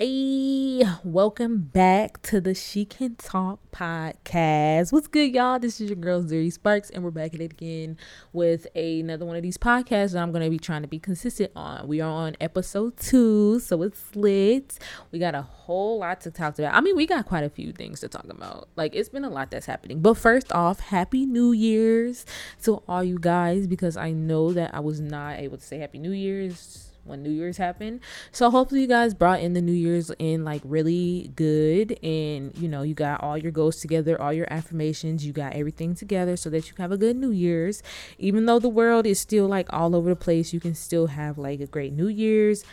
Hey, 0.00 0.84
welcome 1.02 1.58
back 1.58 2.22
to 2.22 2.40
the 2.40 2.54
She 2.54 2.84
Can 2.84 3.16
Talk 3.16 3.58
podcast. 3.72 4.92
What's 4.92 5.08
good, 5.08 5.34
y'all? 5.34 5.58
This 5.58 5.80
is 5.80 5.90
your 5.90 5.96
girl 5.96 6.22
Zuri 6.22 6.52
Sparks, 6.52 6.88
and 6.88 7.02
we're 7.02 7.10
back 7.10 7.34
at 7.34 7.40
it 7.40 7.50
again 7.50 7.96
with 8.32 8.68
another 8.76 9.26
one 9.26 9.34
of 9.34 9.42
these 9.42 9.58
podcasts 9.58 10.12
that 10.12 10.22
I'm 10.22 10.30
going 10.30 10.44
to 10.44 10.50
be 10.50 10.58
trying 10.60 10.82
to 10.82 10.88
be 10.88 11.00
consistent 11.00 11.50
on. 11.56 11.88
We 11.88 12.00
are 12.00 12.08
on 12.08 12.36
episode 12.40 12.96
two, 12.96 13.58
so 13.58 13.82
it's 13.82 14.14
lit. 14.14 14.78
We 15.10 15.18
got 15.18 15.34
a 15.34 15.42
whole 15.42 15.98
lot 15.98 16.20
to 16.20 16.30
talk 16.30 16.56
about. 16.60 16.76
I 16.76 16.80
mean, 16.80 16.94
we 16.94 17.04
got 17.04 17.26
quite 17.26 17.42
a 17.42 17.50
few 17.50 17.72
things 17.72 17.98
to 17.98 18.08
talk 18.08 18.28
about. 18.28 18.68
Like, 18.76 18.94
it's 18.94 19.08
been 19.08 19.24
a 19.24 19.30
lot 19.30 19.50
that's 19.50 19.66
happening. 19.66 20.00
But 20.00 20.14
first 20.14 20.52
off, 20.52 20.78
Happy 20.78 21.26
New 21.26 21.50
Year's 21.50 22.24
to 22.62 22.84
all 22.86 23.02
you 23.02 23.18
guys 23.18 23.66
because 23.66 23.96
I 23.96 24.12
know 24.12 24.52
that 24.52 24.72
I 24.76 24.78
was 24.78 25.00
not 25.00 25.40
able 25.40 25.56
to 25.56 25.64
say 25.64 25.78
Happy 25.78 25.98
New 25.98 26.12
Year's 26.12 26.87
when 27.08 27.22
New 27.22 27.30
Year's 27.30 27.56
happened. 27.56 28.00
So 28.32 28.50
hopefully 28.50 28.82
you 28.82 28.86
guys 28.86 29.14
brought 29.14 29.40
in 29.40 29.54
the 29.54 29.62
New 29.62 29.72
Year's 29.72 30.10
in 30.18 30.44
like 30.44 30.62
really 30.64 31.32
good 31.34 31.98
and 32.02 32.56
you 32.56 32.68
know, 32.68 32.82
you 32.82 32.94
got 32.94 33.22
all 33.22 33.36
your 33.36 33.52
goals 33.52 33.76
together, 33.76 34.20
all 34.20 34.32
your 34.32 34.46
affirmations, 34.52 35.26
you 35.26 35.32
got 35.32 35.54
everything 35.54 35.94
together 35.94 36.36
so 36.36 36.50
that 36.50 36.68
you 36.68 36.74
have 36.78 36.92
a 36.92 36.96
good 36.96 37.16
New 37.16 37.30
Year's. 37.30 37.82
Even 38.18 38.46
though 38.46 38.58
the 38.58 38.68
world 38.68 39.06
is 39.06 39.18
still 39.18 39.46
like 39.46 39.72
all 39.72 39.96
over 39.96 40.10
the 40.10 40.16
place, 40.16 40.52
you 40.52 40.60
can 40.60 40.74
still 40.74 41.08
have 41.08 41.38
like 41.38 41.60
a 41.60 41.66
great 41.66 41.92
New 41.92 42.08
Year's. 42.08 42.64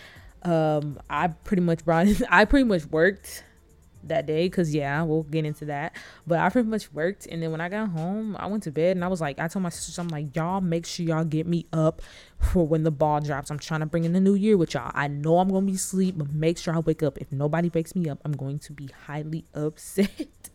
Um 0.44 1.00
I 1.10 1.28
pretty 1.28 1.64
much 1.64 1.86
brought 1.86 2.08
in, 2.08 2.18
I 2.30 2.46
pretty 2.46 2.66
much 2.66 2.86
worked 2.86 3.44
that 4.08 4.26
day 4.26 4.48
because 4.48 4.74
yeah 4.74 5.02
we'll 5.02 5.24
get 5.24 5.46
into 5.46 5.66
that 5.66 5.96
but 6.26 6.40
i 6.40 6.50
pretty 6.50 6.68
much 6.68 6.92
worked 6.94 7.26
and 7.28 7.42
then 7.42 7.52
when 7.52 7.62
i 7.62 7.70
got 7.70 7.90
home 7.90 8.36
i 8.38 8.46
went 8.46 8.64
to 8.64 8.72
bed 8.72 8.96
and 8.96 9.04
i 9.04 9.08
was 9.08 9.22
like 9.22 9.40
i 9.40 9.48
told 9.48 9.64
my 9.64 9.70
sisters 9.70 9.98
i'm 10.00 10.08
like 10.10 10.36
y'all 10.36 10.62
make 10.62 10.86
sure 10.86 11.06
y'all 11.06 11.24
get 11.24 11.48
me 11.48 11.66
up 11.74 12.02
for 12.40 12.68
when 12.68 12.84
the 12.84 12.92
ball 12.92 13.20
drops 13.20 13.50
i'm 13.50 13.60
trying 13.60 13.80
to 13.80 13.86
bring 13.86 14.04
in 14.04 14.14
the 14.14 14.20
new 14.20 14.36
year 14.36 14.58
with 14.58 14.74
y'all 14.74 14.92
i 14.94 15.08
know 15.08 15.40
i'm 15.40 15.50
gonna 15.50 15.66
be 15.66 15.74
asleep 15.74 16.16
but 16.18 16.32
make 16.32 16.58
sure 16.58 16.76
i 16.76 16.80
wake 16.80 17.04
up 17.04 17.18
if 17.18 17.32
nobody 17.32 17.70
wakes 17.74 17.96
me 17.96 18.10
up 18.10 18.20
i'm 18.26 18.34
going 18.34 18.60
to 18.60 18.74
be 18.74 18.90
highly 19.08 19.46
upset 19.54 20.50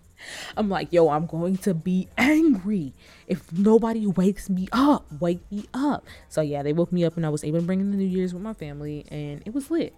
I'm 0.56 0.68
like, 0.68 0.92
yo, 0.92 1.08
I'm 1.08 1.26
going 1.26 1.56
to 1.58 1.74
be 1.74 2.08
angry 2.18 2.92
if 3.26 3.52
nobody 3.52 4.06
wakes 4.06 4.50
me 4.50 4.68
up. 4.72 5.06
Wake 5.20 5.40
me 5.50 5.66
up. 5.74 6.06
So 6.28 6.40
yeah, 6.40 6.62
they 6.62 6.72
woke 6.72 6.92
me 6.92 7.04
up 7.04 7.16
and 7.16 7.24
I 7.24 7.28
was 7.28 7.44
able 7.44 7.60
to 7.60 7.66
bring 7.66 7.80
in 7.80 7.90
the 7.90 7.96
New 7.96 8.06
Year's 8.06 8.34
with 8.34 8.42
my 8.42 8.52
family 8.52 9.06
and 9.10 9.42
it 9.44 9.54
was 9.54 9.70
lit. 9.70 9.94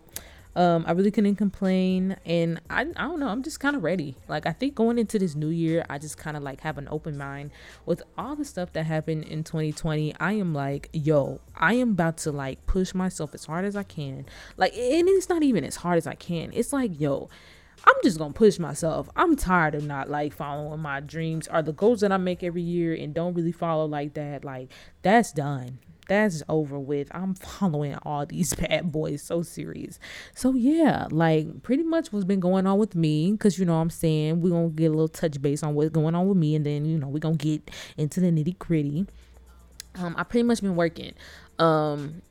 Um, 0.54 0.84
I 0.86 0.92
really 0.92 1.10
couldn't 1.10 1.36
complain, 1.36 2.16
and 2.26 2.60
I, 2.68 2.82
I 2.82 2.84
don't 2.84 3.20
know. 3.20 3.28
I'm 3.28 3.42
just 3.42 3.58
kind 3.58 3.74
of 3.74 3.82
ready. 3.82 4.16
Like 4.28 4.46
I 4.46 4.52
think 4.52 4.74
going 4.74 4.98
into 4.98 5.18
this 5.18 5.34
new 5.34 5.48
year, 5.48 5.84
I 5.88 5.98
just 5.98 6.18
kind 6.18 6.36
of 6.36 6.42
like 6.42 6.60
have 6.60 6.76
an 6.76 6.88
open 6.90 7.16
mind 7.16 7.52
with 7.86 8.02
all 8.18 8.36
the 8.36 8.44
stuff 8.44 8.72
that 8.74 8.84
happened 8.84 9.24
in 9.24 9.44
2020. 9.44 10.14
I 10.20 10.32
am 10.34 10.52
like, 10.52 10.90
yo, 10.92 11.40
I 11.56 11.74
am 11.74 11.92
about 11.92 12.18
to 12.18 12.32
like 12.32 12.66
push 12.66 12.92
myself 12.92 13.34
as 13.34 13.46
hard 13.46 13.64
as 13.64 13.76
I 13.76 13.82
can. 13.82 14.26
Like, 14.56 14.74
and 14.74 15.08
it's 15.08 15.28
not 15.28 15.42
even 15.42 15.64
as 15.64 15.76
hard 15.76 15.96
as 15.96 16.06
I 16.06 16.14
can. 16.14 16.50
It's 16.52 16.72
like, 16.72 17.00
yo. 17.00 17.28
I'm 17.84 17.94
just 18.04 18.16
gonna 18.16 18.32
push 18.32 18.60
myself. 18.60 19.08
I'm 19.16 19.34
tired 19.34 19.74
of 19.74 19.84
not 19.84 20.08
like 20.08 20.32
following 20.32 20.78
my 20.78 21.00
dreams 21.00 21.48
or 21.52 21.62
the 21.62 21.72
goals 21.72 22.02
that 22.02 22.12
I 22.12 22.16
make 22.16 22.44
every 22.44 22.62
year 22.62 22.94
and 22.94 23.12
don't 23.12 23.34
really 23.34 23.50
follow 23.50 23.86
like 23.86 24.14
that. 24.14 24.44
Like 24.44 24.70
that's 25.02 25.32
done 25.32 25.80
that's 26.12 26.42
over 26.48 26.78
with. 26.78 27.08
I'm 27.12 27.34
following 27.34 27.96
all 28.02 28.26
these 28.26 28.54
bad 28.54 28.92
boys 28.92 29.22
so 29.22 29.42
serious. 29.42 29.98
So 30.34 30.54
yeah, 30.54 31.06
like 31.10 31.62
pretty 31.62 31.82
much 31.82 32.12
what's 32.12 32.24
been 32.24 32.40
going 32.40 32.66
on 32.66 32.78
with 32.78 32.94
me, 32.94 33.36
cause 33.36 33.58
you 33.58 33.64
know 33.64 33.76
I'm 33.76 33.90
saying 33.90 34.40
we're 34.40 34.50
gonna 34.50 34.68
get 34.68 34.86
a 34.86 34.90
little 34.90 35.08
touch 35.08 35.40
base 35.40 35.62
on 35.62 35.74
what's 35.74 35.90
going 35.90 36.14
on 36.14 36.28
with 36.28 36.36
me, 36.36 36.54
and 36.54 36.64
then 36.66 36.84
you 36.84 36.98
know 36.98 37.08
we're 37.08 37.18
gonna 37.18 37.36
get 37.36 37.70
into 37.96 38.20
the 38.20 38.28
nitty 38.28 38.58
gritty. 38.58 39.06
Um, 39.94 40.14
I 40.16 40.22
pretty 40.24 40.44
much 40.44 40.62
been 40.62 40.76
working. 40.76 41.12
Um, 41.58 42.22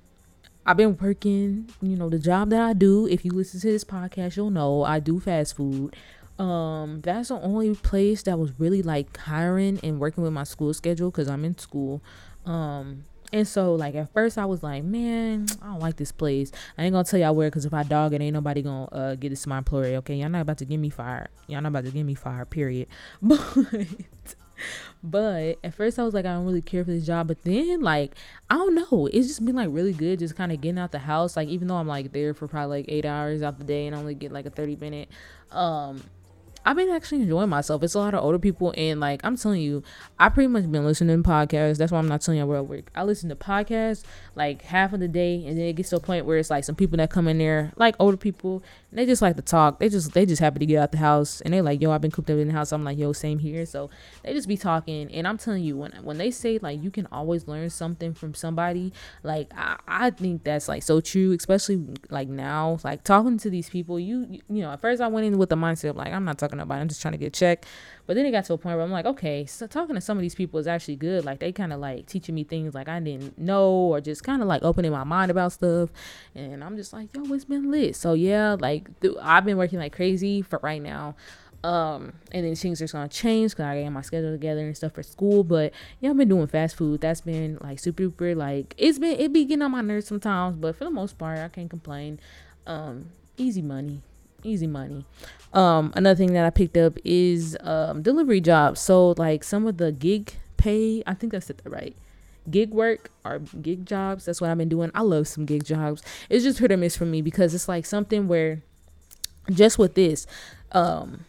I've 0.65 0.77
been 0.77 0.97
working, 0.97 1.69
you 1.81 1.95
know, 1.95 2.09
the 2.09 2.19
job 2.19 2.49
that 2.51 2.61
I 2.61 2.73
do. 2.73 3.07
If 3.07 3.25
you 3.25 3.31
listen 3.31 3.59
to 3.61 3.71
this 3.71 3.83
podcast, 3.83 4.35
you'll 4.35 4.51
know 4.51 4.83
I 4.83 4.99
do 4.99 5.19
fast 5.19 5.55
food. 5.55 5.95
Um, 6.37 7.01
that's 7.01 7.29
the 7.29 7.39
only 7.39 7.75
place 7.75 8.23
that 8.23 8.39
was 8.39 8.59
really 8.59 8.81
like 8.81 9.15
hiring 9.15 9.79
and 9.83 9.99
working 9.99 10.23
with 10.23 10.33
my 10.33 10.43
school 10.43 10.73
schedule 10.73 11.11
because 11.11 11.27
I'm 11.27 11.45
in 11.45 11.57
school. 11.57 12.01
Um, 12.45 13.03
and 13.33 13.47
so, 13.47 13.75
like, 13.75 13.95
at 13.95 14.11
first 14.13 14.37
I 14.37 14.45
was 14.45 14.61
like, 14.63 14.83
man, 14.83 15.47
I 15.61 15.67
don't 15.67 15.79
like 15.79 15.95
this 15.97 16.11
place. 16.11 16.51
I 16.77 16.83
ain't 16.83 16.93
gonna 16.93 17.03
tell 17.03 17.19
y'all 17.19 17.35
where, 17.35 17.49
because 17.49 17.65
if 17.65 17.73
I 17.73 17.83
dog 17.83 18.13
it, 18.13 18.21
ain't 18.21 18.33
nobody 18.33 18.61
gonna 18.61 18.85
uh, 18.91 19.15
get 19.15 19.29
this 19.29 19.43
to 19.43 19.49
my 19.49 19.59
employer, 19.59 19.97
okay? 19.97 20.15
Y'all 20.15 20.29
not 20.29 20.41
about 20.41 20.57
to 20.59 20.65
get 20.65 20.77
me 20.77 20.89
fired. 20.89 21.29
Y'all 21.47 21.61
not 21.61 21.69
about 21.69 21.85
to 21.85 21.91
get 21.91 22.03
me 22.03 22.15
fired, 22.15 22.49
period. 22.49 22.87
But, 23.21 23.87
but 25.03 25.57
at 25.63 25.73
first 25.73 25.97
I 25.97 26.03
was 26.03 26.13
like, 26.13 26.25
I 26.25 26.33
don't 26.33 26.45
really 26.45 26.61
care 26.61 26.85
for 26.85 26.91
this 26.91 27.05
job. 27.05 27.27
But 27.27 27.43
then, 27.43 27.81
like, 27.81 28.13
I 28.49 28.55
don't 28.55 28.75
know. 28.75 29.07
It's 29.11 29.27
just 29.27 29.43
been, 29.43 29.55
like, 29.55 29.69
really 29.71 29.93
good 29.93 30.19
just 30.19 30.35
kind 30.35 30.51
of 30.51 30.61
getting 30.61 30.77
out 30.77 30.91
the 30.91 30.99
house. 30.99 31.35
Like, 31.35 31.47
even 31.47 31.67
though 31.67 31.77
I'm, 31.77 31.87
like, 31.87 32.11
there 32.11 32.35
for 32.35 32.47
probably, 32.47 32.79
like, 32.79 32.85
eight 32.89 33.05
hours 33.05 33.41
out 33.41 33.57
the 33.57 33.63
day 33.63 33.87
and 33.87 33.95
I 33.95 33.99
only 33.99 34.13
get, 34.13 34.31
like, 34.31 34.45
a 34.45 34.51
30 34.51 34.75
minute, 34.75 35.09
um, 35.51 36.03
I've 36.65 36.75
been 36.75 36.89
actually 36.89 37.23
enjoying 37.23 37.49
myself. 37.49 37.81
It's 37.83 37.95
a 37.95 37.99
lot 37.99 38.13
of 38.13 38.23
older 38.23 38.37
people, 38.37 38.73
and 38.77 38.99
like 38.99 39.21
I'm 39.23 39.35
telling 39.35 39.61
you, 39.61 39.83
I 40.19 40.29
pretty 40.29 40.47
much 40.47 40.71
been 40.71 40.85
listening 40.85 41.21
to 41.23 41.27
podcasts. 41.27 41.77
That's 41.77 41.91
why 41.91 41.97
I'm 41.97 42.07
not 42.07 42.21
telling 42.21 42.39
you 42.39 42.45
where 42.45 42.59
I 42.59 42.61
work. 42.61 42.91
I 42.93 43.03
listen 43.03 43.29
to 43.29 43.35
podcasts 43.35 44.03
like 44.35 44.61
half 44.61 44.93
of 44.93 44.99
the 44.99 45.07
day, 45.07 45.43
and 45.45 45.57
then 45.57 45.65
it 45.65 45.73
gets 45.73 45.89
to 45.89 45.95
a 45.95 45.99
point 45.99 46.25
where 46.25 46.37
it's 46.37 46.49
like 46.49 46.63
some 46.63 46.75
people 46.75 46.97
that 46.97 47.09
come 47.09 47.27
in 47.27 47.39
there, 47.39 47.71
like 47.77 47.95
older 47.99 48.17
people, 48.17 48.61
and 48.91 48.99
they 48.99 49.05
just 49.05 49.21
like 49.21 49.35
to 49.37 49.41
talk. 49.41 49.79
They 49.79 49.89
just 49.89 50.13
they 50.13 50.25
just 50.25 50.39
happy 50.39 50.59
to 50.59 50.65
get 50.65 50.77
out 50.77 50.91
the 50.91 50.99
house, 50.99 51.41
and 51.41 51.53
they 51.53 51.61
like, 51.61 51.81
yo, 51.81 51.91
I've 51.91 52.01
been 52.01 52.11
cooped 52.11 52.29
up 52.29 52.37
in 52.37 52.47
the 52.47 52.53
house. 52.53 52.71
I'm 52.71 52.83
like, 52.83 52.97
yo, 52.97 53.11
same 53.13 53.39
here. 53.39 53.65
So 53.65 53.89
they 54.23 54.33
just 54.33 54.47
be 54.47 54.57
talking, 54.57 55.11
and 55.11 55.27
I'm 55.27 55.37
telling 55.37 55.63
you, 55.63 55.77
when 55.77 55.91
when 56.03 56.17
they 56.17 56.29
say 56.29 56.59
like 56.61 56.81
you 56.83 56.91
can 56.91 57.07
always 57.11 57.47
learn 57.47 57.69
something 57.69 58.13
from 58.13 58.33
somebody, 58.33 58.93
like 59.23 59.51
I, 59.57 59.77
I 59.87 60.09
think 60.11 60.43
that's 60.43 60.67
like 60.67 60.83
so 60.83 61.01
true, 61.01 61.31
especially 61.33 61.85
like 62.09 62.27
now, 62.27 62.79
like 62.83 63.03
talking 63.03 63.37
to 63.39 63.49
these 63.49 63.69
people. 63.69 63.99
You 63.99 64.41
you, 64.47 64.61
know, 64.61 64.71
at 64.71 64.81
first 64.81 65.01
I 65.01 65.07
went 65.07 65.25
in 65.25 65.37
with 65.37 65.49
the 65.49 65.55
mindset 65.55 65.91
of 65.91 65.95
like 65.95 66.13
I'm 66.13 66.25
not 66.25 66.37
talking 66.37 66.50
talking 66.51 66.63
about. 66.63 66.79
I'm 66.79 66.87
just 66.87 67.01
trying 67.01 67.13
to 67.13 67.17
get 67.17 67.33
checked. 67.33 67.65
But 68.05 68.15
then 68.15 68.25
it 68.25 68.31
got 68.31 68.45
to 68.45 68.53
a 68.53 68.57
point 68.57 68.75
where 68.75 68.83
I'm 68.83 68.91
like, 68.91 69.05
okay, 69.05 69.45
so 69.45 69.67
talking 69.67 69.95
to 69.95 70.01
some 70.01 70.17
of 70.17 70.21
these 70.21 70.35
people 70.35 70.59
is 70.59 70.67
actually 70.67 70.97
good. 70.97 71.23
Like 71.23 71.39
they 71.39 71.51
kind 71.51 71.71
of 71.71 71.79
like 71.79 72.07
teaching 72.07 72.35
me 72.35 72.43
things 72.43 72.73
like 72.73 72.89
I 72.89 72.99
didn't 72.99 73.37
know 73.37 73.69
or 73.71 74.01
just 74.01 74.23
kind 74.23 74.41
of 74.41 74.47
like 74.47 74.63
opening 74.63 74.91
my 74.91 75.03
mind 75.03 75.31
about 75.31 75.53
stuff. 75.53 75.89
And 76.35 76.63
I'm 76.63 76.75
just 76.75 76.93
like, 76.93 77.13
yo, 77.15 77.23
it's 77.33 77.45
been 77.45 77.71
lit. 77.71 77.95
So 77.95 78.13
yeah, 78.13 78.57
like 78.59 78.99
th- 79.01 79.15
I've 79.21 79.45
been 79.45 79.57
working 79.57 79.79
like 79.79 79.95
crazy 79.95 80.41
for 80.41 80.59
right 80.61 80.81
now. 80.81 81.15
Um, 81.63 82.13
and 82.31 82.43
then 82.43 82.55
things 82.55 82.81
are 82.81 82.87
gonna 82.87 83.07
change 83.07 83.51
because 83.51 83.65
I 83.65 83.83
got 83.83 83.91
my 83.91 84.01
schedule 84.01 84.31
together 84.31 84.61
and 84.61 84.75
stuff 84.75 84.93
for 84.93 85.03
school. 85.03 85.43
But 85.43 85.73
yeah, 85.99 86.09
I've 86.09 86.17
been 86.17 86.27
doing 86.27 86.47
fast 86.47 86.75
food. 86.75 87.01
That's 87.01 87.21
been 87.21 87.59
like 87.61 87.79
super 87.79 88.03
duper. 88.03 88.35
Like 88.35 88.73
it's 88.77 88.97
been 88.97 89.19
it 89.19 89.31
be 89.31 89.45
getting 89.45 89.61
on 89.61 89.71
my 89.71 89.81
nerves 89.81 90.07
sometimes, 90.07 90.57
but 90.57 90.75
for 90.75 90.85
the 90.85 90.91
most 90.91 91.17
part, 91.17 91.37
I 91.37 91.49
can't 91.49 91.69
complain. 91.69 92.19
Um, 92.65 93.11
easy 93.37 93.61
money, 93.61 94.01
easy 94.43 94.67
money. 94.67 95.05
Um, 95.53 95.91
another 95.95 96.15
thing 96.15 96.33
that 96.33 96.45
I 96.45 96.49
picked 96.49 96.77
up 96.77 96.97
is 97.03 97.57
um, 97.61 98.01
delivery 98.01 98.41
jobs. 98.41 98.79
So 98.79 99.13
like 99.17 99.43
some 99.43 99.67
of 99.67 99.77
the 99.77 99.91
gig 99.91 100.33
pay, 100.57 101.03
I 101.05 101.13
think 101.13 101.33
I 101.33 101.39
said 101.39 101.57
that 101.59 101.69
right. 101.69 101.95
Gig 102.49 102.71
work 102.71 103.11
or 103.23 103.39
gig 103.39 103.85
jobs. 103.85 104.25
That's 104.25 104.41
what 104.41 104.49
I've 104.49 104.57
been 104.57 104.69
doing. 104.69 104.91
I 104.95 105.01
love 105.01 105.27
some 105.27 105.45
gig 105.45 105.63
jobs. 105.63 106.01
It's 106.29 106.43
just 106.43 106.59
hit 106.59 106.71
or 106.71 106.77
miss 106.77 106.95
for 106.95 107.05
me 107.05 107.21
because 107.21 107.53
it's 107.53 107.67
like 107.67 107.85
something 107.85 108.27
where 108.27 108.61
just 109.51 109.77
with 109.77 109.95
this, 109.95 110.25
um, 110.71 111.25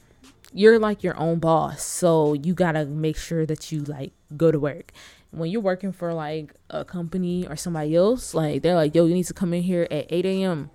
you're 0.54 0.78
like 0.78 1.02
your 1.02 1.16
own 1.18 1.38
boss. 1.38 1.82
So 1.82 2.34
you 2.34 2.54
gotta 2.54 2.86
make 2.86 3.16
sure 3.16 3.44
that 3.46 3.72
you 3.72 3.80
like 3.80 4.12
go 4.36 4.50
to 4.50 4.58
work 4.58 4.92
when 5.32 5.50
you're 5.50 5.62
working 5.62 5.92
for 5.92 6.12
like 6.12 6.52
a 6.68 6.84
company 6.84 7.46
or 7.48 7.56
somebody 7.56 7.96
else, 7.96 8.34
like 8.34 8.60
they're 8.60 8.74
like, 8.74 8.94
yo, 8.94 9.06
you 9.06 9.14
need 9.14 9.24
to 9.24 9.32
come 9.32 9.54
in 9.54 9.62
here 9.62 9.88
at 9.90 10.06
8 10.10 10.26
a.m 10.26 10.70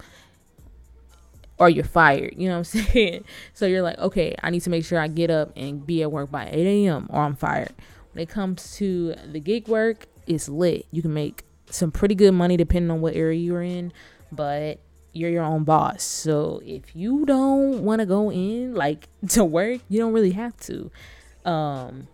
or 1.59 1.69
you're 1.69 1.83
fired. 1.83 2.33
You 2.37 2.49
know 2.49 2.59
what 2.59 2.75
I'm 2.75 2.85
saying? 2.93 3.25
So 3.53 3.65
you're 3.65 3.81
like, 3.81 3.97
okay, 3.97 4.35
I 4.43 4.49
need 4.49 4.61
to 4.61 4.69
make 4.69 4.85
sure 4.85 4.99
I 4.99 5.07
get 5.07 5.29
up 5.29 5.51
and 5.55 5.85
be 5.85 6.01
at 6.03 6.11
work 6.11 6.31
by 6.31 6.49
8 6.51 6.85
a.m. 6.85 7.07
or 7.09 7.21
I'm 7.21 7.35
fired. 7.35 7.73
When 8.13 8.23
it 8.23 8.29
comes 8.29 8.75
to 8.77 9.15
the 9.31 9.39
gig 9.39 9.67
work, 9.67 10.07
it's 10.25 10.49
lit. 10.49 10.85
You 10.91 11.01
can 11.01 11.13
make 11.13 11.43
some 11.69 11.91
pretty 11.91 12.15
good 12.15 12.31
money 12.31 12.57
depending 12.57 12.91
on 12.91 13.01
what 13.01 13.15
area 13.15 13.39
you're 13.39 13.61
in, 13.61 13.91
but 14.31 14.79
you're 15.13 15.29
your 15.29 15.43
own 15.43 15.63
boss. 15.63 16.03
So 16.03 16.61
if 16.65 16.95
you 16.95 17.25
don't 17.25 17.83
want 17.83 17.99
to 17.99 18.05
go 18.05 18.31
in 18.31 18.75
like 18.75 19.07
to 19.29 19.43
work, 19.43 19.81
you 19.89 19.99
don't 19.99 20.13
really 20.13 20.31
have 20.31 20.57
to. 20.61 20.91
Um 21.45 22.07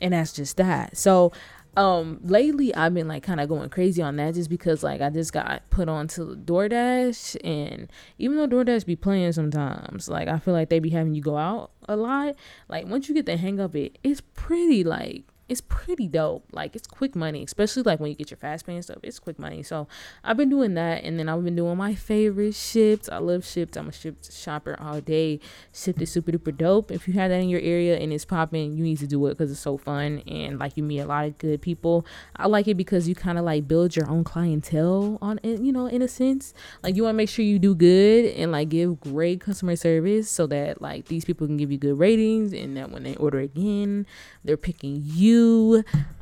and 0.00 0.12
that's 0.12 0.32
just 0.32 0.56
that. 0.56 0.96
So 0.96 1.32
um 1.76 2.20
lately 2.22 2.74
i've 2.74 2.92
been 2.92 3.08
like 3.08 3.22
kind 3.22 3.40
of 3.40 3.48
going 3.48 3.68
crazy 3.70 4.02
on 4.02 4.16
that 4.16 4.34
just 4.34 4.50
because 4.50 4.82
like 4.82 5.00
i 5.00 5.08
just 5.08 5.32
got 5.32 5.62
put 5.70 5.88
on 5.88 6.06
to 6.06 6.36
doordash 6.44 7.34
and 7.44 7.90
even 8.18 8.36
though 8.36 8.46
doordash 8.46 8.84
be 8.84 8.94
playing 8.94 9.32
sometimes 9.32 10.08
like 10.08 10.28
i 10.28 10.38
feel 10.38 10.52
like 10.52 10.68
they 10.68 10.78
be 10.78 10.90
having 10.90 11.14
you 11.14 11.22
go 11.22 11.38
out 11.38 11.70
a 11.88 11.96
lot 11.96 12.34
like 12.68 12.86
once 12.86 13.08
you 13.08 13.14
get 13.14 13.24
the 13.24 13.38
hang 13.38 13.58
of 13.58 13.74
it 13.74 13.98
it's 14.02 14.20
pretty 14.34 14.84
like 14.84 15.24
it's 15.52 15.60
pretty 15.60 16.08
dope. 16.08 16.44
Like 16.50 16.74
it's 16.74 16.86
quick 16.86 17.14
money, 17.14 17.44
especially 17.44 17.82
like 17.82 18.00
when 18.00 18.10
you 18.10 18.16
get 18.16 18.30
your 18.30 18.38
fast 18.38 18.66
paying 18.66 18.82
stuff. 18.82 18.98
It's 19.02 19.18
quick 19.18 19.38
money. 19.38 19.62
So 19.62 19.86
I've 20.24 20.36
been 20.36 20.48
doing 20.48 20.74
that, 20.74 21.04
and 21.04 21.18
then 21.18 21.28
I've 21.28 21.44
been 21.44 21.54
doing 21.54 21.76
my 21.76 21.94
favorite 21.94 22.54
Shipt. 22.54 23.08
I 23.12 23.18
love 23.18 23.42
Shipt. 23.42 23.76
I'm 23.76 23.88
a 23.88 23.92
Shipt 23.92 24.32
shopper 24.32 24.76
all 24.80 25.00
day. 25.00 25.40
Shipt 25.72 26.00
is 26.00 26.10
super 26.10 26.32
duper 26.32 26.56
dope. 26.56 26.90
If 26.90 27.06
you 27.06 27.14
have 27.14 27.30
that 27.30 27.40
in 27.40 27.50
your 27.50 27.60
area 27.60 27.98
and 27.98 28.12
it's 28.12 28.24
popping, 28.24 28.76
you 28.76 28.82
need 28.82 28.98
to 28.98 29.06
do 29.06 29.24
it 29.26 29.30
because 29.30 29.50
it's 29.50 29.60
so 29.60 29.76
fun 29.76 30.22
and 30.26 30.58
like 30.58 30.76
you 30.76 30.82
meet 30.82 31.00
a 31.00 31.06
lot 31.06 31.26
of 31.26 31.38
good 31.38 31.60
people. 31.60 32.06
I 32.36 32.46
like 32.46 32.66
it 32.66 32.76
because 32.76 33.06
you 33.06 33.14
kind 33.14 33.38
of 33.38 33.44
like 33.44 33.68
build 33.68 33.94
your 33.94 34.08
own 34.08 34.24
clientele 34.24 35.18
on 35.20 35.38
it, 35.42 35.60
you 35.60 35.72
know, 35.72 35.86
in 35.86 36.00
a 36.00 36.08
sense. 36.08 36.54
Like 36.82 36.96
you 36.96 37.02
want 37.04 37.14
to 37.14 37.18
make 37.18 37.28
sure 37.28 37.44
you 37.44 37.58
do 37.58 37.74
good 37.74 38.24
and 38.36 38.52
like 38.52 38.70
give 38.70 39.00
great 39.00 39.40
customer 39.40 39.76
service 39.76 40.30
so 40.30 40.46
that 40.46 40.80
like 40.80 41.06
these 41.06 41.26
people 41.26 41.46
can 41.46 41.58
give 41.58 41.70
you 41.70 41.78
good 41.78 41.98
ratings 41.98 42.52
and 42.52 42.76
that 42.76 42.90
when 42.90 43.02
they 43.02 43.16
order 43.16 43.38
again, 43.38 44.06
they're 44.44 44.56
picking 44.56 45.02
you. 45.04 45.41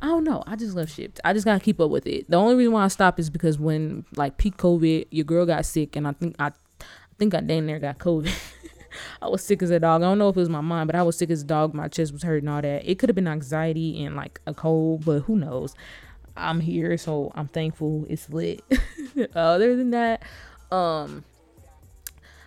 I 0.01 0.07
don't 0.07 0.23
know. 0.23 0.43
I 0.47 0.55
just 0.55 0.75
love 0.75 0.89
Shipt. 0.89 1.19
I 1.23 1.33
just 1.33 1.45
gotta 1.45 1.59
keep 1.59 1.79
up 1.79 1.89
with 1.89 2.07
it. 2.07 2.29
The 2.29 2.37
only 2.37 2.55
reason 2.55 2.73
why 2.73 2.85
I 2.85 2.87
stopped 2.87 3.19
is 3.19 3.29
because 3.29 3.59
when 3.59 4.05
like 4.15 4.37
peak 4.37 4.57
COVID, 4.57 5.07
your 5.11 5.25
girl 5.25 5.45
got 5.45 5.65
sick, 5.65 5.95
and 5.95 6.07
I 6.07 6.13
think 6.13 6.35
I, 6.39 6.47
I 6.47 6.83
think 7.17 7.33
I 7.33 7.41
damn 7.41 7.65
near 7.65 7.79
got 7.79 7.97
COVID. 7.99 8.31
I 9.21 9.29
was 9.29 9.43
sick 9.43 9.61
as 9.63 9.69
a 9.69 9.79
dog. 9.79 10.01
I 10.01 10.05
don't 10.05 10.17
know 10.17 10.29
if 10.29 10.35
it 10.35 10.39
was 10.39 10.49
my 10.49 10.61
mind, 10.61 10.87
but 10.87 10.95
I 10.95 11.03
was 11.03 11.17
sick 11.17 11.29
as 11.29 11.43
a 11.43 11.45
dog. 11.45 11.73
My 11.73 11.87
chest 11.87 12.11
was 12.11 12.23
hurting, 12.23 12.49
all 12.49 12.61
that. 12.61 12.89
It 12.89 12.99
could 12.99 13.09
have 13.09 13.15
been 13.15 13.27
anxiety 13.27 14.03
and 14.03 14.15
like 14.15 14.41
a 14.45 14.53
cold, 14.53 15.05
but 15.05 15.21
who 15.21 15.35
knows? 15.37 15.75
I'm 16.35 16.59
here, 16.59 16.97
so 16.97 17.31
I'm 17.35 17.47
thankful 17.47 18.05
it's 18.09 18.29
lit. 18.29 18.61
Other 19.35 19.75
than 19.75 19.91
that, 19.91 20.23
um, 20.71 21.23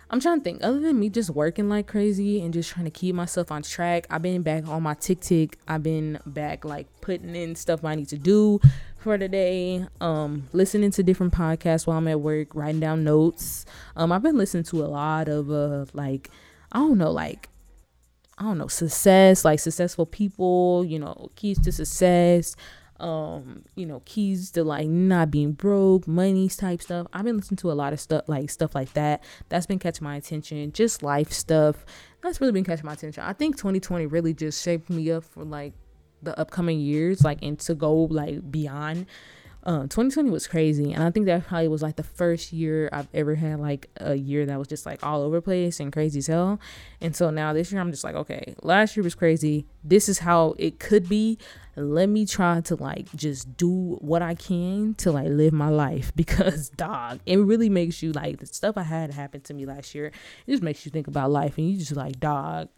I'm 0.09 0.19
trying 0.19 0.39
to 0.39 0.43
think. 0.43 0.63
Other 0.63 0.79
than 0.79 0.99
me 0.99 1.09
just 1.09 1.29
working 1.31 1.69
like 1.69 1.87
crazy 1.87 2.41
and 2.41 2.53
just 2.53 2.69
trying 2.69 2.85
to 2.85 2.91
keep 2.91 3.15
myself 3.15 3.51
on 3.51 3.63
track, 3.63 4.05
I've 4.09 4.21
been 4.21 4.43
back 4.43 4.67
on 4.67 4.83
my 4.83 4.93
TikTok. 4.93 5.57
I've 5.67 5.83
been 5.83 6.19
back 6.25 6.63
like 6.63 6.87
putting 7.01 7.35
in 7.35 7.55
stuff 7.55 7.83
I 7.83 7.95
need 7.95 8.09
to 8.09 8.17
do 8.17 8.59
for 8.97 9.17
the 9.17 9.27
day. 9.27 9.85
Um, 10.01 10.47
listening 10.53 10.91
to 10.91 11.03
different 11.03 11.33
podcasts 11.33 11.87
while 11.87 11.97
I'm 11.97 12.07
at 12.07 12.21
work, 12.21 12.53
writing 12.53 12.79
down 12.79 13.03
notes. 13.03 13.65
Um, 13.95 14.11
I've 14.11 14.23
been 14.23 14.37
listening 14.37 14.63
to 14.65 14.83
a 14.83 14.87
lot 14.87 15.27
of 15.27 15.49
uh 15.49 15.85
like 15.93 16.29
I 16.71 16.79
don't 16.79 16.97
know 16.97 17.11
like 17.11 17.49
I 18.37 18.43
don't 18.43 18.57
know 18.57 18.67
success 18.67 19.43
like 19.43 19.59
successful 19.59 20.05
people. 20.05 20.85
You 20.85 20.99
know 20.99 21.31
keys 21.35 21.59
to 21.61 21.71
success 21.71 22.55
um 22.99 23.63
you 23.75 23.85
know 23.85 24.01
keys 24.05 24.51
to 24.51 24.63
like 24.63 24.87
not 24.87 25.29
being 25.29 25.51
broke 25.51 26.07
monies 26.07 26.55
type 26.55 26.81
stuff. 26.81 27.07
I've 27.13 27.25
been 27.25 27.37
listening 27.37 27.57
to 27.57 27.71
a 27.71 27.73
lot 27.73 27.93
of 27.93 27.99
stuff 27.99 28.23
like 28.27 28.49
stuff 28.49 28.73
like 28.73 28.93
that. 28.93 29.23
That's 29.49 29.65
been 29.65 29.79
catching 29.79 30.03
my 30.03 30.15
attention. 30.15 30.71
Just 30.71 31.03
life 31.03 31.31
stuff. 31.31 31.85
That's 32.23 32.39
really 32.39 32.53
been 32.53 32.63
catching 32.63 32.85
my 32.85 32.93
attention. 32.93 33.23
I 33.23 33.33
think 33.33 33.57
2020 33.57 34.05
really 34.05 34.33
just 34.33 34.63
shaped 34.63 34.89
me 34.89 35.11
up 35.11 35.23
for 35.23 35.43
like 35.43 35.73
the 36.21 36.37
upcoming 36.39 36.79
years 36.79 37.23
like 37.23 37.39
and 37.41 37.59
to 37.59 37.75
go 37.75 37.93
like 38.05 38.51
beyond 38.51 39.05
uh, 39.65 39.81
2020 39.81 40.29
was 40.29 40.47
crazy 40.47 40.93
and 40.93 41.03
i 41.03 41.09
think 41.09 41.25
that 41.25 41.47
probably 41.47 41.67
was 41.67 41.81
like 41.81 41.95
the 41.95 42.03
first 42.03 42.53
year 42.53 42.89
i've 42.93 43.07
ever 43.13 43.35
had 43.35 43.59
like 43.59 43.89
a 43.97 44.15
year 44.15 44.45
that 44.45 44.59
was 44.59 44.67
just 44.67 44.85
like 44.85 45.03
all 45.03 45.21
over 45.21 45.41
place 45.41 45.79
and 45.79 45.91
crazy 45.91 46.19
as 46.19 46.27
hell. 46.27 46.59
And 47.01 47.15
so 47.15 47.29
now 47.29 47.53
this 47.53 47.71
year 47.71 47.81
i'm 47.81 47.91
just 47.91 48.03
like 48.03 48.15
okay 48.15 48.55
last 48.61 48.95
year 48.95 49.03
was 49.03 49.15
crazy. 49.15 49.65
This 49.83 50.09
is 50.09 50.19
how 50.19 50.55
it 50.57 50.79
could 50.79 51.07
be. 51.07 51.37
Let 51.75 52.09
me 52.09 52.25
try 52.25 52.61
to 52.61 52.75
like 52.75 53.13
just 53.15 53.57
do 53.57 53.97
what 53.99 54.21
i 54.21 54.33
can 54.33 54.93
to 54.95 55.11
like 55.11 55.27
live 55.27 55.53
my 55.53 55.69
life 55.69 56.11
because 56.15 56.69
dog 56.69 57.19
it 57.25 57.37
really 57.37 57.69
makes 57.69 58.01
you 58.01 58.11
like 58.13 58.39
the 58.39 58.45
stuff 58.45 58.77
i 58.77 58.83
had 58.83 59.11
happen 59.11 59.41
to 59.41 59.53
me 59.53 59.65
last 59.65 59.93
year 59.93 60.07
it 60.07 60.51
just 60.51 60.63
makes 60.63 60.85
you 60.85 60.91
think 60.91 61.07
about 61.07 61.31
life 61.31 61.57
and 61.57 61.69
you 61.69 61.77
just 61.77 61.95
like 61.95 62.19
dog 62.19 62.69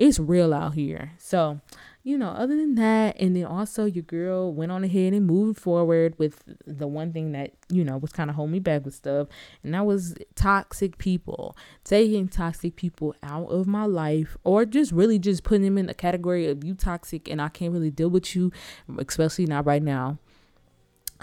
it's 0.00 0.18
real 0.18 0.52
out 0.52 0.74
here 0.74 1.12
so 1.18 1.60
you 2.02 2.16
know, 2.16 2.30
other 2.30 2.56
than 2.56 2.76
that, 2.76 3.20
and 3.20 3.36
then 3.36 3.44
also 3.44 3.84
your 3.84 4.02
girl 4.02 4.54
went 4.54 4.72
on 4.72 4.84
ahead 4.84 5.12
and 5.12 5.26
moved 5.26 5.60
forward 5.60 6.18
with 6.18 6.42
the 6.66 6.86
one 6.86 7.12
thing 7.12 7.32
that, 7.32 7.52
you 7.68 7.84
know, 7.84 7.98
was 7.98 8.10
kind 8.10 8.30
of 8.30 8.36
holding 8.36 8.52
me 8.52 8.58
back 8.58 8.86
with 8.86 8.94
stuff. 8.94 9.28
And 9.62 9.74
that 9.74 9.84
was 9.84 10.14
toxic 10.34 10.96
people. 10.96 11.54
Taking 11.84 12.26
toxic 12.26 12.76
people 12.76 13.14
out 13.22 13.48
of 13.48 13.66
my 13.66 13.84
life 13.84 14.38
or 14.44 14.64
just 14.64 14.92
really 14.92 15.18
just 15.18 15.44
putting 15.44 15.62
them 15.62 15.76
in 15.76 15.86
the 15.86 15.94
category 15.94 16.46
of 16.48 16.64
you 16.64 16.74
toxic 16.74 17.28
and 17.28 17.40
I 17.40 17.48
can't 17.48 17.72
really 17.72 17.90
deal 17.90 18.08
with 18.08 18.34
you, 18.34 18.50
especially 18.98 19.46
not 19.46 19.66
right 19.66 19.82
now 19.82 20.18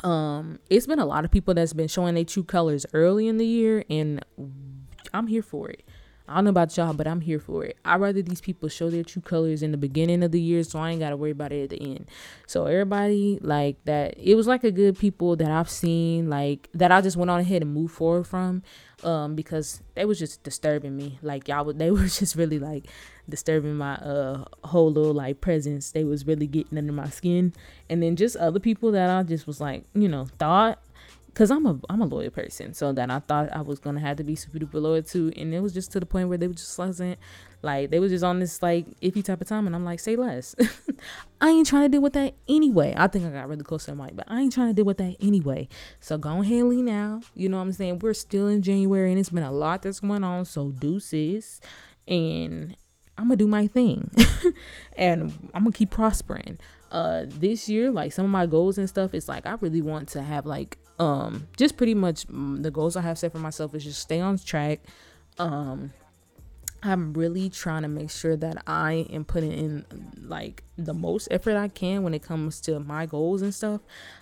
um 0.03 0.59
it's 0.69 0.85
been 0.85 0.99
a 0.99 1.05
lot 1.05 1.25
of 1.25 1.31
people 1.31 1.55
that's 1.55 1.73
been 1.73 1.87
showing 1.87 2.13
their 2.13 2.23
true 2.23 2.43
colors 2.43 2.85
early 2.93 3.27
in 3.27 3.37
the 3.37 3.45
year 3.47 3.83
and 3.89 4.23
i'm 5.11 5.25
here 5.25 5.41
for 5.41 5.71
it 5.71 5.83
I 6.27 6.35
don't 6.35 6.45
know 6.45 6.49
about 6.49 6.75
y'all, 6.75 6.93
but 6.93 7.07
I'm 7.07 7.21
here 7.21 7.39
for 7.39 7.63
it. 7.63 7.77
I'd 7.85 8.01
rather 8.01 8.21
these 8.21 8.41
people 8.41 8.69
show 8.69 8.89
their 8.89 9.03
true 9.03 9.21
colors 9.21 9.63
in 9.63 9.71
the 9.71 9.77
beginning 9.77 10.23
of 10.23 10.31
the 10.31 10.41
year 10.41 10.63
so 10.63 10.79
I 10.79 10.91
ain't 10.91 10.99
got 10.99 11.11
to 11.11 11.17
worry 11.17 11.31
about 11.31 11.53
it 11.53 11.63
at 11.63 11.69
the 11.69 11.81
end. 11.81 12.07
So, 12.47 12.65
everybody, 12.65 13.39
like 13.41 13.77
that, 13.85 14.15
it 14.17 14.35
was 14.35 14.47
like 14.47 14.63
a 14.63 14.71
good 14.71 14.97
people 14.97 15.35
that 15.37 15.49
I've 15.49 15.69
seen, 15.69 16.29
like 16.29 16.69
that 16.73 16.91
I 16.91 17.01
just 17.01 17.17
went 17.17 17.31
on 17.31 17.39
ahead 17.39 17.61
and 17.61 17.73
moved 17.73 17.93
forward 17.93 18.25
from 18.25 18.63
um 19.03 19.35
because 19.35 19.81
they 19.93 20.05
was 20.05 20.17
just 20.17 20.41
disturbing 20.43 20.95
me 20.95 21.19
like 21.21 21.47
y'all 21.47 21.71
they 21.73 21.91
were 21.91 22.07
just 22.07 22.35
really 22.35 22.57
like 22.57 22.87
disturbing 23.29 23.75
my 23.75 23.95
uh 23.97 24.43
whole 24.63 24.91
little 24.91 25.13
like 25.13 25.39
presence 25.39 25.91
they 25.91 26.03
was 26.03 26.25
really 26.25 26.47
getting 26.47 26.77
under 26.77 26.93
my 26.93 27.09
skin 27.09 27.53
and 27.89 28.01
then 28.01 28.15
just 28.15 28.35
other 28.37 28.59
people 28.59 28.91
that 28.91 29.09
i 29.09 29.21
just 29.21 29.45
was 29.45 29.61
like 29.61 29.83
you 29.93 30.07
know 30.07 30.25
thought 30.39 30.79
because 31.37 31.51
I'm 31.51 31.67
a 31.67 31.79
I'm 31.87 32.01
a 32.01 32.05
loyal 32.05 32.31
person. 32.31 32.73
So 32.73 32.91
that 32.93 33.11
I 33.11 33.19
thought 33.19 33.55
I 33.55 33.61
was 33.61 33.77
gonna 33.77 33.99
have 33.99 34.17
to 34.17 34.23
be 34.23 34.35
super 34.35 34.57
duper 34.57 34.81
loyal 34.81 35.03
to, 35.03 35.31
and 35.37 35.53
it 35.53 35.59
was 35.59 35.71
just 35.71 35.91
to 35.91 35.99
the 35.99 36.05
point 36.07 36.29
where 36.29 36.37
they 36.39 36.47
were 36.47 36.55
just 36.55 36.75
wasn't 36.79 37.19
like 37.61 37.91
they 37.91 37.99
was 37.99 38.11
just 38.11 38.23
on 38.23 38.39
this 38.39 38.63
like 38.63 38.87
iffy 39.01 39.23
type 39.23 39.39
of 39.39 39.47
time, 39.47 39.67
and 39.67 39.75
I'm 39.75 39.85
like, 39.85 39.99
say 39.99 40.15
less. 40.15 40.55
I 41.41 41.49
ain't 41.49 41.67
trying 41.67 41.83
to 41.83 41.89
deal 41.89 42.01
with 42.01 42.13
that 42.13 42.33
anyway. 42.49 42.95
I 42.97 43.05
think 43.05 43.23
I 43.23 43.29
got 43.29 43.47
really 43.47 43.63
close 43.63 43.85
to 43.85 43.91
the 43.91 43.97
mic, 43.97 44.15
but 44.15 44.25
I 44.27 44.41
ain't 44.41 44.51
trying 44.51 44.69
to 44.69 44.73
deal 44.73 44.85
with 44.85 44.97
that 44.97 45.15
anyway. 45.21 45.67
So 45.99 46.17
go 46.17 46.41
ahead, 46.41 46.63
leave 46.63 46.83
now. 46.83 47.21
You 47.35 47.49
know 47.49 47.57
what 47.57 47.63
I'm 47.63 47.71
saying? 47.71 47.99
We're 47.99 48.15
still 48.15 48.47
in 48.47 48.63
January, 48.63 49.11
and 49.11 49.19
it's 49.19 49.29
been 49.29 49.43
a 49.43 49.51
lot 49.51 49.83
that's 49.83 49.99
going 49.99 50.23
on. 50.23 50.45
So 50.45 50.71
deuces, 50.71 51.61
and 52.07 52.75
I'm 53.15 53.25
gonna 53.25 53.35
do 53.35 53.47
my 53.47 53.67
thing, 53.67 54.09
and 54.97 55.51
I'm 55.53 55.65
gonna 55.65 55.71
keep 55.71 55.91
prospering. 55.91 56.57
Uh, 56.91 57.25
this 57.27 57.69
year, 57.69 57.91
like 57.91 58.11
some 58.11 58.25
of 58.25 58.31
my 58.31 58.47
goals 58.47 58.79
and 58.79 58.89
stuff, 58.89 59.13
is 59.13 59.29
like 59.29 59.45
I 59.45 59.55
really 59.61 59.83
want 59.83 60.09
to 60.09 60.23
have 60.23 60.47
like 60.47 60.79
um 60.99 61.47
just 61.57 61.77
pretty 61.77 61.93
much 61.93 62.27
mm, 62.27 62.61
the 62.61 62.71
goals 62.71 62.95
i 62.95 63.01
have 63.01 63.17
set 63.17 63.31
for 63.31 63.39
myself 63.39 63.73
is 63.75 63.83
just 63.83 64.01
stay 64.01 64.19
on 64.19 64.37
track. 64.37 64.79
Um 65.37 65.93
i'm 66.83 67.13
really 67.13 67.49
trying 67.49 67.81
to 67.81 67.87
make 67.87 68.09
sure 68.11 68.37
that 68.37 68.61
i 68.67 69.07
am 69.09 69.25
putting 69.25 69.51
in 69.51 69.83
like 70.21 70.63
the 70.77 70.93
most 70.93 71.27
effort 71.31 71.57
i 71.57 71.67
can 71.67 72.03
when 72.03 72.13
it 72.13 72.21
comes 72.21 72.61
to 72.61 72.79
my 72.79 73.05
goals 73.05 73.41
and 73.41 73.53
stuff. 73.53 73.81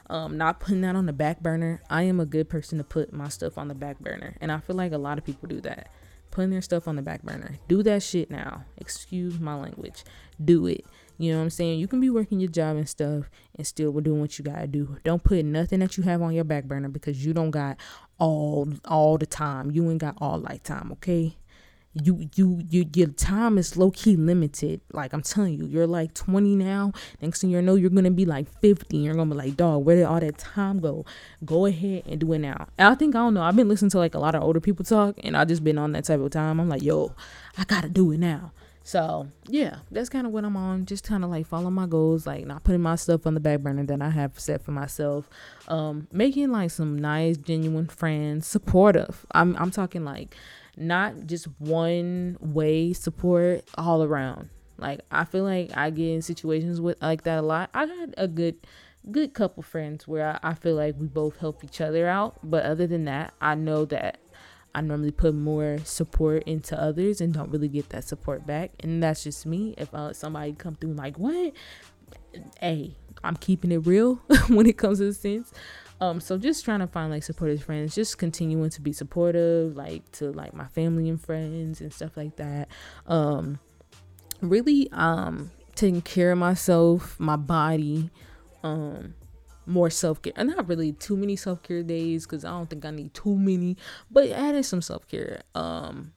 Um 0.10 0.38
not 0.38 0.60
putting 0.60 0.82
that 0.82 0.96
on 0.96 1.06
the 1.06 1.14
back 1.14 1.42
burner. 1.42 1.82
I 1.90 2.04
am 2.04 2.20
a 2.20 2.26
good 2.26 2.50
person 2.50 2.78
to 2.78 2.84
put 2.84 3.14
my 3.14 3.30
stuff 3.30 3.58
on 3.58 3.68
the 3.68 3.76
back 3.76 4.00
burner 4.00 4.36
and 4.42 4.52
i 4.52 4.60
feel 4.60 4.76
like 4.76 4.92
a 4.92 4.98
lot 4.98 5.18
of 5.18 5.24
people 5.24 5.48
do 5.48 5.62
that. 5.62 5.90
Putting 6.32 6.50
their 6.50 6.62
stuff 6.62 6.86
on 6.86 6.98
the 6.98 7.02
back 7.02 7.24
burner. 7.24 7.56
Do 7.70 7.82
that 7.84 8.04
shit 8.04 8.30
now. 8.30 8.66
Excuse 8.78 9.40
my 9.40 9.56
language. 9.56 10.04
Do 10.44 10.68
it 10.68 10.86
you 11.18 11.32
know 11.32 11.38
what 11.38 11.44
I'm 11.46 11.50
saying? 11.50 11.80
You 11.80 11.88
can 11.88 12.02
be 12.02 12.10
working 12.10 12.40
your 12.40 12.50
job 12.50 12.76
and 12.78 12.88
stuff 12.88 13.30
and 13.56 13.66
still 13.66 13.92
we're 13.92 14.02
doing 14.02 14.22
what 14.22 14.38
you 14.38 14.44
gotta 14.44 14.68
do. 14.68 14.98
Don't 15.04 15.24
put 15.24 15.46
nothing 15.46 15.80
that 15.80 15.98
you 15.98 16.04
have 16.04 16.22
on 16.22 16.34
your 16.34 16.44
back 16.44 16.66
burner 16.66 16.90
because 16.90 17.26
you 17.26 17.34
don't 17.34 17.52
got 17.52 17.78
all 18.20 18.68
all 18.86 19.18
the 19.18 19.26
time. 19.26 19.72
You 19.72 19.90
ain't 19.90 20.02
got 20.02 20.16
all 20.20 20.40
lifetime, 20.40 20.92
okay? 20.94 21.38
You 21.94 22.28
you 22.36 22.62
you 22.70 22.86
your 22.94 23.08
time 23.08 23.58
is 23.58 23.78
low 23.78 23.92
key 23.92 24.18
limited. 24.18 24.82
Like 24.92 25.14
I'm 25.14 25.22
telling 25.22 25.54
you, 25.54 25.66
you're 25.66 25.88
like 25.88 26.14
20 26.14 26.58
now. 26.58 26.92
Next 27.22 27.40
thing 27.40 27.52
you 27.52 27.62
know, 27.62 27.76
you're 27.76 27.90
gonna 27.90 28.12
be 28.12 28.26
like 28.26 28.50
50. 28.60 28.98
You're 28.98 29.14
gonna 29.14 29.32
be 29.32 29.38
like, 29.38 29.56
dog, 29.56 29.86
where 29.86 29.96
did 29.96 30.04
all 30.04 30.20
that 30.20 30.38
time 30.38 30.80
go? 30.80 31.06
Go 31.46 31.66
ahead 31.66 32.04
and 32.06 32.20
do 32.20 32.34
it 32.34 32.40
now. 32.40 32.68
And 32.78 32.90
I 32.90 32.96
think 32.96 33.16
I 33.16 33.20
don't 33.20 33.34
know. 33.34 33.44
I've 33.44 33.56
been 33.56 33.70
listening 33.70 33.92
to 33.92 34.00
like 34.00 34.16
a 34.16 34.20
lot 34.20 34.36
of 34.36 34.44
older 34.44 34.60
people 34.60 34.84
talk, 34.84 35.16
and 35.24 35.38
I 35.38 35.46
just 35.46 35.64
been 35.64 35.78
on 35.78 35.94
that 35.94 36.04
type 36.04 36.20
of 36.20 36.32
time. 36.32 36.60
I'm 36.60 36.68
like, 36.68 36.84
yo, 36.84 37.16
I 37.58 37.64
gotta 37.64 37.88
do 37.88 38.12
it 38.12 38.20
now. 38.20 38.52
So 38.86 39.28
yeah, 39.48 39.78
that's 39.90 40.10
kind 40.10 40.28
of 40.28 40.32
what 40.32 40.46
I'm 40.46 40.56
on. 40.56 40.86
Just 40.86 41.04
kind 41.04 41.24
of 41.24 41.32
like 41.32 41.48
follow 41.48 41.72
my 41.72 41.88
goals, 41.88 42.28
like 42.28 42.46
not 42.46 42.64
putting 42.64 42.82
my 42.82 42.96
stuff 42.96 43.26
on 43.26 43.34
the 43.34 43.40
back 43.40 43.62
burner 43.62 43.84
that 43.84 44.00
I 44.00 44.12
have 44.12 44.40
set 44.40 44.62
for 44.62 44.74
myself. 44.74 45.28
Um, 45.68 46.08
making 46.12 46.52
like 46.52 46.70
some 46.70 46.96
nice, 46.96 47.36
genuine 47.36 47.88
friends, 47.88 48.46
supportive. 48.46 49.26
I'm 49.32 49.56
I'm 49.58 49.72
talking 49.72 50.06
like 50.06 50.36
not 50.78 51.26
just 51.26 51.48
one 51.58 52.38
way 52.40 52.94
support 52.94 53.64
all 53.76 54.04
around. 54.04 54.50
Like 54.78 55.00
I 55.10 55.26
feel 55.26 55.46
like 55.46 55.76
I 55.76 55.90
get 55.90 56.10
in 56.10 56.22
situations 56.22 56.80
with 56.80 57.02
like 57.02 57.24
that 57.24 57.40
a 57.40 57.42
lot. 57.42 57.72
I 57.74 57.88
had 57.88 58.14
a 58.20 58.28
good 58.28 58.56
good 59.12 59.34
couple 59.34 59.64
friends 59.64 60.08
where 60.08 60.40
I, 60.44 60.52
I 60.52 60.54
feel 60.54 60.76
like 60.76 60.94
we 61.00 61.08
both 61.08 61.40
help 61.40 61.64
each 61.64 61.82
other 61.82 62.08
out. 62.08 62.38
But 62.44 62.66
other 62.66 62.86
than 62.86 63.06
that, 63.06 63.34
I 63.42 63.56
know 63.56 63.86
that 63.86 64.20
I 64.76 64.82
normally 64.82 65.12
put 65.12 65.34
more 65.34 65.78
support 65.86 66.44
into 66.44 66.80
others 66.80 67.22
and 67.22 67.34
don't 67.34 67.50
really 67.50 67.70
get 67.70 67.90
that 67.90 68.04
support 68.04 68.46
back. 68.46 68.72
And 68.82 69.02
that's 69.02 69.24
just 69.24 69.46
me. 69.46 69.74
If 69.78 69.94
uh, 69.94 70.12
somebody 70.12 70.52
come 70.52 70.76
through 70.76 70.96
like, 70.96 71.18
what? 71.18 71.54
Hey, 72.60 72.98
I'm 73.24 73.38
keeping 73.38 73.72
it 73.72 73.88
real 73.88 74.16
when 74.50 74.66
it 74.66 74.78
comes 74.78 75.00
to 75.00 75.14
sense. 75.14 75.54
Um, 76.02 76.20
so 76.20 76.38
just 76.38 76.66
trying 76.66 76.82
to 76.82 76.88
find 76.88 77.10
like 77.10 77.24
supportive 77.24 77.64
friends, 77.64 77.96
just 77.96 78.18
continuing 78.18 78.70
to 78.72 78.82
be 78.82 78.92
supportive, 78.92 79.78
like 79.78 80.12
to 80.14 80.34
like 80.34 80.54
my 80.54 80.68
family 80.68 81.08
and 81.08 81.22
friends 81.22 81.80
and 81.80 81.94
stuff 81.94 82.18
like 82.18 82.36
that. 82.36 82.68
Um, 83.08 83.60
really, 84.42 84.90
um, 84.92 85.52
taking 85.74 86.02
care 86.02 86.34
of 86.34 86.38
myself, 86.38 87.18
my 87.18 87.38
body, 87.38 88.10
um, 88.62 89.14
more 89.66 89.90
self 89.90 90.22
care. 90.22 90.34
Not 90.38 90.68
really 90.68 90.94
too 90.94 91.18
many 91.18 91.36
self 91.36 91.64
care 91.64 91.84
days 91.84 92.26
because 92.26 92.46
I 92.46 92.50
don't 92.50 92.70
think 92.70 92.86
I 92.86 92.92
need 92.92 93.14
too 93.14 93.36
many, 93.36 93.78
but 94.10 94.30
adding 94.30 94.64
some 94.64 94.82
self 94.82 95.08
care. 95.08 95.42
Um, 95.54 96.14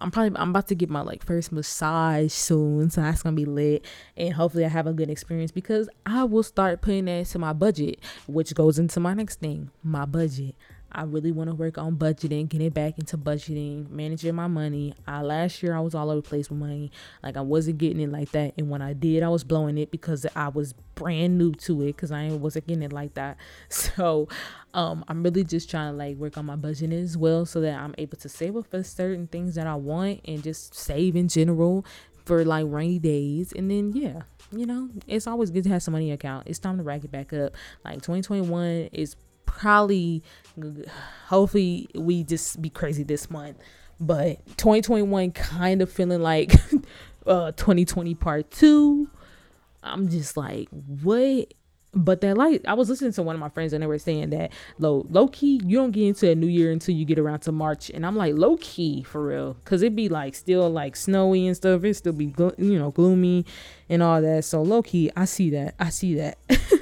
I'm 0.00 0.10
probably 0.10 0.36
I'm 0.38 0.50
about 0.50 0.68
to 0.68 0.74
get 0.74 0.88
my 0.88 1.02
like 1.02 1.22
first 1.24 1.52
massage 1.52 2.32
soon, 2.32 2.90
so 2.90 3.02
that's 3.02 3.22
gonna 3.22 3.36
be 3.36 3.44
lit, 3.44 3.84
and 4.16 4.32
hopefully 4.32 4.64
I 4.64 4.68
have 4.68 4.86
a 4.86 4.92
good 4.92 5.10
experience 5.10 5.50
because 5.50 5.88
I 6.06 6.24
will 6.24 6.42
start 6.42 6.80
putting 6.80 7.04
that 7.04 7.12
into 7.12 7.38
my 7.38 7.52
budget, 7.52 8.00
which 8.26 8.54
goes 8.54 8.78
into 8.78 8.98
my 8.98 9.14
next 9.14 9.40
thing, 9.40 9.70
my 9.82 10.06
budget. 10.06 10.54
I 10.92 11.02
really 11.02 11.32
want 11.32 11.50
to 11.50 11.54
work 11.54 11.78
on 11.78 11.96
budgeting, 11.96 12.48
getting 12.48 12.70
back 12.70 12.98
into 12.98 13.16
budgeting, 13.16 13.88
managing 13.90 14.34
my 14.34 14.46
money. 14.46 14.94
I 15.06 15.22
last 15.22 15.62
year 15.62 15.76
I 15.76 15.80
was 15.80 15.94
all 15.94 16.10
over 16.10 16.20
the 16.20 16.28
place 16.28 16.50
with 16.50 16.58
money. 16.58 16.90
Like 17.22 17.36
I 17.36 17.40
wasn't 17.40 17.78
getting 17.78 18.00
it 18.00 18.10
like 18.10 18.32
that. 18.32 18.54
And 18.58 18.70
when 18.70 18.82
I 18.82 18.92
did, 18.92 19.22
I 19.22 19.28
was 19.28 19.44
blowing 19.44 19.78
it 19.78 19.90
because 19.90 20.26
I 20.34 20.48
was 20.48 20.74
brand 20.94 21.38
new 21.38 21.52
to 21.52 21.82
it 21.82 21.96
because 21.96 22.12
I 22.12 22.28
wasn't 22.30 22.66
getting 22.66 22.82
it 22.82 22.92
like 22.92 23.14
that. 23.14 23.36
So 23.70 24.28
um 24.72 25.04
I'm 25.08 25.22
really 25.22 25.44
just 25.44 25.68
trying 25.70 25.92
to 25.92 25.96
like 25.96 26.16
work 26.16 26.36
on 26.38 26.46
my 26.46 26.56
budgeting 26.56 26.92
as 26.92 27.16
well 27.16 27.44
so 27.44 27.60
that 27.60 27.78
I'm 27.78 27.94
able 27.98 28.16
to 28.18 28.28
save 28.28 28.56
up 28.56 28.66
for 28.66 28.82
certain 28.82 29.26
things 29.26 29.54
that 29.56 29.66
I 29.66 29.74
want 29.74 30.20
and 30.24 30.42
just 30.42 30.74
save 30.74 31.16
in 31.16 31.28
general 31.28 31.84
for 32.24 32.44
like 32.44 32.66
rainy 32.68 32.98
days. 32.98 33.52
And 33.52 33.70
then 33.70 33.92
yeah, 33.92 34.22
you 34.52 34.66
know, 34.66 34.90
it's 35.06 35.26
always 35.26 35.50
good 35.50 35.64
to 35.64 35.70
have 35.70 35.82
some 35.82 35.92
money 35.92 36.12
account. 36.12 36.46
It's 36.46 36.58
time 36.58 36.76
to 36.78 36.82
rack 36.82 37.04
it 37.04 37.10
back 37.10 37.32
up. 37.32 37.54
Like 37.84 37.96
2021 37.96 38.90
is 38.92 39.16
probably 39.50 40.22
hopefully 41.26 41.88
we 41.94 42.22
just 42.22 42.62
be 42.62 42.70
crazy 42.70 43.02
this 43.02 43.28
month 43.30 43.58
but 43.98 44.44
2021 44.56 45.32
kind 45.32 45.82
of 45.82 45.90
feeling 45.90 46.22
like 46.22 46.52
uh 47.26 47.50
2020 47.52 48.14
part 48.14 48.50
2 48.52 49.10
i'm 49.82 50.08
just 50.08 50.36
like 50.36 50.68
what? 51.02 51.52
But 51.92 52.20
that 52.20 52.38
like 52.38 52.62
i 52.66 52.74
was 52.74 52.88
listening 52.88 53.12
to 53.14 53.22
one 53.22 53.34
of 53.34 53.40
my 53.40 53.48
friends 53.48 53.72
and 53.72 53.82
they 53.82 53.88
were 53.88 53.98
saying 53.98 54.30
that 54.30 54.52
low 54.78 55.04
low 55.10 55.26
key 55.26 55.60
you 55.64 55.76
don't 55.76 55.90
get 55.90 56.06
into 56.06 56.30
a 56.30 56.36
new 56.36 56.46
year 56.46 56.70
until 56.70 56.94
you 56.94 57.04
get 57.04 57.18
around 57.18 57.40
to 57.40 57.52
march. 57.52 57.90
And 57.90 58.06
i'm 58.06 58.14
like 58.14 58.34
low 58.36 58.56
key 58.58 59.02
for 59.02 59.26
real. 59.26 59.54
Because 59.54 59.82
it'd 59.82 59.96
be 59.96 60.08
like 60.08 60.36
still 60.36 60.70
like 60.70 60.94
snowy 60.94 61.48
and 61.48 61.56
stuff. 61.56 61.82
It 61.82 61.94
still 61.94 62.12
be 62.12 62.32
you 62.56 62.78
know 62.78 62.92
gloomy 62.92 63.44
and 63.88 64.04
all 64.04 64.22
that. 64.22 64.44
So 64.44 64.62
low 64.62 64.82
key 64.82 65.10
i 65.16 65.24
see 65.24 65.50
that. 65.50 65.74
I 65.80 65.90
see 65.90 66.14
that 66.14 66.38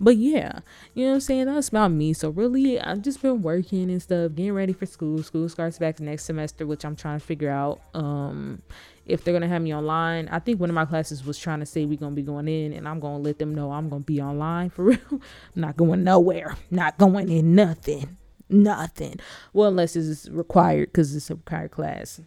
but 0.00 0.16
yeah, 0.16 0.60
you 0.94 1.04
know 1.04 1.10
what 1.10 1.14
I'm 1.16 1.20
saying? 1.20 1.46
That's 1.46 1.68
about 1.68 1.92
me. 1.92 2.12
So 2.12 2.30
really, 2.30 2.80
I've 2.80 3.02
just 3.02 3.22
been 3.22 3.42
working 3.42 3.90
and 3.90 4.02
stuff, 4.02 4.34
getting 4.34 4.52
ready 4.52 4.72
for 4.72 4.86
school. 4.86 5.22
School 5.22 5.48
starts 5.48 5.78
back 5.78 6.00
next 6.00 6.24
semester, 6.24 6.66
which 6.66 6.84
I'm 6.84 6.96
trying 6.96 7.18
to 7.18 7.24
figure 7.24 7.50
out. 7.50 7.80
Um, 7.94 8.62
if 9.06 9.22
they're 9.22 9.32
gonna 9.32 9.48
have 9.48 9.62
me 9.62 9.74
online. 9.74 10.28
I 10.28 10.40
think 10.40 10.60
one 10.60 10.68
of 10.68 10.74
my 10.74 10.84
classes 10.84 11.24
was 11.24 11.38
trying 11.38 11.60
to 11.60 11.66
say 11.66 11.84
we're 11.84 11.98
gonna 11.98 12.14
be 12.14 12.22
going 12.22 12.48
in, 12.48 12.72
and 12.72 12.88
I'm 12.88 13.00
gonna 13.00 13.18
let 13.18 13.38
them 13.38 13.54
know 13.54 13.70
I'm 13.70 13.88
gonna 13.88 14.02
be 14.02 14.20
online 14.20 14.70
for 14.70 14.84
real. 14.86 14.98
I'm 15.10 15.20
not 15.54 15.76
going 15.76 16.04
nowhere. 16.04 16.56
Not 16.70 16.98
going 16.98 17.30
in 17.30 17.54
nothing. 17.54 18.16
Nothing. 18.48 19.16
Well, 19.52 19.68
unless 19.68 19.96
it's 19.96 20.28
required 20.28 20.88
because 20.88 21.14
it's 21.14 21.30
a 21.30 21.34
required 21.34 21.70
class. 21.70 22.20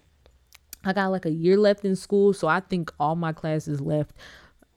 I 0.84 0.94
got 0.94 1.08
like 1.08 1.26
a 1.26 1.32
year 1.32 1.58
left 1.58 1.84
in 1.84 1.96
school, 1.96 2.34
so 2.34 2.48
I 2.48 2.62
think 2.62 2.92
all 3.00 3.16
my 3.16 3.34
classes 3.34 3.82
left 3.82 4.14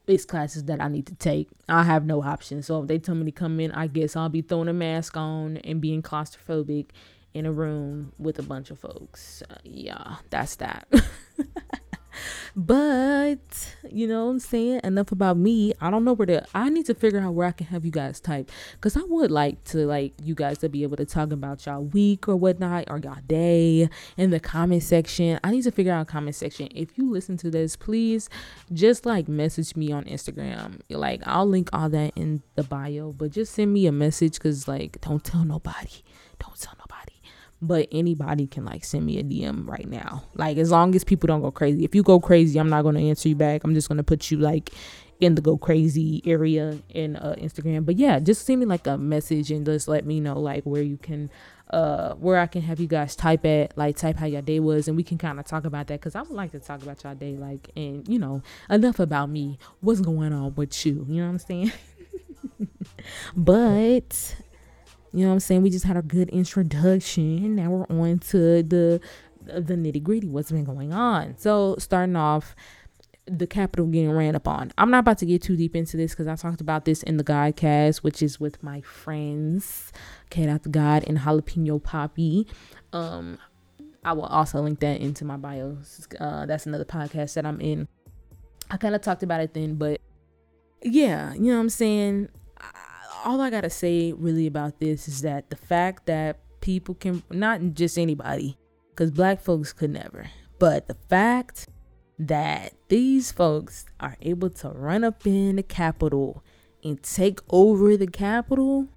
it's 0.07 0.25
classes 0.25 0.65
that 0.65 0.81
I 0.81 0.87
need 0.87 1.07
to 1.07 1.15
take. 1.15 1.49
I 1.69 1.83
have 1.83 2.05
no 2.05 2.23
option. 2.23 2.61
So 2.61 2.81
if 2.81 2.87
they 2.87 2.99
tell 2.99 3.15
me 3.15 3.25
to 3.25 3.31
come 3.31 3.59
in, 3.59 3.71
I 3.71 3.87
guess 3.87 4.15
I'll 4.15 4.29
be 4.29 4.41
throwing 4.41 4.67
a 4.67 4.73
mask 4.73 5.15
on 5.15 5.57
and 5.57 5.79
being 5.79 6.01
claustrophobic 6.01 6.87
in 7.33 7.45
a 7.45 7.51
room 7.51 8.13
with 8.17 8.39
a 8.39 8.43
bunch 8.43 8.69
of 8.69 8.79
folks. 8.79 9.41
Uh, 9.49 9.55
yeah, 9.63 10.17
that's 10.29 10.55
that. 10.57 10.87
but 12.55 13.75
you 13.89 14.07
know 14.07 14.25
what 14.25 14.31
I'm 14.31 14.39
saying? 14.39 14.81
Enough 14.83 15.11
about 15.11 15.37
me. 15.37 15.73
I 15.81 15.89
don't 15.89 16.03
know 16.03 16.13
where 16.13 16.25
to 16.27 16.45
I 16.53 16.69
need 16.69 16.85
to 16.87 16.93
figure 16.93 17.19
out 17.19 17.33
where 17.33 17.47
I 17.47 17.51
can 17.51 17.67
have 17.67 17.85
you 17.85 17.91
guys 17.91 18.19
type. 18.19 18.51
Cause 18.81 18.97
I 18.97 19.01
would 19.01 19.31
like 19.31 19.63
to 19.65 19.85
like 19.85 20.13
you 20.21 20.35
guys 20.35 20.59
to 20.59 20.69
be 20.69 20.83
able 20.83 20.97
to 20.97 21.05
talk 21.05 21.31
about 21.31 21.65
y'all 21.65 21.83
week 21.83 22.27
or 22.27 22.35
whatnot 22.35 22.85
or 22.89 22.97
y'all 22.99 23.17
day 23.27 23.89
in 24.17 24.29
the 24.29 24.39
comment 24.39 24.83
section. 24.83 25.39
I 25.43 25.51
need 25.51 25.63
to 25.63 25.71
figure 25.71 25.93
out 25.93 26.07
comment 26.07 26.35
section. 26.35 26.69
If 26.73 26.97
you 26.97 27.11
listen 27.11 27.37
to 27.37 27.49
this, 27.49 27.75
please 27.75 28.29
just 28.71 29.05
like 29.05 29.27
message 29.27 29.75
me 29.75 29.91
on 29.91 30.05
Instagram. 30.05 30.81
Like 30.89 31.21
I'll 31.25 31.47
link 31.47 31.69
all 31.73 31.89
that 31.89 32.13
in 32.15 32.43
the 32.55 32.63
bio, 32.63 33.11
but 33.11 33.31
just 33.31 33.53
send 33.53 33.73
me 33.73 33.87
a 33.87 33.91
message 33.91 34.33
because 34.33 34.67
like 34.67 34.99
don't 35.01 35.23
tell 35.23 35.43
nobody. 35.43 36.03
Don't 36.39 36.59
tell 36.59 36.73
nobody 36.77 37.12
but 37.67 37.87
anybody 37.91 38.47
can 38.47 38.65
like 38.65 38.83
send 38.83 39.05
me 39.05 39.19
a 39.19 39.23
DM 39.23 39.67
right 39.67 39.87
now. 39.87 40.23
Like 40.35 40.57
as 40.57 40.71
long 40.71 40.95
as 40.95 41.03
people 41.03 41.27
don't 41.27 41.41
go 41.41 41.51
crazy. 41.51 41.83
If 41.83 41.95
you 41.95 42.03
go 42.03 42.19
crazy, 42.19 42.59
I'm 42.59 42.69
not 42.69 42.83
going 42.83 42.95
to 42.95 43.01
answer 43.01 43.29
you 43.29 43.35
back. 43.35 43.63
I'm 43.63 43.73
just 43.73 43.87
going 43.87 43.97
to 43.97 44.03
put 44.03 44.31
you 44.31 44.37
like 44.37 44.71
in 45.19 45.35
the 45.35 45.41
go 45.41 45.57
crazy 45.57 46.21
area 46.25 46.77
in 46.89 47.15
uh, 47.15 47.35
Instagram. 47.39 47.85
But 47.85 47.97
yeah, 47.97 48.19
just 48.19 48.45
send 48.45 48.59
me 48.59 48.65
like 48.65 48.87
a 48.87 48.97
message 48.97 49.51
and 49.51 49.65
just 49.65 49.87
let 49.87 50.05
me 50.05 50.19
know 50.19 50.39
like 50.39 50.63
where 50.63 50.81
you 50.81 50.97
can 50.97 51.29
uh 51.69 52.13
where 52.15 52.37
I 52.37 52.45
can 52.45 52.61
have 52.61 52.79
you 52.79 52.87
guys 52.87 53.15
type 53.15 53.45
at 53.45 53.75
like 53.77 53.95
type 53.95 54.17
how 54.17 54.25
your 54.25 54.41
day 54.41 54.59
was 54.59 54.87
and 54.87 54.97
we 54.97 55.03
can 55.03 55.17
kind 55.17 55.39
of 55.39 55.45
talk 55.45 55.65
about 55.65 55.87
that 55.87 56.01
cuz 56.01 56.13
I 56.13 56.21
would 56.21 56.29
like 56.29 56.51
to 56.51 56.59
talk 56.59 56.83
about 56.83 57.03
your 57.03 57.15
day 57.15 57.35
like 57.35 57.71
and 57.75 58.07
you 58.07 58.19
know 58.19 58.43
enough 58.69 58.99
about 58.99 59.29
me 59.29 59.57
what's 59.79 60.01
going 60.01 60.33
on 60.33 60.53
with 60.55 60.85
you 60.85 61.05
you 61.09 61.21
know 61.21 61.27
what 61.27 61.31
I'm 61.31 61.39
saying 61.39 61.71
but 63.37 64.35
you 65.13 65.21
know 65.21 65.27
what 65.27 65.33
I'm 65.33 65.39
saying? 65.39 65.61
We 65.61 65.69
just 65.69 65.85
had 65.85 65.95
a 65.95 66.01
good 66.01 66.29
introduction. 66.29 67.55
Now 67.55 67.69
we're 67.69 67.85
on 67.89 68.19
to 68.19 68.63
the 68.63 68.99
the 69.45 69.75
nitty 69.75 70.01
gritty. 70.01 70.27
What's 70.27 70.51
been 70.51 70.63
going 70.63 70.91
on? 70.91 71.37
So 71.37 71.75
starting 71.77 72.15
off, 72.15 72.55
the 73.25 73.45
Capitol 73.45 73.85
getting 73.85 74.11
ran 74.11 74.35
up 74.35 74.47
on. 74.47 74.71
I'm 74.77 74.89
not 74.89 74.99
about 74.99 75.19
to 75.19 75.25
get 75.25 75.43
too 75.43 75.55
deep 75.55 75.75
into 75.75 75.97
this 75.97 76.11
because 76.11 76.27
I 76.27 76.35
talked 76.35 76.61
about 76.61 76.85
this 76.85 77.03
in 77.03 77.17
the 77.17 77.23
Godcast, 77.23 77.97
which 77.97 78.23
is 78.23 78.39
with 78.39 78.63
my 78.63 78.81
friends, 78.81 79.91
Cat 80.31 80.49
Out 80.49 80.63
the 80.63 80.69
God 80.69 81.03
and 81.05 81.19
Jalapeno 81.19 81.81
Poppy. 81.81 82.47
Um, 82.91 83.37
I 84.03 84.13
will 84.13 84.25
also 84.25 84.61
link 84.61 84.79
that 84.79 84.99
into 84.99 85.25
my 85.25 85.37
bio. 85.37 85.77
Uh, 86.19 86.45
that's 86.47 86.65
another 86.65 86.85
podcast 86.85 87.35
that 87.35 87.45
I'm 87.45 87.61
in. 87.61 87.87
I 88.71 88.77
kind 88.77 88.95
of 88.95 89.01
talked 89.01 89.21
about 89.21 89.41
it 89.41 89.53
then, 89.53 89.75
but 89.75 90.01
yeah, 90.81 91.33
you 91.33 91.51
know 91.51 91.55
what 91.55 91.61
I'm 91.61 91.69
saying 91.69 92.29
all 93.23 93.41
I 93.41 93.49
gotta 93.49 93.69
say 93.69 94.13
really 94.13 94.47
about 94.47 94.79
this 94.79 95.07
is 95.07 95.21
that 95.21 95.49
the 95.49 95.55
fact 95.55 96.05
that 96.05 96.39
people 96.61 96.95
can 96.95 97.23
not 97.29 97.61
just 97.73 97.97
anybody, 97.97 98.57
because 98.89 99.11
black 99.11 99.41
folks 99.41 99.73
could 99.73 99.91
never, 99.91 100.29
but 100.59 100.87
the 100.87 100.97
fact 101.09 101.67
that 102.19 102.73
these 102.89 103.31
folks 103.31 103.85
are 103.99 104.17
able 104.21 104.49
to 104.49 104.69
run 104.69 105.03
up 105.03 105.25
in 105.25 105.55
the 105.55 105.63
Capitol 105.63 106.43
and 106.83 107.01
take 107.01 107.39
over 107.49 107.97
the 107.97 108.07
Capitol 108.07 108.87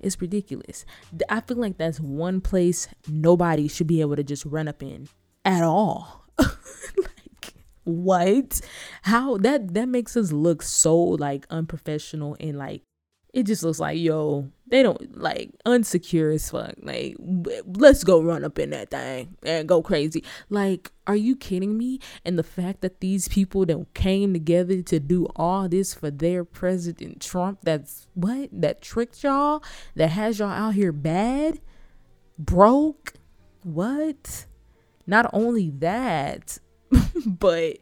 is 0.00 0.20
ridiculous. 0.20 0.84
I 1.28 1.40
feel 1.40 1.56
like 1.56 1.78
that's 1.78 2.00
one 2.00 2.40
place 2.40 2.88
nobody 3.08 3.68
should 3.68 3.86
be 3.86 4.00
able 4.00 4.16
to 4.16 4.24
just 4.24 4.44
run 4.44 4.68
up 4.68 4.82
in 4.82 5.08
at 5.44 5.62
all. 5.62 6.26
like 6.38 7.54
what? 7.84 8.60
How 9.02 9.36
that 9.38 9.74
that 9.74 9.88
makes 9.88 10.16
us 10.16 10.32
look 10.32 10.62
so 10.62 10.96
like 10.96 11.46
unprofessional 11.50 12.36
and 12.40 12.56
like 12.56 12.82
it 13.32 13.44
just 13.44 13.62
looks 13.62 13.78
like 13.78 13.98
yo 13.98 14.50
they 14.70 14.84
don't 14.84 15.18
like 15.18 15.50
unsecure 15.66 16.32
as 16.32 16.48
fuck. 16.48 16.74
Like 16.80 17.16
let's 17.66 18.04
go 18.04 18.22
run 18.22 18.44
up 18.44 18.58
in 18.58 18.70
that 18.70 18.90
thing 18.90 19.36
and 19.42 19.68
go 19.68 19.82
crazy. 19.82 20.24
Like 20.48 20.92
are 21.06 21.16
you 21.16 21.34
kidding 21.36 21.76
me? 21.76 21.98
And 22.24 22.38
the 22.38 22.44
fact 22.44 22.80
that 22.82 23.00
these 23.00 23.26
people 23.28 23.66
that 23.66 23.94
came 23.94 24.32
together 24.32 24.80
to 24.82 25.00
do 25.00 25.26
all 25.34 25.68
this 25.68 25.92
for 25.92 26.10
their 26.10 26.44
president 26.44 27.20
trump 27.20 27.58
that's 27.62 28.06
what 28.14 28.48
that 28.52 28.80
tricked 28.80 29.24
y'all 29.24 29.62
that 29.96 30.08
has 30.08 30.38
y'all 30.38 30.50
out 30.50 30.74
here 30.74 30.92
bad 30.92 31.60
broke 32.38 33.14
what? 33.62 34.46
Not 35.06 35.28
only 35.32 35.70
that 35.78 36.58
but 37.26 37.78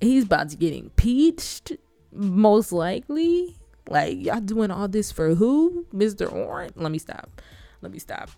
he's 0.00 0.24
about 0.24 0.50
to 0.50 0.56
get 0.56 0.74
impeached 0.74 1.72
most 2.12 2.72
likely 2.72 3.57
like 3.88 4.18
y'all 4.20 4.40
doing 4.40 4.70
all 4.70 4.88
this 4.88 5.10
for 5.10 5.34
who? 5.34 5.86
Mr. 5.92 6.30
Orange? 6.32 6.72
Let 6.76 6.92
me 6.92 6.98
stop. 6.98 7.40
Let 7.80 7.92
me 7.92 7.98
stop. 7.98 8.30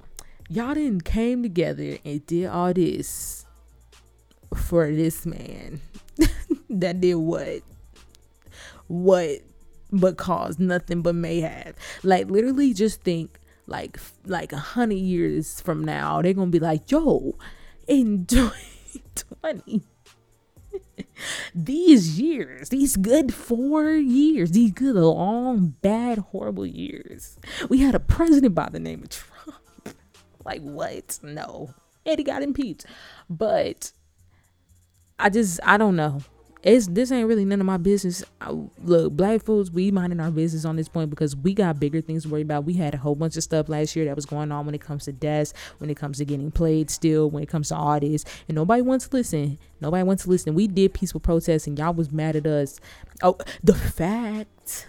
Y'all 0.49 0.75
didn't 0.75 1.04
came 1.04 1.42
together 1.42 1.99
and 2.04 2.25
did 2.26 2.47
all 2.47 2.73
this 2.73 3.47
for 4.54 4.90
this 4.90 5.25
man 5.25 5.80
that 6.71 7.00
did 7.00 7.14
what? 7.14 7.62
What 8.88 9.40
but 9.92 10.16
caused 10.16 10.61
nothing 10.61 11.02
but 11.02 11.14
may 11.14 11.40
have. 11.40 11.75
Like 12.02 12.30
literally 12.30 12.73
just 12.75 13.02
think 13.02 13.38
like 13.66 13.99
like 14.26 14.52
a 14.52 14.59
hundred 14.59 14.99
years 14.99 15.61
from 15.61 15.85
now, 15.85 16.23
they're 16.23 16.35
gonna 16.35 16.50
be 16.50 16.59
like, 16.59 16.90
yo, 16.90 17.37
in 17.87 18.26
2020 18.26 19.83
these 21.54 22.20
years, 22.20 22.68
these 22.68 22.96
good 22.96 23.32
four 23.34 23.92
years, 23.92 24.52
these 24.52 24.72
good 24.72 24.96
long, 24.96 25.76
bad, 25.82 26.18
horrible 26.18 26.66
years, 26.66 27.38
we 27.68 27.78
had 27.78 27.94
a 27.94 28.00
president 28.00 28.54
by 28.54 28.68
the 28.68 28.80
name 28.80 29.02
of 29.02 29.08
Trump. 29.10 29.96
like, 30.44 30.62
what? 30.62 31.18
No. 31.22 31.74
And 32.06 32.18
he 32.18 32.24
got 32.24 32.42
impeached. 32.42 32.86
But 33.28 33.92
I 35.18 35.28
just, 35.28 35.60
I 35.62 35.76
don't 35.76 35.96
know. 35.96 36.22
It's 36.62 36.88
this 36.88 37.10
ain't 37.10 37.26
really 37.26 37.44
none 37.44 37.60
of 37.60 37.66
my 37.66 37.78
business. 37.78 38.22
I, 38.40 38.50
look, 38.82 39.12
black 39.12 39.42
folks, 39.42 39.70
we 39.70 39.90
minding 39.90 40.20
our 40.20 40.30
business 40.30 40.64
on 40.64 40.76
this 40.76 40.88
point 40.88 41.08
because 41.08 41.34
we 41.34 41.54
got 41.54 41.80
bigger 41.80 42.00
things 42.00 42.24
to 42.24 42.28
worry 42.28 42.42
about. 42.42 42.64
We 42.64 42.74
had 42.74 42.94
a 42.94 42.98
whole 42.98 43.14
bunch 43.14 43.36
of 43.36 43.42
stuff 43.42 43.68
last 43.68 43.96
year 43.96 44.04
that 44.04 44.16
was 44.16 44.26
going 44.26 44.52
on 44.52 44.66
when 44.66 44.74
it 44.74 44.80
comes 44.80 45.06
to 45.06 45.12
deaths, 45.12 45.54
when 45.78 45.88
it 45.88 45.96
comes 45.96 46.18
to 46.18 46.24
getting 46.24 46.50
played 46.50 46.90
still, 46.90 47.30
when 47.30 47.42
it 47.42 47.48
comes 47.48 47.68
to 47.68 47.76
artists, 47.76 48.30
and 48.46 48.56
nobody 48.56 48.82
wants 48.82 49.08
to 49.08 49.16
listen. 49.16 49.58
Nobody 49.80 50.02
wants 50.02 50.24
to 50.24 50.30
listen. 50.30 50.54
We 50.54 50.66
did 50.66 50.92
peaceful 50.92 51.20
protests, 51.20 51.66
and 51.66 51.78
y'all 51.78 51.94
was 51.94 52.12
mad 52.12 52.36
at 52.36 52.46
us. 52.46 52.78
Oh, 53.22 53.38
the 53.64 53.74
fact 53.74 54.86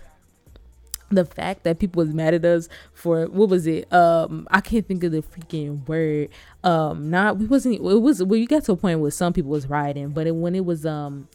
the 1.09 1.25
fact 1.25 1.63
that 1.63 1.77
people 1.79 2.03
was 2.03 2.13
mad 2.13 2.33
at 2.33 2.45
us 2.45 2.69
for 2.93 3.25
what 3.25 3.49
was 3.49 3.67
it 3.67 3.91
um 3.91 4.47
i 4.49 4.61
can't 4.61 4.87
think 4.87 5.03
of 5.03 5.11
the 5.11 5.21
freaking 5.21 5.85
word 5.87 6.29
um 6.63 7.09
not 7.09 7.37
we 7.37 7.45
wasn't 7.45 7.75
it 7.75 7.81
was 7.81 8.23
well 8.23 8.39
you 8.39 8.47
got 8.47 8.63
to 8.63 8.71
a 8.71 8.77
point 8.77 8.99
where 8.99 9.11
some 9.11 9.33
people 9.33 9.51
was 9.51 9.67
rioting 9.67 10.09
but 10.09 10.25
it, 10.25 10.31
when 10.31 10.55
it 10.55 10.63
was 10.63 10.85
um 10.85 11.27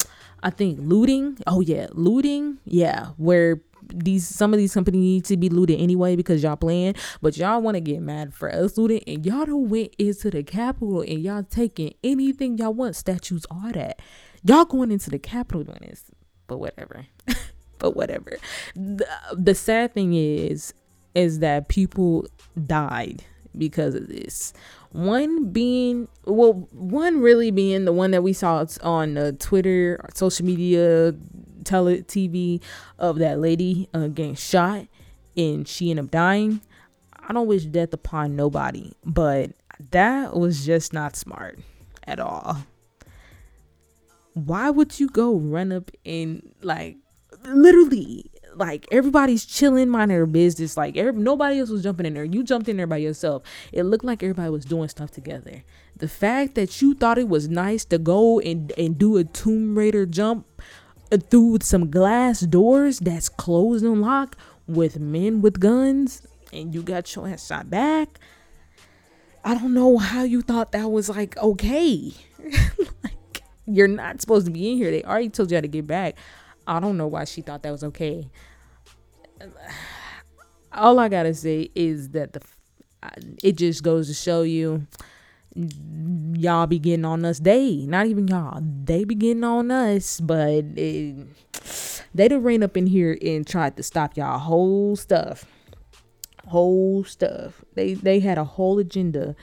i 0.46 0.50
think 0.50 0.78
looting 0.80 1.36
oh 1.46 1.60
yeah 1.60 1.86
looting 1.92 2.58
yeah 2.64 3.06
where 3.16 3.60
these 3.88 4.26
some 4.26 4.52
of 4.52 4.58
these 4.58 4.74
companies 4.74 5.00
need 5.00 5.24
to 5.24 5.36
be 5.36 5.48
looted 5.48 5.78
anyway 5.78 6.16
because 6.16 6.42
y'all 6.42 6.56
playing 6.56 6.94
but 7.20 7.36
y'all 7.36 7.60
want 7.60 7.76
to 7.76 7.80
get 7.80 8.00
mad 8.00 8.34
for 8.34 8.52
us 8.52 8.76
looting 8.76 9.00
and 9.06 9.24
y'all 9.24 9.44
don't 9.44 9.68
went 9.68 9.94
into 9.98 10.30
the 10.30 10.42
capitol 10.42 11.02
and 11.02 11.20
y'all 11.20 11.44
taking 11.44 11.92
anything 12.02 12.58
y'all 12.58 12.74
want 12.74 12.96
statues 12.96 13.46
all 13.50 13.70
that 13.72 14.00
y'all 14.42 14.64
going 14.64 14.90
into 14.90 15.10
the 15.10 15.18
capitol 15.18 15.62
doing 15.62 15.78
this 15.82 16.04
but 16.48 16.58
whatever 16.58 17.06
but 17.78 17.96
whatever. 17.96 18.36
The, 18.74 19.06
the 19.36 19.54
sad 19.54 19.94
thing 19.94 20.14
is, 20.14 20.74
is 21.14 21.40
that 21.40 21.68
people 21.68 22.26
died 22.66 23.24
because 23.56 23.94
of 23.94 24.08
this. 24.08 24.52
One 24.92 25.50
being, 25.50 26.08
well, 26.24 26.68
one 26.72 27.20
really 27.20 27.50
being 27.50 27.84
the 27.84 27.92
one 27.92 28.12
that 28.12 28.22
we 28.22 28.32
saw 28.32 28.64
on 28.82 29.18
uh, 29.18 29.32
Twitter, 29.38 30.04
social 30.14 30.46
media, 30.46 31.14
tele 31.64 31.98
TV 32.02 32.62
of 32.98 33.18
that 33.18 33.40
lady 33.40 33.88
uh, 33.92 34.06
getting 34.08 34.34
shot 34.34 34.86
and 35.36 35.68
she 35.68 35.90
ended 35.90 36.06
up 36.06 36.10
dying. 36.10 36.60
I 37.28 37.32
don't 37.32 37.46
wish 37.46 37.64
death 37.64 37.92
upon 37.92 38.36
nobody, 38.36 38.92
but 39.04 39.50
that 39.90 40.36
was 40.36 40.64
just 40.64 40.92
not 40.92 41.16
smart 41.16 41.58
at 42.04 42.20
all. 42.20 42.58
Why 44.32 44.70
would 44.70 45.00
you 45.00 45.08
go 45.08 45.34
run 45.34 45.72
up 45.72 45.90
and 46.04 46.54
like 46.62 46.96
literally 47.44 48.30
like 48.56 48.86
everybody's 48.90 49.44
chilling, 49.44 49.88
minding 49.88 50.16
their 50.16 50.26
business. 50.26 50.76
Like 50.76 50.96
every, 50.96 51.12
nobody 51.12 51.60
else 51.60 51.70
was 51.70 51.82
jumping 51.82 52.06
in 52.06 52.14
there. 52.14 52.24
You 52.24 52.42
jumped 52.42 52.68
in 52.68 52.76
there 52.76 52.86
by 52.86 52.96
yourself. 52.96 53.42
It 53.72 53.84
looked 53.84 54.04
like 54.04 54.22
everybody 54.22 54.50
was 54.50 54.64
doing 54.64 54.88
stuff 54.88 55.10
together. 55.10 55.62
The 55.96 56.08
fact 56.08 56.54
that 56.54 56.80
you 56.82 56.94
thought 56.94 57.18
it 57.18 57.28
was 57.28 57.48
nice 57.48 57.84
to 57.86 57.98
go 57.98 58.40
and 58.40 58.72
and 58.76 58.98
do 58.98 59.16
a 59.16 59.24
Tomb 59.24 59.76
Raider 59.76 60.06
jump 60.06 60.46
uh, 61.12 61.18
through 61.18 61.58
some 61.62 61.90
glass 61.90 62.40
doors 62.40 62.98
that's 62.98 63.28
closed 63.28 63.84
and 63.84 64.00
locked 64.00 64.38
with 64.66 64.98
men 64.98 65.42
with 65.42 65.60
guns, 65.60 66.26
and 66.52 66.74
you 66.74 66.82
got 66.82 67.14
your 67.14 67.28
ass 67.28 67.46
shot 67.46 67.70
back. 67.70 68.18
I 69.44 69.54
don't 69.54 69.74
know 69.74 69.98
how 69.98 70.24
you 70.24 70.42
thought 70.42 70.72
that 70.72 70.90
was 70.90 71.08
like 71.08 71.36
okay. 71.36 72.12
like 73.04 73.42
you're 73.66 73.88
not 73.88 74.20
supposed 74.20 74.46
to 74.46 74.52
be 74.52 74.72
in 74.72 74.76
here. 74.76 74.90
They 74.90 75.02
already 75.02 75.28
told 75.28 75.50
you 75.50 75.56
how 75.56 75.60
to 75.60 75.68
get 75.68 75.86
back. 75.86 76.16
I 76.66 76.80
don't 76.80 76.96
know 76.96 77.06
why 77.06 77.24
she 77.24 77.42
thought 77.42 77.62
that 77.62 77.70
was 77.70 77.84
okay. 77.84 78.28
All 80.72 80.98
I 80.98 81.08
gotta 81.08 81.34
say 81.34 81.70
is 81.74 82.10
that 82.10 82.32
the 82.32 82.40
it 83.42 83.56
just 83.56 83.82
goes 83.82 84.08
to 84.08 84.14
show 84.14 84.42
you 84.42 84.86
y'all 86.34 86.66
be 86.66 86.78
getting 86.78 87.04
on 87.04 87.24
us. 87.24 87.38
They, 87.38 87.86
not 87.86 88.06
even 88.06 88.28
y'all, 88.28 88.60
they 88.84 89.04
be 89.04 89.14
getting 89.14 89.44
on 89.44 89.70
us, 89.70 90.20
but 90.20 90.74
they 90.74 91.14
done 92.14 92.42
ran 92.42 92.62
up 92.62 92.76
in 92.76 92.86
here 92.86 93.16
and 93.22 93.46
tried 93.46 93.76
to 93.76 93.82
stop 93.82 94.16
y'all 94.16 94.38
whole 94.38 94.96
stuff, 94.96 95.46
whole 96.46 97.04
stuff. 97.04 97.64
They 97.74 97.94
they 97.94 98.20
had 98.20 98.38
a 98.38 98.44
whole 98.44 98.78
agenda, 98.78 99.34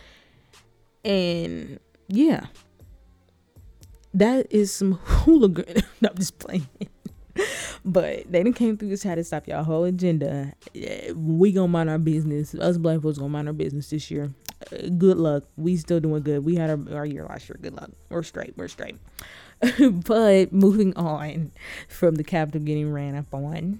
and 1.03 1.79
yeah, 2.07 2.47
that 4.13 4.47
is 4.51 4.71
some 4.71 4.93
hooligan. 5.03 5.83
I'm 6.03 6.15
just 6.15 6.37
playing 6.37 6.67
but 7.85 8.31
they 8.31 8.43
didn't 8.43 8.55
came 8.55 8.77
through 8.77 8.89
this 8.89 9.03
had 9.03 9.15
to 9.15 9.23
stop 9.23 9.47
y'all 9.47 9.63
whole 9.63 9.83
agenda. 9.83 10.53
We 11.15 11.51
gonna 11.51 11.67
mind 11.67 11.89
our 11.89 11.97
business. 11.97 12.53
Us 12.55 12.77
black 12.77 13.01
folks 13.01 13.17
gonna 13.17 13.29
mind 13.29 13.47
our 13.47 13.53
business 13.53 13.89
this 13.89 14.11
year. 14.11 14.31
Uh, 14.71 14.87
good 14.97 15.17
luck. 15.17 15.43
We 15.57 15.77
still 15.77 15.99
doing 15.99 16.21
good. 16.23 16.45
We 16.45 16.55
had 16.55 16.69
our, 16.69 16.97
our 16.97 17.05
year 17.05 17.25
last 17.25 17.49
year. 17.49 17.57
Good 17.61 17.75
luck. 17.75 17.91
We're 18.09 18.23
straight. 18.23 18.53
We're 18.55 18.67
straight. 18.67 18.97
but 20.05 20.51
moving 20.53 20.95
on 20.95 21.51
from 21.87 22.15
the 22.15 22.23
Capitol 22.23 22.61
getting 22.61 22.91
ran 22.91 23.15
up 23.15 23.33
on. 23.33 23.79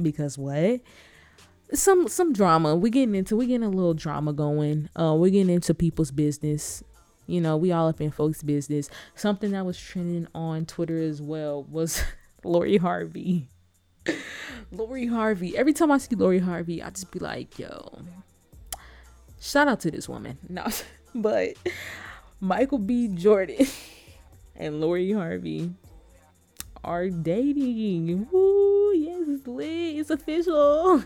Because 0.00 0.36
what? 0.36 0.80
Some 1.72 2.08
some 2.08 2.32
drama. 2.32 2.76
We 2.76 2.90
getting 2.90 3.14
into 3.14 3.36
we 3.36 3.46
getting 3.46 3.66
a 3.66 3.70
little 3.70 3.94
drama 3.94 4.32
going. 4.32 4.88
Uh 4.94 5.14
we're 5.18 5.30
getting 5.30 5.54
into 5.54 5.74
people's 5.74 6.10
business. 6.10 6.82
You 7.26 7.40
know, 7.40 7.56
we 7.56 7.72
all 7.72 7.88
up 7.88 8.00
in 8.00 8.10
folks' 8.10 8.42
business. 8.42 8.88
Something 9.14 9.50
that 9.52 9.66
was 9.66 9.78
trending 9.78 10.28
on 10.34 10.64
Twitter 10.66 10.98
as 10.98 11.20
well 11.20 11.64
was 11.64 12.02
Lori 12.44 12.76
Harvey. 12.76 13.48
Lori 14.70 15.06
Harvey. 15.06 15.56
Every 15.56 15.72
time 15.72 15.90
I 15.90 15.98
see 15.98 16.14
Lori 16.14 16.38
Harvey, 16.38 16.82
I 16.82 16.90
just 16.90 17.10
be 17.10 17.18
like, 17.18 17.58
yo, 17.58 18.02
shout 19.40 19.68
out 19.68 19.80
to 19.80 19.90
this 19.90 20.08
woman. 20.08 20.38
No, 20.48 20.66
but 21.14 21.54
Michael 22.40 22.78
B. 22.78 23.08
Jordan 23.08 23.66
and 24.56 24.80
Lori 24.80 25.12
Harvey 25.12 25.72
are 26.84 27.08
dating. 27.08 28.28
Woo, 28.30 28.92
yes, 28.94 29.24
it's 29.28 29.46
lit. 29.46 29.96
It's 29.96 30.10
official. 30.10 31.02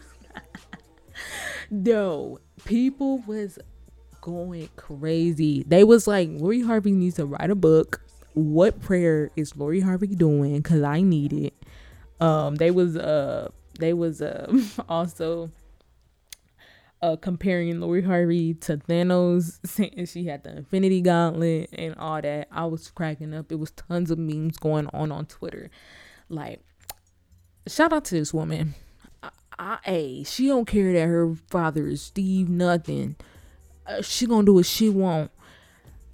no, 1.71 2.39
people 2.65 3.19
was 3.27 3.59
going 4.21 4.69
crazy. 4.77 5.65
They 5.67 5.85
was 5.85 6.07
like, 6.07 6.29
Lori 6.31 6.63
Harvey 6.63 6.93
needs 6.93 7.17
to 7.17 7.27
write 7.27 7.51
a 7.51 7.55
book. 7.55 8.01
What 8.35 8.81
prayer 8.81 9.31
is 9.37 9.57
Lori 9.57 9.81
Harvey 9.81 10.09
doing? 10.09 10.63
Cause 10.63 10.83
I 10.83 11.01
need 11.01 11.33
it. 11.33 11.55
Um, 12.21 12.57
they 12.57 12.71
was 12.71 12.97
uh 12.97 13.49
they 13.79 13.93
was 13.93 14.21
uh 14.21 14.53
also 14.89 15.51
uh 17.03 17.17
comparing 17.17 17.81
Lori 17.81 18.03
Harvey 18.03 18.55
to 18.55 18.77
Thanos, 18.77 19.59
saying 19.67 20.07
she 20.07 20.27
had 20.27 20.45
the 20.45 20.59
Infinity 20.59 21.01
Gauntlet 21.01 21.71
and 21.73 21.95
all 21.97 22.21
that. 22.21 22.49
I 22.53 22.67
was 22.67 22.91
cracking 22.91 23.35
up. 23.35 23.51
It 23.51 23.59
was 23.59 23.73
tons 23.73 24.11
of 24.11 24.19
memes 24.19 24.59
going 24.59 24.89
on 24.93 25.11
on 25.11 25.27
Twitter. 25.27 25.71
Like, 26.29 26.61
shout 27.67 27.93
out 27.93 28.05
to 28.07 28.15
this 28.15 28.33
woman. 28.33 28.75
I, 29.61 30.23
she 30.27 30.47
don't 30.47 30.65
care 30.65 30.93
that 30.95 31.07
her 31.07 31.35
father 31.51 31.87
is 31.87 32.01
Steve 32.01 32.49
nothing. 32.49 33.17
Uh, 33.87 34.03
she 34.03 34.27
gonna 34.27 34.45
do 34.45 34.55
what 34.55 34.67
she 34.67 34.89
want. 34.89 35.31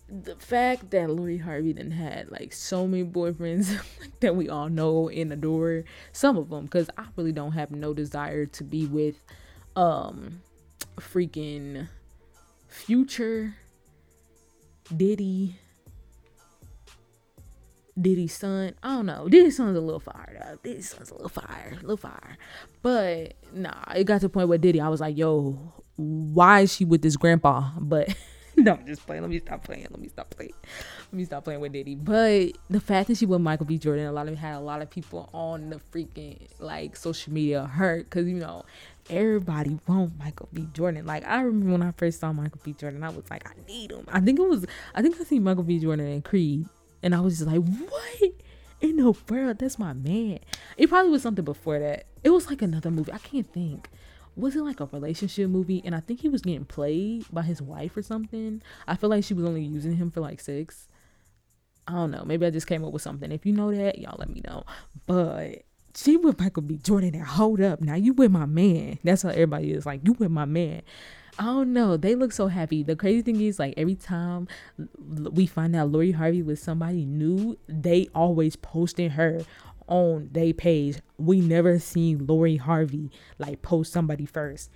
The 0.08 0.36
fact 0.36 0.90
that 0.90 1.10
Lori 1.10 1.38
Harvey 1.38 1.72
then 1.72 1.90
had 1.90 2.30
like 2.30 2.52
so 2.52 2.86
many 2.86 3.04
boyfriends 3.04 3.76
that 4.20 4.36
we 4.36 4.48
all 4.48 4.68
know 4.68 5.08
and 5.08 5.32
adore, 5.32 5.84
some 6.12 6.36
of 6.36 6.48
them, 6.48 6.64
because 6.64 6.88
I 6.96 7.06
really 7.16 7.32
don't 7.32 7.52
have 7.52 7.70
no 7.70 7.92
desire 7.92 8.46
to 8.46 8.64
be 8.64 8.86
with, 8.86 9.16
um, 9.74 10.42
freaking 10.96 11.88
Future, 12.68 13.54
Diddy, 14.94 15.56
Diddy's 18.00 18.36
son. 18.36 18.74
I 18.82 18.96
don't 18.96 19.06
know. 19.06 19.28
Diddy's 19.28 19.56
son's 19.56 19.76
a 19.76 19.80
little 19.80 20.00
fire 20.00 20.38
though. 20.42 20.58
Diddy's 20.62 20.90
son's 20.90 21.10
a 21.10 21.14
little 21.14 21.28
fire, 21.28 21.72
a 21.72 21.80
little 21.80 21.96
fire. 21.96 22.36
But 22.82 23.34
nah, 23.52 23.84
it 23.94 24.04
got 24.04 24.20
to 24.20 24.26
the 24.26 24.28
point 24.28 24.48
where 24.48 24.58
Diddy, 24.58 24.80
I 24.80 24.88
was 24.88 25.00
like, 25.00 25.16
yo, 25.16 25.72
why 25.96 26.60
is 26.60 26.74
she 26.74 26.84
with 26.84 27.02
this 27.02 27.16
grandpa? 27.16 27.70
But 27.78 28.14
no, 28.56 28.74
I'm 28.74 28.86
just 28.86 29.06
playing. 29.06 29.22
Let 29.22 29.30
me 29.30 29.38
stop 29.38 29.64
playing. 29.64 29.86
Let 29.90 30.00
me 30.00 30.08
stop 30.08 30.30
playing. 30.30 30.52
Let 31.06 31.12
me 31.12 31.24
stop 31.24 31.44
playing 31.44 31.60
with 31.60 31.72
Diddy. 31.72 31.94
But 31.94 32.52
the 32.70 32.80
fact 32.80 33.08
that 33.08 33.16
she 33.16 33.26
with 33.26 33.40
Michael 33.40 33.66
B. 33.66 33.78
Jordan, 33.78 34.06
a 34.06 34.12
lot 34.12 34.28
of 34.28 34.36
had 34.36 34.56
a 34.56 34.60
lot 34.60 34.82
of 34.82 34.90
people 34.90 35.28
on 35.32 35.70
the 35.70 35.80
freaking 35.92 36.38
like 36.58 36.96
social 36.96 37.32
media 37.32 37.64
hurt 37.64 38.04
because 38.04 38.26
you 38.26 38.36
know 38.36 38.64
everybody 39.10 39.78
want 39.86 40.18
Michael 40.18 40.48
B. 40.52 40.68
Jordan. 40.72 41.06
Like 41.06 41.24
I 41.26 41.40
remember 41.40 41.72
when 41.72 41.82
I 41.82 41.92
first 41.92 42.20
saw 42.20 42.32
Michael 42.32 42.60
B. 42.64 42.72
Jordan, 42.72 43.02
I 43.02 43.10
was 43.10 43.24
like, 43.30 43.48
I 43.48 43.52
need 43.66 43.92
him. 43.92 44.06
I 44.08 44.20
think 44.20 44.38
it 44.38 44.48
was 44.48 44.66
I 44.94 45.02
think 45.02 45.20
I 45.20 45.24
seen 45.24 45.44
Michael 45.44 45.64
B. 45.64 45.78
Jordan 45.78 46.06
in 46.06 46.22
Creed, 46.22 46.66
and 47.02 47.14
I 47.14 47.20
was 47.20 47.38
just 47.38 47.50
like, 47.50 47.62
what? 47.62 48.32
In 48.82 48.96
the 48.96 49.10
world, 49.30 49.58
that's 49.58 49.78
my 49.78 49.94
man. 49.94 50.38
It 50.76 50.90
probably 50.90 51.10
was 51.10 51.22
something 51.22 51.44
before 51.44 51.78
that. 51.78 52.04
It 52.22 52.28
was 52.28 52.48
like 52.48 52.60
another 52.60 52.90
movie. 52.90 53.12
I 53.12 53.18
can't 53.18 53.50
think 53.50 53.88
was 54.36 54.54
it 54.54 54.62
like 54.62 54.80
a 54.80 54.86
relationship 54.86 55.48
movie? 55.48 55.82
And 55.84 55.94
I 55.94 56.00
think 56.00 56.20
he 56.20 56.28
was 56.28 56.42
getting 56.42 56.66
played 56.66 57.24
by 57.32 57.42
his 57.42 57.62
wife 57.62 57.96
or 57.96 58.02
something. 58.02 58.62
I 58.86 58.96
feel 58.96 59.10
like 59.10 59.24
she 59.24 59.34
was 59.34 59.44
only 59.44 59.62
using 59.62 59.96
him 59.96 60.10
for 60.10 60.20
like 60.20 60.40
sex. 60.40 60.88
I 61.88 61.92
don't 61.92 62.10
know. 62.10 62.24
Maybe 62.24 62.44
I 62.44 62.50
just 62.50 62.66
came 62.66 62.84
up 62.84 62.92
with 62.92 63.02
something. 63.02 63.32
If 63.32 63.46
you 63.46 63.52
know 63.52 63.74
that, 63.74 63.98
y'all 63.98 64.16
let 64.18 64.28
me 64.28 64.42
know. 64.46 64.64
But 65.06 65.62
she 65.94 66.16
with 66.16 66.38
Michael 66.38 66.62
B. 66.62 66.76
Jordan 66.76 67.14
and 67.14 67.24
hold 67.24 67.60
up. 67.60 67.80
Now 67.80 67.94
you 67.94 68.12
with 68.12 68.30
my 68.30 68.44
man. 68.46 68.98
That's 69.02 69.22
how 69.22 69.30
everybody 69.30 69.72
is. 69.72 69.86
Like, 69.86 70.00
you 70.04 70.12
with 70.14 70.30
my 70.30 70.44
man. 70.44 70.82
I 71.38 71.44
don't 71.44 71.72
know. 71.72 71.96
They 71.96 72.14
look 72.14 72.32
so 72.32 72.48
happy. 72.48 72.82
The 72.82 72.96
crazy 72.96 73.22
thing 73.22 73.40
is, 73.40 73.58
like, 73.58 73.74
every 73.76 73.94
time 73.94 74.48
we 75.08 75.46
find 75.46 75.76
out 75.76 75.90
Lori 75.90 76.12
Harvey 76.12 76.42
was 76.42 76.60
somebody 76.60 77.04
new, 77.04 77.58
they 77.68 78.08
always 78.14 78.56
posting 78.56 79.10
her 79.10 79.42
on 79.88 80.28
their 80.32 80.52
page. 80.52 80.98
We 81.18 81.40
never 81.40 81.78
seen 81.78 82.26
Lori 82.26 82.56
Harvey 82.56 83.10
like 83.38 83.62
post 83.62 83.92
somebody 83.92 84.26
first. 84.26 84.70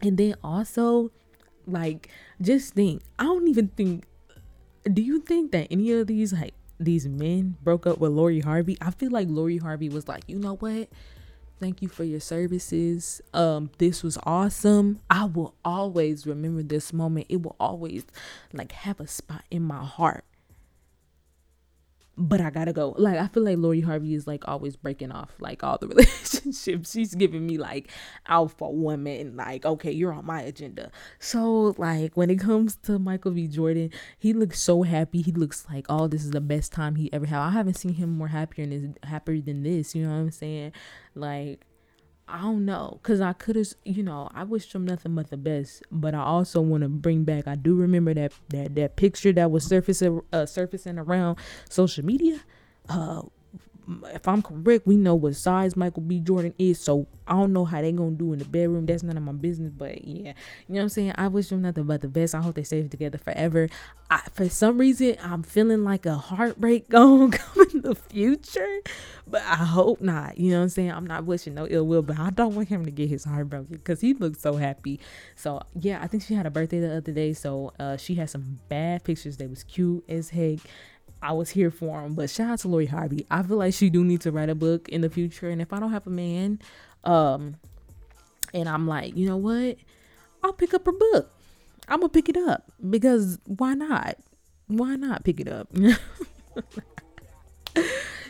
And 0.00 0.16
then 0.18 0.34
also, 0.42 1.10
like, 1.66 2.08
just 2.40 2.74
think, 2.74 3.02
I 3.18 3.24
don't 3.24 3.48
even 3.48 3.68
think 3.68 4.04
do 4.92 5.02
you 5.02 5.20
think 5.20 5.52
that 5.52 5.68
any 5.70 5.92
of 5.92 6.06
these 6.06 6.32
like 6.32 6.54
these 6.78 7.06
men 7.06 7.56
broke 7.62 7.86
up 7.86 7.98
with 7.98 8.12
Lori 8.12 8.40
Harvey? 8.40 8.76
I 8.80 8.90
feel 8.90 9.10
like 9.10 9.28
Lori 9.28 9.58
Harvey 9.58 9.88
was 9.88 10.08
like, 10.08 10.24
you 10.26 10.38
know 10.38 10.56
what? 10.56 10.88
Thank 11.60 11.80
you 11.82 11.88
for 11.88 12.04
your 12.04 12.20
services. 12.20 13.22
Um, 13.32 13.70
this 13.78 14.02
was 14.02 14.18
awesome. 14.24 15.00
I 15.08 15.24
will 15.24 15.54
always 15.64 16.26
remember 16.26 16.62
this 16.62 16.92
moment. 16.92 17.26
It 17.28 17.42
will 17.42 17.56
always 17.58 18.04
like 18.52 18.72
have 18.72 19.00
a 19.00 19.06
spot 19.06 19.44
in 19.50 19.62
my 19.62 19.84
heart 19.84 20.24
but 22.16 22.40
I 22.40 22.50
gotta 22.50 22.72
go. 22.72 22.94
Like 22.96 23.18
I 23.18 23.26
feel 23.28 23.42
like 23.42 23.58
Lori 23.58 23.80
Harvey 23.80 24.14
is 24.14 24.26
like 24.26 24.46
always 24.46 24.76
breaking 24.76 25.10
off 25.10 25.34
like 25.40 25.64
all 25.64 25.78
the 25.78 25.88
relationships. 25.94 26.92
She's 26.92 27.14
giving 27.14 27.46
me 27.46 27.58
like 27.58 27.90
alpha 28.26 28.68
woman, 28.68 29.36
like, 29.36 29.66
okay, 29.66 29.90
you're 29.90 30.12
on 30.12 30.24
my 30.24 30.40
agenda. 30.42 30.90
So 31.18 31.74
like 31.76 32.16
when 32.16 32.30
it 32.30 32.38
comes 32.38 32.76
to 32.84 32.98
Michael 32.98 33.32
B. 33.32 33.48
Jordan, 33.48 33.90
he 34.18 34.32
looks 34.32 34.60
so 34.60 34.82
happy. 34.82 35.22
He 35.22 35.32
looks 35.32 35.66
like, 35.70 35.86
oh, 35.88 36.06
this 36.06 36.24
is 36.24 36.30
the 36.30 36.40
best 36.40 36.72
time 36.72 36.96
he 36.96 37.12
ever 37.12 37.26
had. 37.26 37.40
I 37.40 37.50
haven't 37.50 37.74
seen 37.74 37.94
him 37.94 38.10
more 38.16 38.28
happier 38.28 38.64
and 38.64 38.98
happier 39.02 39.40
than 39.40 39.62
this. 39.62 39.94
You 39.94 40.04
know 40.04 40.10
what 40.10 40.20
I'm 40.20 40.30
saying? 40.30 40.72
Like 41.14 41.66
I 42.26 42.40
don't 42.40 42.64
know, 42.64 43.00
cause 43.02 43.20
I 43.20 43.34
could 43.34 43.56
have, 43.56 43.68
you 43.84 44.02
know, 44.02 44.30
I 44.34 44.44
wish 44.44 44.74
him 44.74 44.86
nothing 44.86 45.14
but 45.14 45.28
the 45.28 45.36
best. 45.36 45.82
But 45.92 46.14
I 46.14 46.22
also 46.22 46.60
want 46.62 46.82
to 46.82 46.88
bring 46.88 47.24
back. 47.24 47.46
I 47.46 47.54
do 47.54 47.74
remember 47.74 48.14
that 48.14 48.32
that 48.48 48.74
that 48.76 48.96
picture 48.96 49.32
that 49.32 49.50
was 49.50 49.64
surfacing 49.64 50.22
uh, 50.32 50.46
surfacing 50.46 50.98
around 50.98 51.38
social 51.68 52.04
media. 52.04 52.40
Uh, 52.88 53.22
if 54.14 54.26
I'm 54.26 54.42
correct, 54.42 54.86
we 54.86 54.96
know 54.96 55.14
what 55.14 55.36
size 55.36 55.76
Michael 55.76 56.02
B. 56.02 56.20
Jordan 56.20 56.54
is. 56.58 56.80
So 56.80 57.06
I 57.26 57.32
don't 57.32 57.52
know 57.52 57.64
how 57.64 57.80
they 57.80 57.92
gonna 57.92 58.12
do 58.12 58.32
in 58.32 58.38
the 58.38 58.44
bedroom. 58.44 58.86
That's 58.86 59.02
none 59.02 59.16
of 59.16 59.22
my 59.22 59.32
business. 59.32 59.72
But 59.76 60.04
yeah, 60.06 60.32
you 60.68 60.74
know 60.74 60.76
what 60.76 60.80
I'm 60.82 60.88
saying. 60.88 61.12
I 61.16 61.28
wish 61.28 61.48
them 61.48 61.62
nothing 61.62 61.84
but 61.84 62.00
the 62.00 62.08
best. 62.08 62.34
I 62.34 62.40
hope 62.40 62.54
they 62.54 62.64
stay 62.64 62.86
together 62.86 63.18
forever. 63.18 63.68
I, 64.10 64.20
for 64.32 64.48
some 64.48 64.78
reason, 64.78 65.16
I'm 65.22 65.42
feeling 65.42 65.84
like 65.84 66.06
a 66.06 66.14
heartbreak 66.14 66.88
gonna 66.90 67.36
come 67.36 67.66
in 67.72 67.82
the 67.82 67.94
future, 67.94 68.80
but 69.26 69.42
I 69.42 69.56
hope 69.56 70.00
not. 70.00 70.38
You 70.38 70.52
know 70.52 70.58
what 70.58 70.64
I'm 70.64 70.68
saying. 70.70 70.92
I'm 70.92 71.06
not 71.06 71.24
wishing 71.24 71.54
no 71.54 71.66
ill 71.68 71.86
will, 71.86 72.02
but 72.02 72.18
I 72.18 72.30
don't 72.30 72.54
want 72.54 72.68
him 72.68 72.84
to 72.84 72.90
get 72.90 73.08
his 73.08 73.24
heart 73.24 73.48
broken 73.48 73.76
because 73.76 74.00
he 74.00 74.14
looks 74.14 74.40
so 74.40 74.54
happy. 74.56 75.00
So 75.36 75.62
yeah, 75.80 76.00
I 76.02 76.06
think 76.06 76.22
she 76.22 76.34
had 76.34 76.46
a 76.46 76.50
birthday 76.50 76.80
the 76.80 76.96
other 76.96 77.12
day. 77.12 77.32
So 77.32 77.72
uh, 77.78 77.96
she 77.96 78.14
had 78.14 78.30
some 78.30 78.60
bad 78.68 79.04
pictures. 79.04 79.36
They 79.36 79.46
was 79.46 79.64
cute 79.64 80.04
as 80.08 80.30
heck. 80.30 80.58
I 81.24 81.32
was 81.32 81.48
here 81.50 81.70
for 81.70 82.02
him. 82.02 82.12
But 82.14 82.28
shout 82.28 82.50
out 82.50 82.58
to 82.60 82.68
Lori 82.68 82.86
Harvey. 82.86 83.26
I 83.30 83.42
feel 83.42 83.56
like 83.56 83.72
she 83.72 83.88
do 83.88 84.04
need 84.04 84.20
to 84.20 84.30
write 84.30 84.50
a 84.50 84.54
book 84.54 84.90
in 84.90 85.00
the 85.00 85.08
future. 85.08 85.48
And 85.48 85.62
if 85.62 85.72
I 85.72 85.80
don't 85.80 85.90
have 85.90 86.06
a 86.06 86.10
man, 86.10 86.60
um, 87.02 87.56
and 88.52 88.68
I'm 88.68 88.86
like, 88.86 89.16
you 89.16 89.26
know 89.26 89.38
what? 89.38 89.78
I'll 90.42 90.52
pick 90.52 90.74
up 90.74 90.84
her 90.84 90.92
book. 90.92 91.30
I'm 91.88 92.00
gonna 92.00 92.10
pick 92.10 92.28
it 92.28 92.36
up 92.36 92.70
because 92.90 93.38
why 93.46 93.74
not? 93.74 94.18
Why 94.68 94.96
not 94.96 95.24
pick 95.24 95.40
it 95.40 95.48
up? 95.48 95.68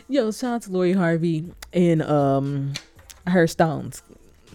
Yo, 0.07 0.31
shout 0.31 0.53
out 0.53 0.61
to 0.63 0.71
Lori 0.71 0.93
Harvey 0.93 1.51
and 1.73 2.01
um 2.01 2.73
her 3.27 3.47
stones. 3.47 4.01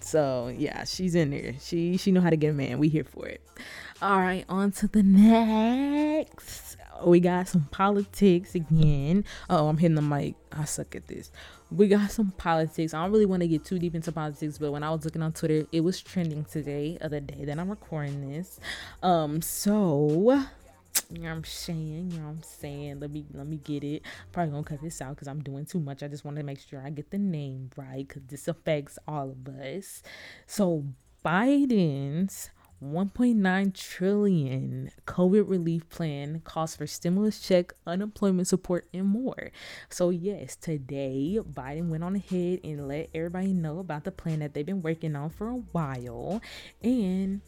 So 0.00 0.54
yeah, 0.56 0.84
she's 0.84 1.14
in 1.14 1.30
there. 1.30 1.54
She 1.60 1.98
she 1.98 2.10
know 2.12 2.20
how 2.20 2.30
to 2.30 2.36
get 2.36 2.50
a 2.50 2.54
man. 2.54 2.78
We 2.78 2.88
here 2.88 3.04
for 3.04 3.26
it. 3.26 3.42
All 4.02 4.18
right, 4.18 4.44
on 4.48 4.72
to 4.72 4.88
the 4.88 5.02
next 5.02 6.76
we 7.04 7.20
got 7.20 7.48
some 7.48 7.64
politics 7.70 8.54
again. 8.54 9.24
Oh, 9.48 9.68
I'm 9.68 9.78
hitting 9.78 9.94
the 9.94 10.02
mic. 10.02 10.34
I 10.52 10.64
suck 10.64 10.94
at 10.96 11.06
this. 11.08 11.30
We 11.70 11.88
got 11.88 12.10
some 12.10 12.32
politics. 12.32 12.94
I 12.94 13.02
don't 13.02 13.12
really 13.12 13.26
want 13.26 13.42
to 13.42 13.48
get 13.48 13.64
too 13.64 13.78
deep 13.78 13.94
into 13.94 14.12
politics, 14.12 14.58
but 14.58 14.72
when 14.72 14.82
I 14.82 14.90
was 14.90 15.04
looking 15.04 15.22
on 15.22 15.32
Twitter, 15.32 15.66
it 15.72 15.80
was 15.80 16.00
trending 16.00 16.44
today, 16.44 16.98
of 17.00 17.12
the 17.12 17.20
day 17.20 17.44
that 17.44 17.58
I'm 17.58 17.70
recording 17.70 18.30
this. 18.30 18.58
Um, 19.02 19.40
so 19.40 20.44
you 21.12 21.22
know 21.22 21.28
what 21.28 21.36
I'm 21.36 21.44
saying? 21.44 22.10
You 22.12 22.18
know 22.18 22.26
what 22.26 22.30
I'm 22.32 22.42
saying? 22.42 23.00
Let 23.00 23.10
me 23.10 23.24
let 23.32 23.46
me 23.46 23.56
get 23.56 23.84
it. 23.84 24.02
Probably 24.32 24.52
gonna 24.52 24.64
cut 24.64 24.82
this 24.82 25.00
out 25.00 25.16
because 25.16 25.28
I'm 25.28 25.42
doing 25.42 25.64
too 25.64 25.80
much. 25.80 26.02
I 26.02 26.08
just 26.08 26.24
want 26.24 26.36
to 26.36 26.42
make 26.42 26.60
sure 26.60 26.82
I 26.84 26.90
get 26.90 27.10
the 27.10 27.18
name 27.18 27.70
right 27.76 28.06
because 28.06 28.22
this 28.28 28.48
affects 28.48 28.98
all 29.06 29.30
of 29.30 29.48
us. 29.48 30.02
So 30.46 30.84
Biden's 31.24 32.50
1.9 32.82 33.74
trillion 33.74 34.90
COVID 35.06 35.48
relief 35.48 35.88
plan 35.90 36.40
calls 36.44 36.76
for 36.76 36.86
stimulus 36.86 37.38
check, 37.38 37.74
unemployment 37.86 38.48
support, 38.48 38.86
and 38.94 39.06
more. 39.06 39.50
So 39.90 40.08
yes, 40.10 40.56
today 40.56 41.38
Biden 41.42 41.88
went 41.88 42.04
on 42.04 42.16
ahead 42.16 42.60
and 42.64 42.88
let 42.88 43.10
everybody 43.14 43.52
know 43.52 43.80
about 43.80 44.04
the 44.04 44.10
plan 44.10 44.38
that 44.38 44.54
they've 44.54 44.64
been 44.64 44.82
working 44.82 45.14
on 45.14 45.28
for 45.30 45.48
a 45.48 45.62
while, 45.72 46.40
and 46.82 47.42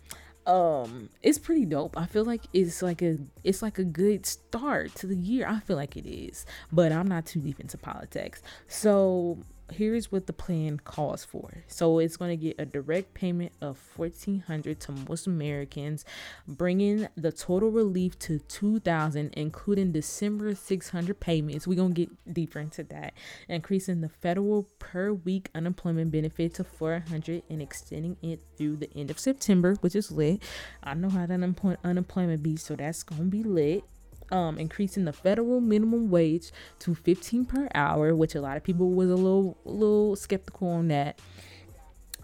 um 0.46 1.08
it's 1.22 1.38
pretty 1.38 1.64
dope. 1.64 1.96
I 1.96 2.06
feel 2.06 2.24
like 2.24 2.42
it's 2.52 2.82
like 2.82 3.00
a 3.00 3.16
it's 3.44 3.62
like 3.62 3.78
a 3.78 3.84
good 3.84 4.26
start 4.26 4.94
to 4.96 5.06
the 5.06 5.16
year. 5.16 5.46
I 5.48 5.60
feel 5.60 5.76
like 5.76 5.96
it 5.96 6.06
is 6.06 6.44
but 6.72 6.90
i'm 6.90 7.06
not 7.06 7.26
too 7.26 7.40
deep 7.40 7.60
into 7.60 7.78
politics. 7.78 8.42
So 8.66 9.38
here's 9.70 10.10
what 10.10 10.26
the 10.26 10.32
plan 10.32 10.78
calls 10.78 11.24
for. 11.24 11.64
So 11.66 11.98
it's 11.98 12.16
going 12.16 12.30
to 12.30 12.36
get 12.36 12.56
a 12.58 12.66
direct 12.66 13.14
payment 13.14 13.52
of 13.60 13.78
1400 13.96 14.80
to 14.80 14.92
most 15.08 15.26
Americans, 15.26 16.04
bringing 16.46 17.08
the 17.16 17.32
total 17.32 17.70
relief 17.70 18.18
to 18.20 18.38
2000 18.38 19.32
including 19.34 19.92
December 19.92 20.54
600 20.54 21.20
payments. 21.20 21.66
We're 21.66 21.76
going 21.76 21.94
to 21.94 22.06
get 22.06 22.34
deeper 22.34 22.58
into 22.58 22.84
that. 22.84 23.14
Increasing 23.48 24.00
the 24.00 24.08
federal 24.08 24.64
per 24.78 25.12
week 25.12 25.50
unemployment 25.54 26.10
benefit 26.10 26.54
to 26.54 26.64
400 26.64 27.42
and 27.48 27.62
extending 27.62 28.16
it 28.22 28.40
through 28.56 28.76
the 28.76 28.90
end 28.96 29.10
of 29.10 29.18
September, 29.18 29.76
which 29.80 29.94
is 29.94 30.10
lit. 30.10 30.42
I 30.82 30.94
know 30.94 31.08
how 31.08 31.26
that 31.26 31.76
unemployment 31.84 32.42
be, 32.42 32.56
so 32.56 32.76
that's 32.76 33.02
going 33.02 33.22
to 33.22 33.28
be 33.28 33.42
lit 33.42 33.84
um, 34.32 34.58
increasing 34.58 35.04
the 35.04 35.12
federal 35.12 35.60
minimum 35.60 36.10
wage 36.10 36.50
to 36.80 36.94
15 36.94 37.44
per 37.44 37.68
hour, 37.74 38.14
which 38.14 38.34
a 38.34 38.40
lot 38.40 38.56
of 38.56 38.64
people 38.64 38.90
was 38.90 39.10
a 39.10 39.14
little 39.14 39.56
little 39.64 40.16
skeptical 40.16 40.68
on 40.68 40.88
that. 40.88 41.20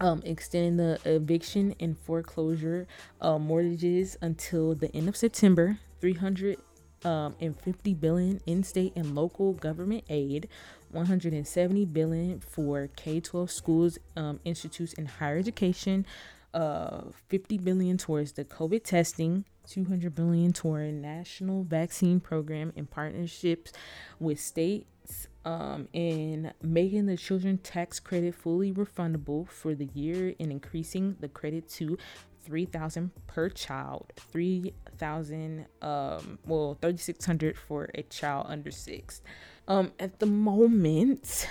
Um, 0.01 0.21
extending 0.23 0.77
the 0.77 0.97
eviction 1.03 1.75
and 1.79 1.97
foreclosure 1.97 2.87
uh, 3.19 3.37
mortgages 3.37 4.15
until 4.21 4.73
the 4.73 4.93
end 4.95 5.09
of 5.09 5.17
September. 5.17 5.79
300 5.99 6.57
um, 7.03 7.35
and 7.39 7.59
50 7.59 7.93
billion 7.95 8.41
in 8.45 8.63
state 8.63 8.93
and 8.95 9.15
local 9.15 9.53
government 9.53 10.03
aid, 10.09 10.47
170 10.91 11.85
billion 11.85 12.39
for 12.39 12.89
K-12 12.95 13.49
schools, 13.49 13.97
um, 14.15 14.39
institutes, 14.45 14.93
and 14.97 15.07
higher 15.07 15.37
education, 15.37 16.05
uh, 16.53 17.01
50 17.27 17.57
billion 17.59 17.97
towards 17.97 18.33
the 18.33 18.45
COVID 18.45 18.83
testing, 18.83 19.45
200 19.69 20.15
billion 20.15 20.51
toward 20.51 20.93
national 20.93 21.63
vaccine 21.63 22.19
program 22.19 22.73
in 22.75 22.85
partnerships 22.85 23.71
with 24.19 24.39
states 24.39 25.27
um, 25.45 25.87
and 25.93 26.53
making 26.61 27.05
the 27.05 27.17
children 27.17 27.57
tax 27.57 27.99
credit 27.99 28.35
fully 28.35 28.71
refundable 28.71 29.47
for 29.47 29.73
the 29.75 29.85
year 29.93 30.33
and 30.39 30.51
increasing 30.51 31.15
the 31.19 31.27
credit 31.27 31.69
to 31.69 31.97
3000 32.45 33.11
per 33.27 33.49
child 33.49 34.11
3000 34.15 35.65
um 35.81 36.39
well 36.45 36.77
3600 36.81 37.57
for 37.57 37.89
a 37.95 38.01
child 38.03 38.45
under 38.49 38.71
6 38.71 39.21
um 39.67 39.91
at 39.99 40.19
the 40.19 40.25
moment 40.25 41.47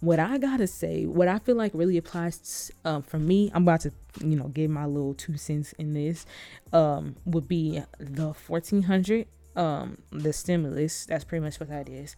what 0.00 0.18
I 0.18 0.38
gotta 0.38 0.66
say, 0.66 1.06
what 1.06 1.28
I 1.28 1.38
feel 1.38 1.56
like 1.56 1.72
really 1.74 1.96
applies 1.96 2.70
um, 2.84 3.02
for 3.02 3.18
me, 3.18 3.50
I'm 3.54 3.62
about 3.62 3.80
to, 3.82 3.92
you 4.20 4.36
know, 4.36 4.48
give 4.48 4.70
my 4.70 4.86
little 4.86 5.14
two 5.14 5.36
cents 5.36 5.72
in 5.74 5.94
this, 5.94 6.26
um, 6.72 7.16
would 7.24 7.48
be 7.48 7.82
the 7.98 8.32
1400, 8.46 9.26
um, 9.56 9.98
the 10.10 10.32
stimulus. 10.32 11.06
That's 11.06 11.24
pretty 11.24 11.44
much 11.44 11.58
what 11.58 11.70
that 11.70 11.88
is. 11.88 12.14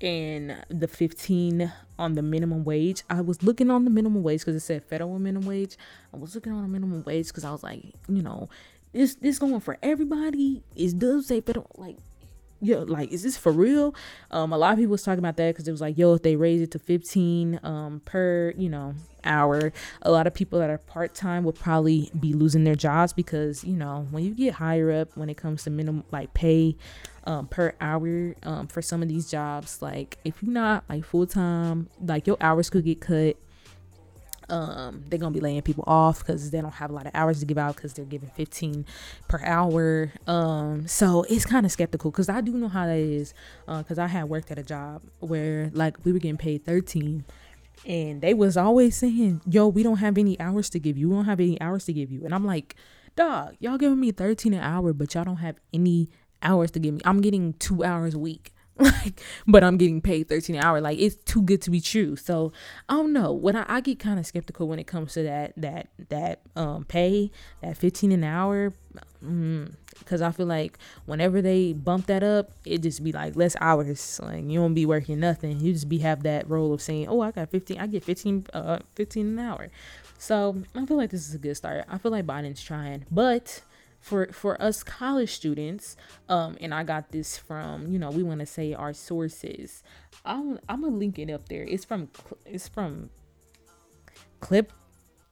And 0.00 0.64
the 0.68 0.88
15 0.88 1.72
on 1.98 2.14
the 2.14 2.22
minimum 2.22 2.64
wage. 2.64 3.02
I 3.08 3.20
was 3.20 3.42
looking 3.42 3.70
on 3.70 3.84
the 3.84 3.90
minimum 3.90 4.22
wage 4.22 4.40
because 4.40 4.56
it 4.56 4.60
said 4.60 4.82
federal 4.84 5.18
minimum 5.18 5.46
wage. 5.46 5.76
I 6.12 6.16
was 6.16 6.34
looking 6.34 6.52
on 6.52 6.62
the 6.62 6.68
minimum 6.68 7.04
wage 7.04 7.28
because 7.28 7.44
I 7.44 7.52
was 7.52 7.62
like, 7.62 7.84
you 8.08 8.22
know, 8.22 8.48
this 8.92 9.14
this 9.16 9.38
going 9.38 9.60
for 9.60 9.78
everybody. 9.82 10.62
It 10.74 10.98
does 10.98 11.26
say 11.26 11.40
federal, 11.40 11.70
like 11.76 11.98
yo, 12.62 12.82
like, 12.82 13.10
is 13.10 13.22
this 13.22 13.36
for 13.36 13.52
real? 13.52 13.94
Um, 14.30 14.52
a 14.52 14.58
lot 14.58 14.72
of 14.72 14.78
people 14.78 14.92
was 14.92 15.02
talking 15.02 15.18
about 15.18 15.36
that 15.36 15.48
because 15.48 15.66
it 15.66 15.72
was 15.72 15.80
like, 15.80 15.98
yo, 15.98 16.14
if 16.14 16.22
they 16.22 16.36
raise 16.36 16.62
it 16.62 16.70
to 16.70 16.78
15 16.78 17.60
um, 17.62 18.00
per, 18.04 18.54
you 18.56 18.68
know, 18.68 18.94
hour, 19.24 19.72
a 20.02 20.10
lot 20.10 20.26
of 20.26 20.34
people 20.34 20.60
that 20.60 20.70
are 20.70 20.78
part 20.78 21.14
time 21.14 21.44
will 21.44 21.52
probably 21.52 22.10
be 22.18 22.32
losing 22.32 22.64
their 22.64 22.76
jobs 22.76 23.12
because, 23.12 23.64
you 23.64 23.76
know, 23.76 24.06
when 24.10 24.24
you 24.24 24.34
get 24.34 24.54
higher 24.54 24.90
up 24.92 25.16
when 25.16 25.28
it 25.28 25.36
comes 25.36 25.64
to 25.64 25.70
minimum, 25.70 26.04
like, 26.12 26.32
pay 26.34 26.76
um, 27.24 27.48
per 27.48 27.74
hour 27.80 28.34
um, 28.44 28.68
for 28.68 28.80
some 28.80 29.02
of 29.02 29.08
these 29.08 29.30
jobs, 29.30 29.82
like, 29.82 30.18
if 30.24 30.42
you're 30.42 30.52
not 30.52 30.84
like 30.88 31.04
full 31.04 31.26
time, 31.26 31.88
like, 32.00 32.26
your 32.26 32.36
hours 32.40 32.70
could 32.70 32.84
get 32.84 33.00
cut 33.00 33.36
um 34.48 35.04
they're 35.08 35.18
gonna 35.18 35.32
be 35.32 35.40
laying 35.40 35.62
people 35.62 35.84
off 35.86 36.18
because 36.20 36.50
they 36.50 36.60
don't 36.60 36.74
have 36.74 36.90
a 36.90 36.92
lot 36.92 37.06
of 37.06 37.12
hours 37.14 37.40
to 37.40 37.46
give 37.46 37.58
out 37.58 37.76
because 37.76 37.92
they're 37.94 38.04
giving 38.04 38.30
15 38.30 38.84
per 39.28 39.40
hour. 39.44 40.12
Um 40.26 40.86
so 40.88 41.24
it's 41.28 41.44
kind 41.46 41.64
of 41.66 41.72
skeptical 41.72 42.10
because 42.10 42.28
i 42.28 42.40
do 42.40 42.52
know 42.52 42.68
how 42.68 42.86
that 42.86 42.96
is 42.98 43.34
Uh, 43.68 43.78
because 43.78 43.98
uh, 43.98 44.02
i 44.02 44.06
had 44.06 44.24
worked 44.28 44.50
at 44.50 44.58
a 44.58 44.62
job 44.62 45.02
where 45.20 45.70
like 45.74 45.96
we 46.04 46.12
were 46.12 46.18
getting 46.18 46.36
paid 46.36 46.64
13 46.64 47.24
and 47.86 48.20
they 48.20 48.34
was 48.34 48.56
always 48.56 48.96
saying 48.96 49.40
yo 49.46 49.68
we 49.68 49.82
don't 49.82 49.98
have 49.98 50.16
any 50.18 50.38
hours 50.40 50.70
to 50.70 50.78
give 50.78 50.96
you. 50.96 51.08
We 51.08 51.14
don't 51.16 51.24
have 51.24 51.40
any 51.40 51.60
hours 51.60 51.84
to 51.86 51.92
give 51.92 52.10
you. 52.10 52.24
And 52.24 52.34
i'm 52.34 52.44
like 52.46 52.74
dog 53.16 53.56
y'all 53.60 53.78
giving 53.78 54.00
me 54.00 54.10
13 54.12 54.54
an 54.54 54.60
hour 54.60 54.92
but 54.92 55.14
y'all 55.14 55.24
don't 55.24 55.36
have 55.36 55.56
any 55.72 56.08
hours 56.42 56.70
to 56.72 56.78
give 56.80 56.94
me. 56.94 57.00
I'm 57.04 57.20
getting 57.20 57.52
two 57.54 57.84
hours 57.84 58.14
a 58.14 58.18
week 58.18 58.52
like 59.04 59.20
but 59.46 59.62
i'm 59.62 59.76
getting 59.76 60.00
paid 60.00 60.28
13 60.28 60.56
an 60.56 60.64
hour. 60.64 60.80
Like 60.80 60.98
it's 60.98 61.16
too 61.16 61.42
good 61.42 61.62
to 61.62 61.70
be 61.70 61.80
true. 61.80 62.16
So 62.16 62.52
i 62.88 62.94
don't 62.94 63.12
know. 63.12 63.32
When 63.32 63.56
i, 63.56 63.64
I 63.68 63.80
get 63.80 63.98
kind 63.98 64.18
of 64.18 64.26
skeptical 64.26 64.68
when 64.68 64.78
it 64.78 64.86
comes 64.86 65.12
to 65.14 65.22
that 65.22 65.52
that 65.56 65.88
that 66.08 66.40
um 66.56 66.84
pay 66.84 67.30
that 67.62 67.76
15 67.76 68.12
an 68.12 68.24
hour. 68.24 68.72
Because 69.20 70.20
mm, 70.20 70.26
i 70.26 70.32
feel 70.32 70.46
like 70.46 70.78
whenever 71.06 71.40
they 71.40 71.72
bump 71.72 72.06
that 72.06 72.22
up 72.22 72.50
it 72.64 72.82
just 72.82 73.02
be 73.04 73.12
like 73.12 73.36
less 73.36 73.56
hours. 73.60 74.20
Like 74.22 74.44
you 74.44 74.58
don't 74.60 74.74
be 74.74 74.86
working 74.86 75.20
nothing. 75.20 75.60
You 75.60 75.72
just 75.72 75.88
be 75.88 75.98
have 75.98 76.24
that 76.24 76.48
role 76.48 76.72
of 76.72 76.82
saying 76.82 77.08
oh 77.08 77.20
i 77.20 77.30
got 77.30 77.50
15 77.50 77.78
i 77.78 77.86
get 77.86 78.04
15 78.04 78.46
uh 78.52 78.78
15 78.94 79.26
an 79.26 79.38
hour. 79.38 79.68
So 80.18 80.62
i 80.74 80.84
feel 80.86 80.96
like 80.96 81.10
this 81.10 81.28
is 81.28 81.34
a 81.34 81.38
good 81.38 81.56
start. 81.56 81.84
I 81.88 81.98
feel 81.98 82.12
like 82.12 82.26
biden's 82.26 82.62
trying 82.62 83.06
but 83.10 83.62
for 84.02 84.26
for 84.32 84.60
us 84.60 84.82
college 84.82 85.32
students 85.32 85.96
um 86.28 86.58
and 86.60 86.74
i 86.74 86.82
got 86.82 87.12
this 87.12 87.38
from 87.38 87.86
you 87.86 87.98
know 87.98 88.10
we 88.10 88.22
want 88.22 88.40
to 88.40 88.46
say 88.46 88.74
our 88.74 88.92
sources. 88.92 89.82
I'm 90.26 90.58
i'm 90.68 90.82
gonna 90.82 90.96
link 90.96 91.18
it 91.18 91.30
up 91.30 91.48
there. 91.48 91.62
It's 91.62 91.84
from 91.84 92.08
it's 92.44 92.68
from 92.68 93.10
clip 94.40 94.72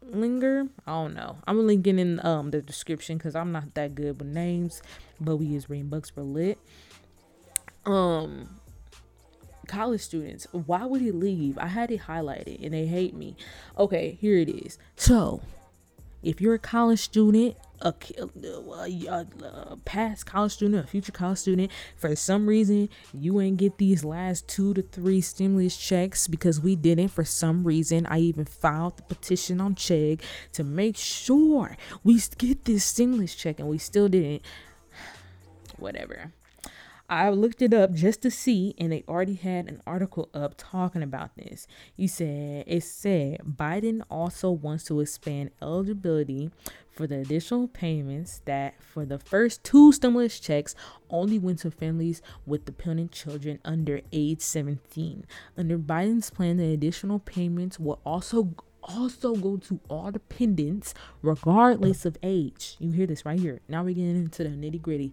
linger 0.02 0.66
i 0.86 0.92
don't 0.92 1.14
know. 1.14 1.36
I'm 1.46 1.66
linking 1.66 1.98
in 1.98 2.24
um 2.24 2.52
the 2.52 2.62
description 2.62 3.18
because 3.18 3.34
i'm 3.34 3.52
not 3.52 3.74
that 3.74 3.94
good 3.94 4.18
with 4.20 4.28
names 4.28 4.82
but 5.20 5.36
we 5.36 5.46
use 5.46 5.68
reading 5.68 5.88
books 5.88 6.08
for 6.10 6.22
lit. 6.22 6.58
Um 7.84 8.60
college 9.66 10.00
students 10.00 10.46
why 10.52 10.86
would 10.86 11.00
he 11.00 11.10
leave? 11.10 11.58
I 11.58 11.66
had 11.66 11.90
it 11.90 12.02
highlighted 12.02 12.64
and 12.64 12.72
they 12.72 12.86
hate 12.86 13.14
me. 13.14 13.36
Okay 13.76 14.16
here 14.20 14.38
it 14.38 14.48
is. 14.48 14.78
So 14.94 15.42
if 16.22 16.40
you're 16.40 16.54
a 16.54 16.58
college 16.58 17.00
student 17.00 17.56
Uh, 17.82 17.92
a, 18.18 18.28
a, 19.08 19.26
a, 19.70 19.76
past 19.86 20.26
college 20.26 20.52
student, 20.52 20.84
a 20.84 20.86
future 20.86 21.12
college 21.12 21.38
student, 21.38 21.70
for 21.96 22.14
some 22.14 22.46
reason 22.46 22.90
you 23.14 23.40
ain't 23.40 23.56
get 23.56 23.78
these 23.78 24.04
last 24.04 24.46
two 24.48 24.74
to 24.74 24.82
three 24.82 25.22
stimulus 25.22 25.76
checks 25.76 26.28
because 26.28 26.60
we 26.60 26.76
didn't. 26.76 27.08
For 27.08 27.24
some 27.24 27.64
reason, 27.64 28.06
I 28.06 28.18
even 28.18 28.44
filed 28.44 28.98
the 28.98 29.02
petition 29.04 29.62
on 29.62 29.76
Chegg 29.76 30.20
to 30.52 30.62
make 30.62 30.98
sure 30.98 31.76
we 32.04 32.20
get 32.36 32.66
this 32.66 32.84
stimulus 32.84 33.34
check, 33.34 33.58
and 33.58 33.68
we 33.68 33.78
still 33.78 34.08
didn't. 34.08 34.42
Whatever. 35.78 36.32
I 37.10 37.30
looked 37.30 37.60
it 37.60 37.74
up 37.74 37.92
just 37.92 38.22
to 38.22 38.30
see, 38.30 38.72
and 38.78 38.92
they 38.92 39.02
already 39.08 39.34
had 39.34 39.66
an 39.66 39.82
article 39.84 40.28
up 40.32 40.54
talking 40.56 41.02
about 41.02 41.34
this. 41.34 41.66
You 41.96 42.06
said 42.06 42.62
it 42.68 42.84
said 42.84 43.40
Biden 43.44 44.02
also 44.08 44.52
wants 44.52 44.84
to 44.84 45.00
expand 45.00 45.50
eligibility 45.60 46.52
for 46.92 47.08
the 47.08 47.18
additional 47.18 47.66
payments 47.66 48.42
that 48.44 48.80
for 48.80 49.04
the 49.04 49.18
first 49.18 49.64
two 49.64 49.90
stimulus 49.90 50.38
checks 50.38 50.76
only 51.10 51.36
went 51.36 51.58
to 51.60 51.72
families 51.72 52.22
with 52.46 52.64
dependent 52.64 53.10
children 53.10 53.58
under 53.64 54.02
age 54.12 54.40
17. 54.40 55.24
Under 55.56 55.78
Biden's 55.78 56.30
plan, 56.30 56.58
the 56.58 56.72
additional 56.72 57.18
payments 57.18 57.80
will 57.80 57.98
also 58.06 58.54
also 58.82 59.34
go 59.34 59.56
to 59.56 59.80
all 59.88 60.10
dependents 60.10 60.94
regardless 61.22 62.04
of 62.04 62.16
age. 62.22 62.76
You 62.78 62.92
hear 62.92 63.06
this 63.06 63.24
right 63.24 63.38
here. 63.38 63.60
Now 63.68 63.82
we're 63.82 63.94
getting 63.94 64.16
into 64.16 64.44
the 64.44 64.50
nitty 64.50 64.80
gritty. 64.80 65.12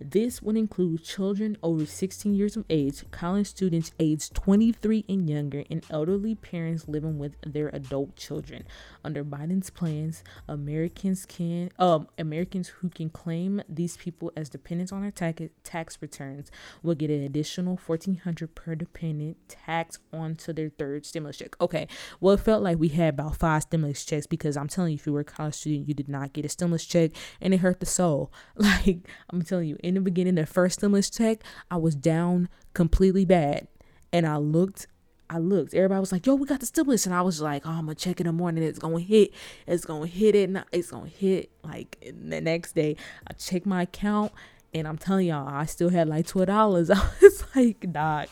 This 0.00 0.40
would 0.42 0.56
include 0.56 1.02
children 1.02 1.56
over 1.62 1.84
16 1.84 2.34
years 2.34 2.56
of 2.56 2.64
age, 2.70 3.04
college 3.10 3.48
students 3.48 3.92
aged 3.98 4.34
23 4.34 5.04
and 5.08 5.28
younger, 5.28 5.64
and 5.70 5.84
elderly 5.90 6.34
parents 6.34 6.86
living 6.86 7.18
with 7.18 7.34
their 7.44 7.68
adult 7.68 8.14
children. 8.16 8.64
Under 9.04 9.24
Biden's 9.24 9.70
plans, 9.70 10.22
Americans 10.46 11.26
can 11.26 11.70
um 11.78 12.08
Americans 12.18 12.68
who 12.68 12.88
can 12.88 13.10
claim 13.10 13.62
these 13.68 13.96
people 13.96 14.32
as 14.36 14.48
dependents 14.48 14.92
on 14.92 15.02
their 15.02 15.10
tax 15.10 15.42
tax 15.64 15.98
returns 16.00 16.50
will 16.82 16.94
get 16.94 17.10
an 17.10 17.22
additional 17.22 17.78
1400 17.84 18.54
per 18.54 18.74
dependent 18.74 19.36
tax 19.48 19.98
onto 20.12 20.52
their 20.52 20.68
third 20.68 21.04
stimulus 21.06 21.38
check. 21.38 21.56
Okay, 21.60 21.88
well 22.20 22.34
it 22.34 22.40
felt 22.40 22.62
like 22.62 22.78
we 22.78 22.88
had 22.88 23.07
about 23.08 23.36
five 23.36 23.62
stimulus 23.62 24.04
checks 24.04 24.26
because 24.26 24.56
I'm 24.56 24.68
telling 24.68 24.92
you, 24.92 24.96
if 24.96 25.06
you 25.06 25.12
were 25.12 25.20
a 25.20 25.24
college 25.24 25.54
student, 25.54 25.88
you 25.88 25.94
did 25.94 26.08
not 26.08 26.32
get 26.32 26.44
a 26.44 26.48
stimulus 26.48 26.84
check 26.84 27.12
and 27.40 27.54
it 27.54 27.58
hurt 27.58 27.80
the 27.80 27.86
soul. 27.86 28.32
Like 28.56 29.08
I'm 29.30 29.42
telling 29.42 29.68
you, 29.68 29.76
in 29.82 29.94
the 29.94 30.00
beginning, 30.00 30.34
the 30.34 30.44
first 30.44 30.78
stimulus 30.78 31.10
check, 31.10 31.42
I 31.70 31.76
was 31.76 31.94
down 31.94 32.48
completely 32.74 33.24
bad. 33.24 33.68
And 34.12 34.26
I 34.26 34.36
looked, 34.36 34.86
I 35.30 35.38
looked. 35.38 35.74
Everybody 35.74 36.00
was 36.00 36.12
like, 36.12 36.26
yo, 36.26 36.34
we 36.34 36.46
got 36.46 36.60
the 36.60 36.66
stimulus. 36.66 37.06
And 37.06 37.14
I 37.14 37.22
was 37.22 37.40
like, 37.40 37.66
oh, 37.66 37.70
I'm 37.70 37.86
going 37.86 37.96
to 37.96 38.02
check 38.02 38.20
in 38.20 38.26
the 38.26 38.32
morning. 38.32 38.64
It's 38.64 38.78
going 38.78 38.96
to 38.96 39.02
hit. 39.02 39.32
It's 39.66 39.84
going 39.84 40.08
to 40.10 40.16
hit 40.16 40.34
it. 40.34 40.50
It's 40.72 40.90
going 40.90 41.10
to 41.10 41.16
hit. 41.16 41.50
Like 41.62 41.98
the 42.00 42.40
next 42.40 42.74
day, 42.74 42.96
I 43.28 43.34
checked 43.34 43.66
my 43.66 43.82
account. 43.82 44.32
And 44.74 44.86
I'm 44.86 44.98
telling 44.98 45.28
y'all, 45.28 45.48
I 45.48 45.64
still 45.64 45.88
had 45.88 46.08
like 46.08 46.26
$12. 46.26 46.90
I 46.94 47.10
was 47.22 47.44
like, 47.54 47.92
dog, 47.92 48.28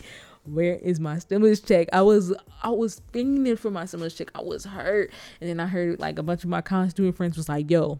where 0.47 0.75
is 0.75 0.99
my 0.99 1.19
stimulus 1.19 1.59
check? 1.59 1.87
I 1.93 2.01
was 2.01 2.33
I 2.63 2.69
was 2.69 3.01
fiending 3.13 3.57
for 3.57 3.71
my 3.71 3.85
stimulus 3.85 4.15
check. 4.15 4.31
I 4.35 4.41
was 4.41 4.65
hurt. 4.65 5.11
And 5.41 5.49
then 5.49 5.59
I 5.59 5.67
heard 5.67 5.99
like 5.99 6.19
a 6.19 6.23
bunch 6.23 6.43
of 6.43 6.49
my 6.49 6.61
college 6.61 6.91
student 6.91 7.17
friends 7.17 7.37
was 7.37 7.49
like, 7.49 7.69
yo, 7.69 7.99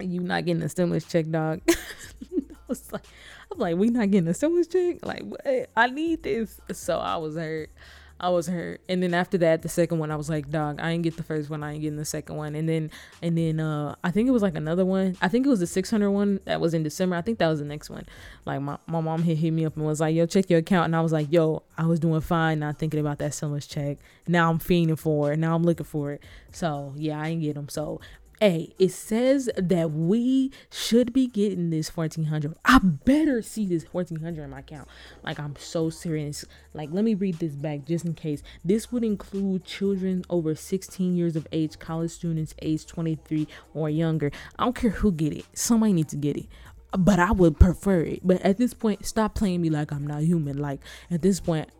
you 0.00 0.20
not 0.20 0.44
getting 0.44 0.62
a 0.62 0.68
stimulus 0.68 1.04
check, 1.04 1.30
dog. 1.30 1.60
I 1.68 2.68
was 2.68 2.92
like, 2.92 3.04
I'm 3.52 3.58
like, 3.58 3.76
we 3.76 3.88
not 3.88 4.10
getting 4.10 4.28
a 4.28 4.34
stimulus 4.34 4.66
check. 4.66 5.04
Like, 5.04 5.22
what? 5.22 5.70
I 5.76 5.86
need 5.88 6.22
this. 6.22 6.60
So 6.72 6.98
I 6.98 7.16
was 7.16 7.36
hurt. 7.36 7.70
I 8.18 8.30
was 8.30 8.46
hurt. 8.46 8.80
And 8.88 9.02
then 9.02 9.12
after 9.12 9.36
that, 9.38 9.62
the 9.62 9.68
second 9.68 9.98
one, 9.98 10.10
I 10.10 10.16
was 10.16 10.30
like, 10.30 10.50
dog, 10.50 10.80
I 10.80 10.90
ain't 10.90 11.02
get 11.02 11.16
the 11.16 11.22
first 11.22 11.50
one. 11.50 11.62
I 11.62 11.72
ain't 11.72 11.82
getting 11.82 11.98
the 11.98 12.04
second 12.04 12.36
one. 12.36 12.54
And 12.54 12.68
then, 12.68 12.90
and 13.20 13.36
then, 13.36 13.60
uh, 13.60 13.94
I 14.02 14.10
think 14.10 14.28
it 14.28 14.32
was 14.32 14.42
like 14.42 14.54
another 14.54 14.84
one. 14.86 15.16
I 15.20 15.28
think 15.28 15.44
it 15.44 15.50
was 15.50 15.60
the 15.60 15.66
600 15.66 16.10
one 16.10 16.40
that 16.46 16.60
was 16.60 16.72
in 16.72 16.82
December. 16.82 17.16
I 17.16 17.20
think 17.20 17.38
that 17.38 17.48
was 17.48 17.58
the 17.58 17.66
next 17.66 17.90
one. 17.90 18.06
Like 18.46 18.62
my, 18.62 18.78
my 18.86 19.00
mom 19.00 19.22
hit, 19.22 19.38
hit 19.38 19.50
me 19.50 19.66
up 19.66 19.76
and 19.76 19.84
was 19.84 20.00
like, 20.00 20.14
yo, 20.14 20.24
check 20.24 20.48
your 20.48 20.60
account. 20.60 20.86
And 20.86 20.96
I 20.96 21.02
was 21.02 21.12
like, 21.12 21.30
yo, 21.30 21.62
I 21.76 21.84
was 21.84 22.00
doing 22.00 22.20
fine. 22.22 22.60
Not 22.60 22.78
thinking 22.78 23.00
about 23.00 23.18
that 23.18 23.34
stimulus 23.34 23.66
check. 23.66 23.98
Now 24.26 24.50
I'm 24.50 24.58
fiending 24.58 24.98
for 24.98 25.32
it. 25.32 25.38
Now 25.38 25.54
I'm 25.54 25.62
looking 25.64 25.86
for 25.86 26.12
it. 26.12 26.22
So 26.52 26.94
yeah, 26.96 27.20
I 27.20 27.28
ain't 27.28 27.42
get 27.42 27.54
them. 27.54 27.68
So 27.68 28.00
Hey, 28.38 28.74
it 28.78 28.90
says 28.90 29.48
that 29.56 29.92
we 29.92 30.52
should 30.70 31.14
be 31.14 31.26
getting 31.26 31.70
this 31.70 31.96
1400. 31.96 32.54
I 32.66 32.78
better 32.80 33.40
see 33.40 33.64
this 33.64 33.84
1400 33.84 34.42
in 34.44 34.50
my 34.50 34.58
account. 34.58 34.88
Like, 35.22 35.40
I'm 35.40 35.56
so 35.56 35.88
serious. 35.88 36.44
Like, 36.74 36.90
let 36.92 37.02
me 37.02 37.14
read 37.14 37.38
this 37.38 37.54
back 37.54 37.86
just 37.86 38.04
in 38.04 38.12
case. 38.12 38.42
This 38.62 38.92
would 38.92 39.04
include 39.04 39.64
children 39.64 40.22
over 40.28 40.54
16 40.54 41.16
years 41.16 41.34
of 41.34 41.46
age, 41.50 41.78
college 41.78 42.10
students 42.10 42.54
age 42.60 42.84
23 42.84 43.48
or 43.72 43.88
younger. 43.88 44.30
I 44.58 44.64
don't 44.64 44.76
care 44.76 44.90
who 44.90 45.12
get 45.12 45.32
it. 45.32 45.46
Somebody 45.54 45.94
needs 45.94 46.10
to 46.10 46.16
get 46.16 46.36
it. 46.36 46.46
But 46.92 47.18
I 47.18 47.32
would 47.32 47.58
prefer 47.58 48.00
it. 48.00 48.20
But 48.22 48.42
at 48.42 48.58
this 48.58 48.74
point, 48.74 49.06
stop 49.06 49.34
playing 49.34 49.62
me 49.62 49.70
like 49.70 49.92
I'm 49.92 50.06
not 50.06 50.22
human. 50.22 50.58
Like, 50.58 50.80
at 51.10 51.22
this 51.22 51.40
point, 51.40 51.70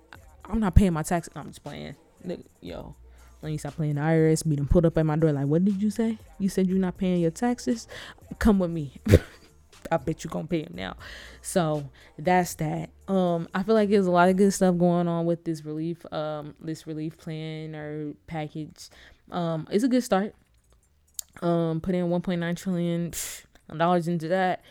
I'm 0.46 0.60
not 0.60 0.74
paying 0.74 0.94
my 0.94 1.02
taxes. 1.02 1.34
I'm 1.36 1.48
just 1.48 1.62
playing. 1.62 1.96
Yo, 2.62 2.96
when 3.40 3.52
you 3.52 3.58
stop 3.58 3.74
playing 3.76 3.96
the 3.96 4.00
IRS, 4.00 4.48
be 4.48 4.56
them 4.56 4.68
pulled 4.68 4.86
up 4.86 4.98
at 4.98 5.06
my 5.06 5.16
door 5.16 5.32
like, 5.32 5.46
what 5.46 5.64
did 5.64 5.82
you 5.82 5.90
say? 5.90 6.18
You 6.38 6.48
said 6.48 6.68
you're 6.68 6.78
not 6.78 6.96
paying 6.96 7.20
your 7.20 7.30
taxes? 7.30 7.86
Come 8.38 8.58
with 8.58 8.70
me. 8.70 8.94
I 9.90 9.98
bet 9.98 10.24
you're 10.24 10.30
gonna 10.30 10.48
pay 10.48 10.62
him 10.62 10.72
now. 10.74 10.96
So 11.42 11.88
that's 12.18 12.54
that. 12.56 12.90
Um, 13.08 13.48
I 13.54 13.62
feel 13.62 13.74
like 13.74 13.88
there's 13.88 14.06
a 14.06 14.10
lot 14.10 14.28
of 14.28 14.36
good 14.36 14.52
stuff 14.52 14.76
going 14.76 15.08
on 15.08 15.26
with 15.26 15.44
this 15.44 15.64
relief, 15.64 16.04
um, 16.12 16.54
this 16.60 16.86
relief 16.86 17.16
plan 17.18 17.74
or 17.74 18.14
package. 18.26 18.88
Um, 19.30 19.68
it's 19.70 19.84
a 19.84 19.88
good 19.88 20.02
start. 20.02 20.34
Um, 21.42 21.80
put 21.80 21.94
in 21.94 22.06
1.9 22.06 22.56
trillion 22.56 23.12
dollars 23.76 24.08
into 24.08 24.28
that. 24.28 24.62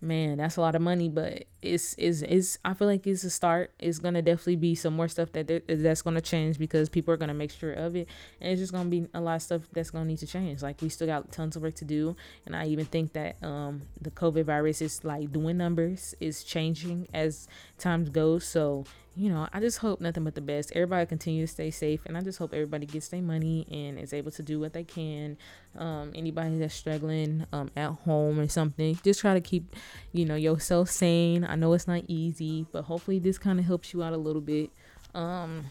Man, 0.00 0.38
that's 0.38 0.56
a 0.56 0.60
lot 0.60 0.74
of 0.74 0.82
money, 0.82 1.08
but 1.08 1.44
it's 1.62 1.94
is 1.94 2.22
is 2.22 2.58
I 2.64 2.74
feel 2.74 2.88
like 2.88 3.06
it's 3.06 3.24
a 3.24 3.30
start. 3.30 3.72
It's 3.78 3.98
gonna 3.98 4.22
definitely 4.22 4.56
be 4.56 4.74
some 4.74 4.94
more 4.94 5.08
stuff 5.08 5.32
that 5.32 5.64
that's 5.68 6.02
gonna 6.02 6.20
change 6.20 6.58
because 6.58 6.88
people 6.88 7.12
are 7.12 7.16
gonna 7.16 7.34
make 7.34 7.50
sure 7.50 7.72
of 7.72 7.96
it, 7.96 8.08
and 8.40 8.50
it's 8.50 8.60
just 8.60 8.72
gonna 8.72 8.88
be 8.88 9.06
a 9.12 9.20
lot 9.20 9.36
of 9.36 9.42
stuff 9.42 9.62
that's 9.72 9.90
gonna 9.90 10.06
need 10.06 10.18
to 10.18 10.26
change. 10.26 10.62
Like 10.62 10.80
we 10.80 10.88
still 10.88 11.06
got 11.06 11.30
tons 11.32 11.56
of 11.56 11.62
work 11.62 11.74
to 11.76 11.84
do, 11.84 12.16
and 12.46 12.56
I 12.56 12.66
even 12.66 12.86
think 12.86 13.12
that 13.12 13.36
um 13.42 13.82
the 14.00 14.10
COVID 14.10 14.44
virus 14.44 14.80
is 14.80 15.04
like 15.04 15.32
doing 15.32 15.58
numbers, 15.58 16.14
is 16.20 16.44
changing 16.44 17.08
as 17.12 17.46
times 17.78 18.08
goes. 18.08 18.44
So 18.44 18.84
you 19.16 19.28
know, 19.28 19.48
I 19.52 19.60
just 19.60 19.78
hope 19.78 20.00
nothing 20.00 20.24
but 20.24 20.34
the 20.34 20.40
best. 20.40 20.72
Everybody 20.74 21.04
continue 21.06 21.46
to 21.46 21.52
stay 21.52 21.70
safe, 21.70 22.00
and 22.06 22.16
I 22.16 22.20
just 22.20 22.38
hope 22.38 22.54
everybody 22.54 22.86
gets 22.86 23.08
their 23.08 23.22
money 23.22 23.66
and 23.70 23.98
is 23.98 24.12
able 24.12 24.30
to 24.32 24.42
do 24.42 24.60
what 24.60 24.72
they 24.72 24.84
can. 24.84 25.36
Um, 25.76 26.12
anybody 26.14 26.58
that's 26.58 26.74
struggling 26.74 27.46
um, 27.52 27.70
at 27.76 27.90
home 27.90 28.38
or 28.38 28.48
something, 28.48 28.98
just 29.02 29.20
try 29.20 29.34
to 29.34 29.40
keep, 29.40 29.74
you 30.12 30.24
know, 30.24 30.36
yourself 30.36 30.90
sane. 30.90 31.44
I 31.44 31.56
know 31.56 31.72
it's 31.72 31.88
not 31.88 32.04
easy, 32.06 32.66
but 32.72 32.84
hopefully 32.84 33.18
this 33.18 33.36
kind 33.36 33.58
of 33.58 33.66
helps 33.66 33.92
you 33.92 34.02
out 34.02 34.12
a 34.12 34.18
little 34.18 34.42
bit. 34.42 34.70
Um, 35.14 35.66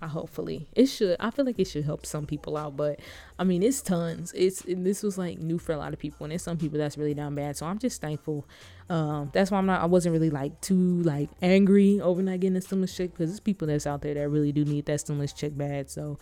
I 0.00 0.08
hopefully 0.08 0.68
it 0.74 0.86
should. 0.86 1.16
I 1.20 1.30
feel 1.30 1.44
like 1.44 1.58
it 1.58 1.66
should 1.66 1.84
help 1.84 2.04
some 2.04 2.26
people 2.26 2.56
out, 2.56 2.76
but 2.76 3.00
I 3.38 3.44
mean 3.44 3.62
it's 3.62 3.80
tons. 3.80 4.32
It's 4.34 4.62
this 4.66 5.02
was 5.02 5.16
like 5.16 5.38
new 5.38 5.58
for 5.58 5.72
a 5.72 5.76
lot 5.76 5.92
of 5.92 5.98
people, 5.98 6.24
and 6.24 6.32
there's 6.32 6.42
some 6.42 6.58
people 6.58 6.78
that's 6.78 6.98
really 6.98 7.14
down 7.14 7.34
bad. 7.34 7.56
So 7.56 7.66
I'm 7.66 7.78
just 7.78 8.00
thankful. 8.00 8.46
Um, 8.90 9.30
that's 9.32 9.50
why 9.50 9.58
I'm 9.58 9.66
not. 9.66 9.80
I 9.80 9.86
wasn't 9.86 10.12
really 10.12 10.30
like 10.30 10.60
too 10.60 11.02
like 11.02 11.30
angry 11.40 12.00
over 12.00 12.22
not 12.22 12.40
getting 12.40 12.54
the 12.54 12.60
stimulus 12.60 12.96
check 12.96 13.12
because 13.12 13.30
there's 13.30 13.40
people 13.40 13.68
that's 13.68 13.86
out 13.86 14.02
there 14.02 14.14
that 14.14 14.28
really 14.28 14.52
do 14.52 14.64
need 14.64 14.86
that 14.86 15.00
stimulus 15.00 15.32
check 15.32 15.56
bad. 15.56 15.90
So 15.90 16.18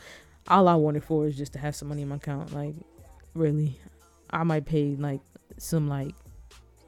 all 0.49 0.69
I 0.69 0.75
wanted 0.75 1.05
for 1.05 1.27
is 1.27 1.37
just 1.37 1.55
to 1.55 1.59
have 1.59 1.75
some 1.75 1.89
money 1.89 2.03
in 2.03 2.09
my 2.09 2.17
account. 2.17 2.53
Like 2.53 2.75
really, 3.35 3.79
I 4.31 4.45
might 4.45 4.67
pay 4.67 4.97
like 4.97 5.21
some 5.59 5.89
like 5.89 6.15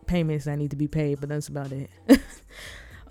payments 0.06 0.44
that 0.44 0.56
need 0.56 0.70
to 0.70 0.76
be 0.76 0.88
paid, 0.88 1.20
but 1.20 1.28
that's 1.28 1.48
about 1.48 1.72
it. 1.72 1.90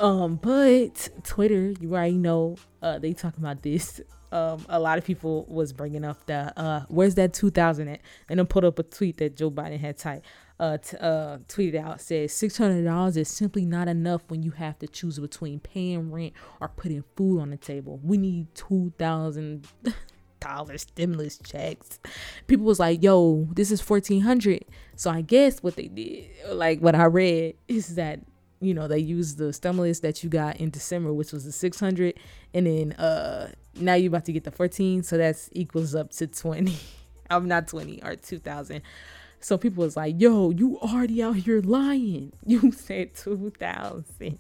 Um, 0.03 0.35
but 0.35 1.07
Twitter, 1.23 1.73
you 1.79 1.93
already 1.93 2.17
know, 2.17 2.57
uh, 2.81 2.99
they 2.99 3.13
talking 3.13 3.41
about 3.41 3.63
this. 3.63 4.01
Um, 4.33 4.65
a 4.67 4.77
lot 4.77 4.97
of 4.97 5.05
people 5.05 5.45
was 5.47 5.71
bringing 5.71 6.03
up 6.03 6.25
the 6.25 6.51
uh, 6.59 6.83
where's 6.89 7.15
that 7.15 7.33
2000 7.33 7.87
at? 7.87 8.01
And 8.27 8.37
then 8.37 8.45
put 8.45 8.65
up 8.65 8.79
a 8.79 8.83
tweet 8.83 9.15
that 9.17 9.37
Joe 9.37 9.49
Biden 9.49 9.79
had 9.79 9.97
typed. 9.97 10.25
Uh, 10.59 10.77
t- 10.77 10.97
uh, 10.97 11.37
tweeted 11.47 11.75
out 11.75 11.99
says 11.99 12.31
six 12.33 12.57
hundred 12.57 12.83
dollars 12.83 13.17
is 13.17 13.27
simply 13.29 13.65
not 13.65 13.87
enough 13.87 14.21
when 14.27 14.43
you 14.43 14.51
have 14.51 14.77
to 14.79 14.87
choose 14.87 15.19
between 15.19 15.59
paying 15.59 16.11
rent 16.11 16.33
or 16.61 16.67
putting 16.67 17.03
food 17.15 17.39
on 17.39 17.49
the 17.49 17.57
table. 17.57 17.99
We 18.03 18.17
need 18.17 18.53
two 18.55 18.93
thousand 18.99 19.67
dollars 20.39 20.81
stimulus 20.89 21.37
checks. 21.39 21.99
People 22.47 22.65
was 22.65 22.79
like, 22.79 23.01
"Yo, 23.01 23.47
this 23.53 23.71
is 23.71 23.81
fourteen 23.81 24.21
hundred. 24.21 24.65
So 24.95 25.09
I 25.09 25.21
guess 25.21 25.63
what 25.63 25.75
they 25.75 25.87
did, 25.87 26.29
like 26.49 26.79
what 26.81 26.93
I 26.93 27.05
read, 27.05 27.55
is 27.67 27.95
that 27.95 28.19
you 28.63 28.73
know 28.73 28.87
they 28.87 28.99
used 28.99 29.37
the 29.37 29.53
stimulus 29.53 29.99
that 29.99 30.23
you 30.23 30.29
got 30.29 30.57
in 30.57 30.69
December, 30.69 31.13
which 31.13 31.31
was 31.31 31.45
the 31.45 31.51
600, 31.51 32.15
and 32.53 32.67
then 32.67 32.93
uh 32.93 33.51
now 33.75 33.95
you're 33.95 34.09
about 34.09 34.25
to 34.25 34.33
get 34.33 34.43
the 34.43 34.51
14, 34.51 35.03
so 35.03 35.17
that's 35.17 35.49
equals 35.53 35.95
up 35.95 36.11
to 36.11 36.27
20. 36.27 36.75
I'm 37.29 37.47
not 37.47 37.67
20 37.67 38.03
or 38.03 38.15
2,000. 38.15 38.81
So 39.39 39.57
people 39.57 39.83
was 39.83 39.97
like, 39.97 40.21
"Yo, 40.21 40.51
you 40.51 40.77
already 40.79 41.21
out 41.21 41.35
here 41.35 41.61
lying. 41.61 42.33
You 42.45 42.71
said 42.71 43.15
2,000." 43.15 44.39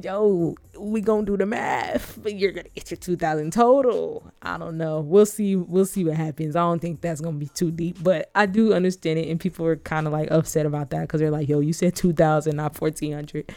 Yo, 0.00 0.54
we 0.78 1.00
gonna 1.00 1.24
do 1.24 1.36
the 1.36 1.46
math, 1.46 2.18
but 2.22 2.38
you're 2.38 2.52
gonna 2.52 2.68
get 2.74 2.90
your 2.90 2.98
2000 2.98 3.52
total. 3.52 4.30
I 4.42 4.58
don't 4.58 4.76
know. 4.76 5.00
We'll 5.00 5.26
see. 5.26 5.56
We'll 5.56 5.86
see 5.86 6.04
what 6.04 6.16
happens. 6.16 6.56
I 6.56 6.60
don't 6.60 6.80
think 6.80 7.00
that's 7.00 7.20
gonna 7.20 7.36
be 7.36 7.48
too 7.48 7.70
deep, 7.70 8.02
but 8.02 8.30
I 8.34 8.46
do 8.46 8.72
understand 8.74 9.18
it. 9.18 9.28
And 9.28 9.40
people 9.40 9.66
are 9.66 9.76
kind 9.76 10.06
of 10.06 10.12
like 10.12 10.30
upset 10.30 10.66
about 10.66 10.90
that 10.90 11.02
because 11.02 11.20
they're 11.20 11.30
like, 11.30 11.48
yo, 11.48 11.60
you 11.60 11.72
said 11.72 11.94
2000, 11.96 12.56
not 12.56 12.80
1400. 12.80 13.54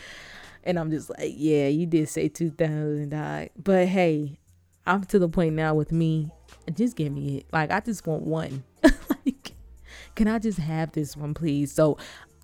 And 0.64 0.78
I'm 0.78 0.92
just 0.92 1.10
like, 1.10 1.34
yeah, 1.36 1.68
you 1.68 1.86
did 1.86 2.10
say 2.10 2.28
2000. 2.28 3.50
But 3.58 3.88
hey, 3.88 4.38
I'm 4.86 5.04
to 5.06 5.20
the 5.20 5.30
point 5.30 5.56
now 5.56 5.74
with 5.74 5.92
me. 5.92 6.32
Just 6.74 6.96
give 6.96 7.12
me 7.12 7.38
it. 7.38 7.46
Like, 7.52 7.72
I 7.72 7.80
just 7.80 8.06
want 8.06 8.24
one. 8.24 8.64
like, 8.84 9.54
can 10.16 10.28
I 10.28 10.40
just 10.40 10.60
have 10.60 10.92
this 10.92 11.16
one, 11.16 11.34
please? 11.34 11.72
So, 11.72 11.98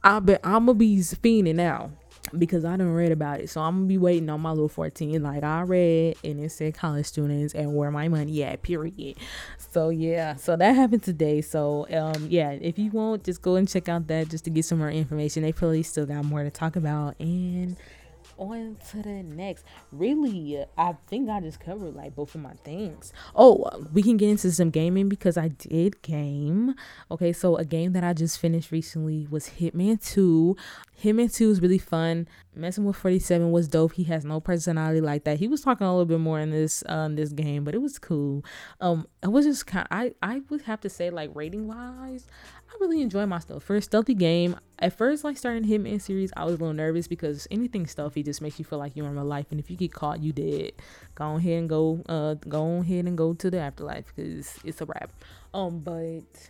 I 0.04 0.20
bet 0.20 0.42
I'm 0.44 0.68
gonna 0.68 0.76
be 0.76 0.98
fiending 0.98 1.56
now 1.56 1.92
because 2.38 2.66
I 2.66 2.78
don't 2.78 2.92
read 2.92 3.12
about 3.12 3.42
it. 3.42 3.50
So 3.50 3.62
I'm 3.62 3.76
gonna 3.76 3.88
be 3.88 3.98
waiting 3.98 4.30
on 4.30 4.42
my 4.42 4.52
little 4.52 4.70
14. 4.70 5.22
Like 5.22 5.44
I 5.44 5.62
read 5.62 6.18
and 6.24 6.44
it 6.44 6.52
said 6.52 6.74
college 6.76 7.06
students 7.06 7.54
and 7.54 7.76
where 7.76 7.92
my 7.92 8.08
money 8.08 8.44
at, 8.44 8.62
period. 8.62 9.18
So 9.58 9.90
yeah, 9.90 10.36
so 10.36 10.56
that 10.56 10.76
happened 10.76 11.04
today. 11.04 11.42
So 11.42 11.88
um 11.92 12.28
yeah, 12.30 12.52
if 12.52 12.78
you 12.80 12.92
want, 12.92 13.24
just 13.24 13.42
go 13.42 13.56
and 13.56 13.68
check 13.68 13.90
out 13.90 14.08
that 14.08 14.30
just 14.30 14.46
to 14.46 14.50
get 14.50 14.66
some 14.66 14.80
more 14.80 14.92
information. 14.92 15.44
They 15.44 15.52
probably 15.52 15.84
still 15.84 16.06
got 16.06 16.26
more 16.26 16.44
to 16.44 16.52
talk 16.52 16.76
about 16.76 17.16
and 17.20 17.78
on 18.38 18.78
to 18.92 19.02
the 19.02 19.24
next. 19.24 19.66
Really, 19.92 20.64
I 20.78 20.96
think 21.08 21.30
I 21.30 21.40
just 21.40 21.60
covered 21.60 21.96
like 21.96 22.16
both 22.16 22.36
of 22.36 22.42
my 22.42 22.54
things. 22.64 23.14
Oh, 23.36 23.70
we 23.94 24.04
can 24.04 24.18
get 24.18 24.30
into 24.30 24.52
some 24.52 24.70
gaming 24.70 25.10
because 25.10 25.38
I 25.38 25.50
did 25.50 26.02
game. 26.02 26.76
Okay, 27.12 27.34
so 27.34 27.56
a 27.56 27.66
game 27.66 27.94
that 27.94 28.04
I 28.04 28.14
just 28.14 28.40
finished 28.40 28.72
recently 28.72 29.28
was 29.30 29.50
Hitman 29.60 30.04
2. 30.04 30.56
Hitman 31.04 31.34
2 31.34 31.50
is 31.50 31.62
really 31.62 31.78
fun. 31.78 32.28
Messing 32.56 32.86
with 32.86 32.96
47 32.96 33.52
was 33.52 33.68
dope. 33.68 33.94
He 33.94 34.06
has 34.06 34.24
no 34.24 34.40
personality 34.40 35.02
like 35.02 35.26
that. 35.26 35.40
He 35.40 35.48
was 35.48 35.62
talking 35.62 35.86
a 35.86 35.92
little 35.92 36.06
bit 36.06 36.20
more 36.20 36.40
in 36.40 36.52
this 36.52 36.84
uh, 36.88 37.10
this 37.10 37.34
game, 37.34 37.64
but 37.64 37.76
it 37.76 37.82
was 37.82 38.00
cool. 38.00 38.46
Um, 38.80 39.08
it 39.22 39.28
was 39.28 39.46
just 39.46 39.68
kind. 39.68 39.88
Of, 39.92 39.98
I 39.98 40.14
I 40.22 40.42
would 40.50 40.62
have 40.64 40.82
to 40.82 40.90
say 40.90 41.10
like 41.10 41.32
rating 41.34 41.68
wise, 41.68 42.28
I 42.70 42.78
really 42.80 43.02
enjoy 43.02 43.26
my 43.26 43.40
stuff. 43.40 43.64
For 43.64 43.76
a 43.76 43.82
stealthy 43.82 44.14
game, 44.14 44.58
at 44.80 44.94
first, 44.94 45.24
like 45.24 45.38
starting 45.38 45.64
Hitman 45.64 46.02
series, 46.02 46.32
I 46.36 46.44
was 46.46 46.56
a 46.56 46.58
little 46.58 46.74
nervous 46.74 47.08
because 47.08 47.48
anything 47.52 47.86
stealthy 47.86 48.24
just 48.24 48.42
makes 48.42 48.60
you 48.60 48.66
feel 48.66 48.80
like 48.80 48.96
you're 48.96 49.06
in 49.06 49.16
real 49.16 49.26
life, 49.26 49.48
and 49.52 49.60
if 49.60 49.70
you 49.70 49.78
get 49.78 49.94
caught, 49.94 50.22
you 50.22 50.34
dead. 50.34 50.74
Go 51.16 51.36
ahead 51.36 51.60
and 51.60 51.70
go, 51.70 52.04
uh, 52.10 52.34
go 52.48 52.78
ahead 52.78 53.06
and 53.06 53.18
go 53.18 53.34
to 53.34 53.50
the 53.50 53.60
afterlife 53.60 54.12
because 54.16 54.58
it's 54.64 54.82
a 54.82 54.86
wrap. 54.86 55.12
Um, 55.54 55.80
but 55.80 56.50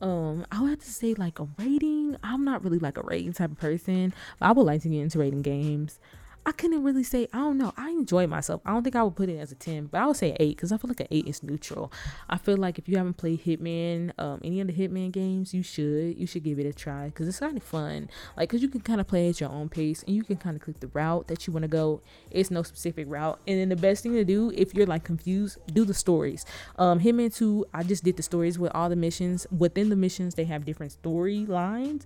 um, 0.00 0.46
I 0.52 0.60
would 0.60 0.70
have 0.70 0.78
to 0.80 0.90
say 0.90 1.14
like 1.14 1.38
a 1.38 1.48
rating. 1.58 2.16
I'm 2.22 2.44
not 2.44 2.62
really 2.64 2.78
like 2.78 2.96
a 2.96 3.02
rating 3.02 3.32
type 3.32 3.50
of 3.50 3.58
person, 3.58 4.14
but 4.38 4.46
I 4.46 4.52
would 4.52 4.66
like 4.66 4.82
to 4.82 4.88
get 4.88 5.00
into 5.00 5.18
rating 5.18 5.42
games. 5.42 5.98
I 6.46 6.52
couldn't 6.52 6.84
really 6.84 7.02
say, 7.02 7.26
I 7.32 7.38
don't 7.38 7.58
know. 7.58 7.74
I 7.76 7.90
enjoy 7.90 8.28
myself. 8.28 8.60
I 8.64 8.70
don't 8.70 8.84
think 8.84 8.94
I 8.94 9.02
would 9.02 9.16
put 9.16 9.28
it 9.28 9.36
as 9.40 9.50
a 9.50 9.56
10, 9.56 9.86
but 9.86 10.00
I 10.00 10.06
would 10.06 10.16
say 10.16 10.36
8 10.38 10.56
because 10.56 10.70
I 10.70 10.76
feel 10.76 10.86
like 10.86 11.00
an 11.00 11.08
8 11.10 11.26
is 11.26 11.42
neutral. 11.42 11.92
I 12.30 12.38
feel 12.38 12.56
like 12.56 12.78
if 12.78 12.88
you 12.88 12.96
haven't 12.98 13.16
played 13.16 13.44
Hitman, 13.44 14.12
um, 14.16 14.40
any 14.44 14.60
of 14.60 14.68
the 14.68 14.72
Hitman 14.72 15.10
games, 15.10 15.52
you 15.52 15.64
should. 15.64 16.16
You 16.16 16.24
should 16.24 16.44
give 16.44 16.60
it 16.60 16.66
a 16.66 16.72
try 16.72 17.06
because 17.06 17.26
it's 17.26 17.40
kind 17.40 17.56
of 17.56 17.64
fun. 17.64 18.08
Like, 18.36 18.48
because 18.48 18.62
you 18.62 18.68
can 18.68 18.80
kind 18.80 19.00
of 19.00 19.08
play 19.08 19.28
at 19.28 19.40
your 19.40 19.50
own 19.50 19.68
pace 19.68 20.04
and 20.04 20.14
you 20.14 20.22
can 20.22 20.36
kind 20.36 20.54
of 20.54 20.62
click 20.62 20.78
the 20.78 20.86
route 20.86 21.26
that 21.26 21.48
you 21.48 21.52
want 21.52 21.64
to 21.64 21.68
go. 21.68 22.00
It's 22.30 22.52
no 22.52 22.62
specific 22.62 23.06
route. 23.10 23.40
And 23.48 23.58
then 23.58 23.68
the 23.68 23.74
best 23.74 24.04
thing 24.04 24.12
to 24.12 24.24
do, 24.24 24.52
if 24.54 24.72
you're 24.72 24.86
like 24.86 25.02
confused, 25.02 25.58
do 25.74 25.84
the 25.84 25.94
stories. 25.94 26.46
Um, 26.78 27.00
Hitman 27.00 27.34
2, 27.34 27.66
I 27.74 27.82
just 27.82 28.04
did 28.04 28.16
the 28.16 28.22
stories 28.22 28.56
with 28.56 28.70
all 28.72 28.88
the 28.88 28.94
missions. 28.94 29.48
Within 29.50 29.88
the 29.88 29.96
missions, 29.96 30.36
they 30.36 30.44
have 30.44 30.64
different 30.64 30.96
storylines. 31.02 32.04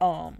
Um, 0.00 0.38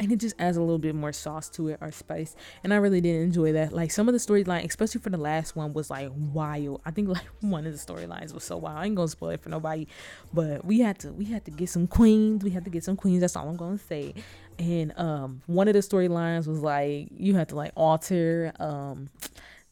and 0.00 0.10
it 0.10 0.16
just 0.16 0.34
adds 0.38 0.56
a 0.56 0.60
little 0.60 0.78
bit 0.78 0.94
more 0.94 1.12
sauce 1.12 1.48
to 1.50 1.68
it 1.68 1.78
or 1.80 1.92
spice 1.92 2.34
and 2.64 2.72
i 2.72 2.76
really 2.76 3.00
did 3.00 3.20
enjoy 3.22 3.52
that. 3.52 3.72
Like 3.72 3.90
some 3.90 4.08
of 4.08 4.12
the 4.12 4.18
storyline 4.18 4.64
especially 4.64 5.00
for 5.00 5.10
the 5.10 5.18
last 5.18 5.54
one 5.54 5.72
was 5.72 5.90
like 5.90 6.10
wild. 6.14 6.80
I 6.84 6.90
think 6.90 7.08
like 7.16 7.26
one 7.40 7.66
of 7.66 7.72
the 7.72 7.78
storylines 7.78 8.34
was 8.34 8.44
so 8.44 8.56
wild. 8.56 8.78
I 8.78 8.86
ain't 8.86 8.96
gonna 8.96 9.08
spoil 9.08 9.30
it 9.30 9.42
for 9.42 9.48
nobody 9.48 9.86
but 10.32 10.64
we 10.64 10.80
had 10.80 10.98
to 11.00 11.12
we 11.12 11.26
had 11.26 11.44
to 11.44 11.50
get 11.50 11.68
some 11.68 11.86
queens. 11.86 12.42
We 12.42 12.50
had 12.50 12.64
to 12.64 12.70
get 12.70 12.84
some 12.84 12.96
queens. 12.96 13.20
That's 13.20 13.36
all 13.36 13.48
i'm 13.48 13.56
gonna 13.56 13.78
say. 13.78 14.14
And 14.58 14.92
um 14.98 15.42
one 15.46 15.68
of 15.68 15.74
the 15.74 15.80
storylines 15.80 16.46
was 16.46 16.60
like 16.60 17.08
you 17.16 17.34
had 17.34 17.48
to 17.50 17.56
like 17.56 17.72
alter 17.76 18.52
um 18.58 19.10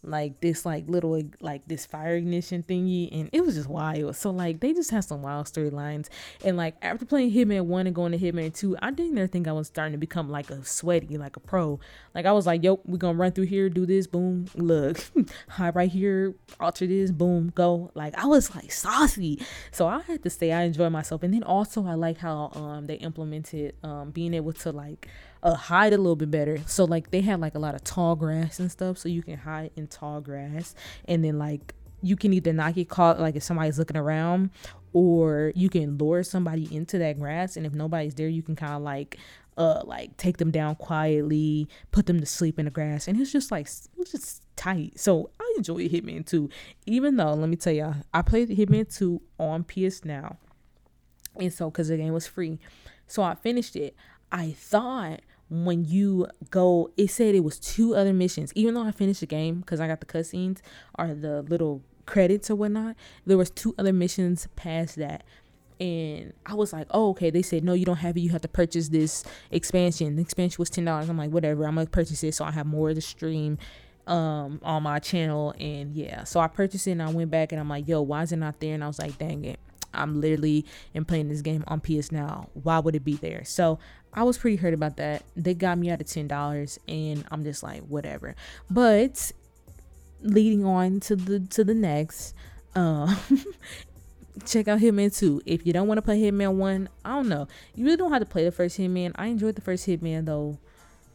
like 0.03 0.41
this 0.41 0.65
like 0.65 0.89
little 0.89 1.21
like 1.41 1.67
this 1.67 1.85
fire 1.85 2.15
ignition 2.15 2.63
thingy 2.63 3.09
and 3.13 3.29
it 3.33 3.45
was 3.45 3.57
just 3.57 3.69
wild. 3.69 4.17
So 4.17 4.31
like 4.31 4.61
they 4.61 4.73
just 4.73 4.91
have 4.91 5.05
some 5.05 5.23
wild 5.23 5.47
storylines. 5.47 6.09
And 6.45 6.57
like 6.57 6.77
after 6.83 7.05
playing 7.05 7.33
hitman 7.33 7.67
1 7.67 7.87
and 7.87 7.95
going 7.95 8.13
to 8.13 8.19
hitman 8.19 8.55
2 8.55 8.77
i 8.81 8.91
didn't 8.91 9.13
even 9.13 9.29
think 9.29 9.49
i 9.49 9.53
was 9.53 9.67
starting 9.67 9.93
to 9.93 9.99
become 9.99 10.31
like 10.31 10.51
a 10.51 10.65
sweaty 10.65 11.19
like 11.19 11.37
a 11.37 11.41
pro. 11.41 11.81
Like 12.15 12.27
i 12.27 12.33
was 12.33 12.47
like 12.47 12.63
yo 12.63 12.81
we're 12.85 12.99
gonna 12.99 13.19
run 13.19 13.33
through 13.33 13.47
here 13.47 13.69
do 13.69 13.87
this 13.87 14.07
boom 14.07 14.47
look 14.55 15.01
hide 15.49 15.75
right 15.75 15.91
here 15.91 16.35
alter 16.61 16.87
this 16.87 17.11
boom 17.11 17.53
go. 17.55 17.91
Like 17.95 18.17
i 18.17 18.27
was 18.27 18.55
like 18.55 18.71
saucy. 18.71 19.43
So 19.73 19.87
i 19.89 20.01
had 20.03 20.23
to 20.23 20.31
say 20.31 20.53
i 20.53 20.63
enjoy 20.63 20.91
myself. 20.91 21.23
And 21.23 21.35
then 21.35 21.43
also 21.43 21.85
i 21.87 21.95
like 21.95 22.19
how 22.19 22.51
um 22.55 22.87
they 22.87 22.95
implemented 22.95 23.75
um 23.83 24.11
being 24.11 24.35
able 24.35 24.53
to 24.53 24.73
like 24.73 25.09
uh, 25.43 25.55
hide 25.55 25.93
a 25.93 25.99
little 25.99 26.17
bit 26.17 26.31
better. 26.31 26.59
So 26.67 26.85
like 26.85 27.11
they 27.11 27.21
have 27.23 27.41
like 27.41 27.55
a 27.55 27.59
lot 27.59 27.75
of 27.75 27.85
tall 27.85 28.17
grass 28.17 28.59
and 28.59 28.71
stuff, 28.71 28.99
so 28.99 29.09
you 29.09 29.23
can 29.23 29.39
hide 29.39 29.71
in 29.77 29.87
tall 29.87 30.21
grass, 30.21 30.75
and 31.07 31.25
then 31.25 31.39
like 31.39 31.75
you 32.03 32.17
can 32.17 32.33
either 32.33 32.53
not 32.53 32.75
get 32.75 32.89
caught 32.89 33.21
like 33.21 33.37
if 33.37 33.43
somebody's 33.43 33.79
looking 33.79 33.97
around, 33.97 34.51
or 34.93 35.53
you 35.55 35.69
can 35.69 35.99
lure 35.99 36.23
somebody 36.23 36.75
into 36.75 36.99
that 36.99 37.19
grass, 37.19 37.57
and 37.57 37.67
if 37.67 37.75
nobody's 37.75 38.15
there, 38.15 38.29
you 38.29 38.43
can 38.43 38.57
kind 38.57 38.75
of 38.75 38.83
like 38.83 39.19
uh 39.57 39.83
like 39.85 40.17
take 40.17 40.39
them 40.39 40.51
down 40.51 40.75
quietly, 40.77 41.69
put 41.91 42.07
them 42.07 42.21
to 42.21 42.27
sleep 42.27 42.59
in 42.59 42.65
the 42.65 42.71
grass, 42.71 43.09
and 43.09 43.21
it's 43.21 43.33
just 43.33 43.51
like 43.51 43.67
it's 43.67 44.13
just 44.13 44.43
tight. 44.57 44.99
So 44.99 45.31
I 45.41 45.55
enjoy 45.57 45.89
Hitman 45.89 46.27
2, 46.27 46.49
even 46.87 47.17
though 47.17 47.35
let 47.35 47.49
me 47.49 47.57
tell 47.57 47.73
y'all, 47.73 47.97
I 48.13 48.23
played 48.23 48.49
Hitman 48.51 48.95
2 48.97 49.21
on 49.39 49.65
PS 49.65 50.05
Now, 50.05 50.39
and 51.37 51.53
so 51.53 51.71
because 51.71 51.89
the 51.89 51.97
game 51.97 52.13
was 52.13 52.27
free, 52.27 52.59
so 53.07 53.23
I 53.23 53.35
finished 53.35 53.77
it. 53.77 53.95
I 54.31 54.53
thought 54.53 55.21
when 55.51 55.85
you 55.85 56.27
go, 56.51 56.91
it 56.97 57.11
said 57.11 57.35
it 57.35 57.45
was 57.45 57.59
two 57.59 57.95
other 57.95 58.13
missions. 58.13 58.53
Even 58.55 58.75
though 58.75 58.83
I 58.83 58.91
finished 58.91 59.21
the 59.21 59.27
game 59.27 59.61
because 59.61 59.81
I 59.81 59.87
got 59.87 60.01
the 60.01 60.07
cutscenes 60.07 60.61
or 60.99 61.15
the 61.15 61.43
little 61.43 61.83
credits 62.07 62.51
or 62.51 62.57
whatnot, 62.57 62.97
there 63.27 63.39
was 63.39 63.51
two 63.51 63.75
other 63.79 63.93
missions 63.93 64.49
past 64.57 64.97
that. 64.97 65.25
And 65.81 66.33
I 66.45 66.55
was 66.55 66.73
like, 66.73 66.89
oh, 66.91 67.11
okay. 67.11 67.31
They 67.31 67.43
said, 67.43 67.63
no, 67.63 67.73
you 67.73 67.87
don't 67.87 67.97
have 67.97 68.17
it. 68.17 68.21
You 68.21 68.31
have 68.31 68.41
to 68.43 68.49
purchase 68.49 68.89
this 68.89 69.25
expansion. 69.51 70.17
The 70.17 70.23
expansion 70.23 70.57
was 70.59 70.71
$10. 70.71 71.09
I'm 71.09 71.17
like, 71.17 71.31
whatever. 71.31 71.67
I'm 71.67 71.75
going 71.77 71.87
to 71.87 71.91
purchase 71.91 72.25
it 72.25 72.35
so 72.35 72.45
I 72.45 72.51
have 72.51 72.67
more 72.67 72.93
to 72.93 73.01
stream 73.01 73.59
um 74.09 74.59
on 74.63 74.83
my 74.83 74.99
channel 74.99 75.55
and 75.61 75.95
yeah 75.95 76.25
so 76.25 76.41
i 76.41 76.47
purchased 76.47 76.87
it 76.87 76.93
and 76.93 77.03
i 77.03 77.11
went 77.11 77.31
back 77.31 77.53
and 77.53 77.61
i'm 77.61 77.69
like 77.69 77.87
yo 77.87 78.01
why 78.01 78.23
is 78.23 78.33
it 78.33 78.37
not 78.37 78.59
there 78.59 78.75
and 78.75 78.83
i 78.83 78.87
was 78.87 78.99
like 78.99 79.19
dang 79.19 79.45
it 79.45 79.61
i'm 79.93 80.19
literally 80.19 80.65
am 80.95 81.05
playing 81.05 81.29
this 81.29 81.43
game 81.43 81.63
on 81.67 81.79
ps 81.79 82.11
now 82.11 82.49
why 82.55 82.79
would 82.79 82.97
it 82.97 83.05
be 83.05 83.17
there 83.17 83.45
so 83.45 83.79
i 84.15 84.23
was 84.23 84.39
pretty 84.39 84.57
hurt 84.57 84.75
about 84.75 84.97
that 84.97 85.23
they 85.37 85.55
got 85.55 85.79
me 85.79 85.91
out 85.91 86.01
of 86.01 86.07
ten 86.07 86.27
dollars 86.27 86.79
and 86.89 87.25
i'm 87.31 87.45
just 87.45 87.63
like 87.63 87.83
whatever 87.83 88.35
but 88.71 89.33
leading 90.23 90.65
on 90.65 91.01
to 91.01 91.15
the 91.15 91.41
to 91.41 91.65
the 91.65 91.75
next 91.75 92.35
uh 92.75 93.15
check 94.47 94.69
out 94.69 94.79
Hitman 94.79 95.17
2. 95.17 95.43
If 95.47 95.67
you 95.67 95.73
don't 95.73 95.89
want 95.89 95.99
to 95.99 96.03
play 96.03 96.21
Hitman 96.21 96.55
1, 96.55 96.89
I 97.05 97.09
don't 97.09 97.29
know. 97.29 97.49
You 97.75 97.85
really 97.85 97.97
don't 97.97 98.13
have 98.13 98.21
to 98.21 98.27
play 98.27 98.45
the 98.45 98.53
first 98.53 98.79
Hitman. 98.79 99.11
I 99.17 99.27
enjoyed 99.27 99.57
the 99.57 99.61
first 99.61 99.85
Hitman 99.85 100.27
though 100.27 100.59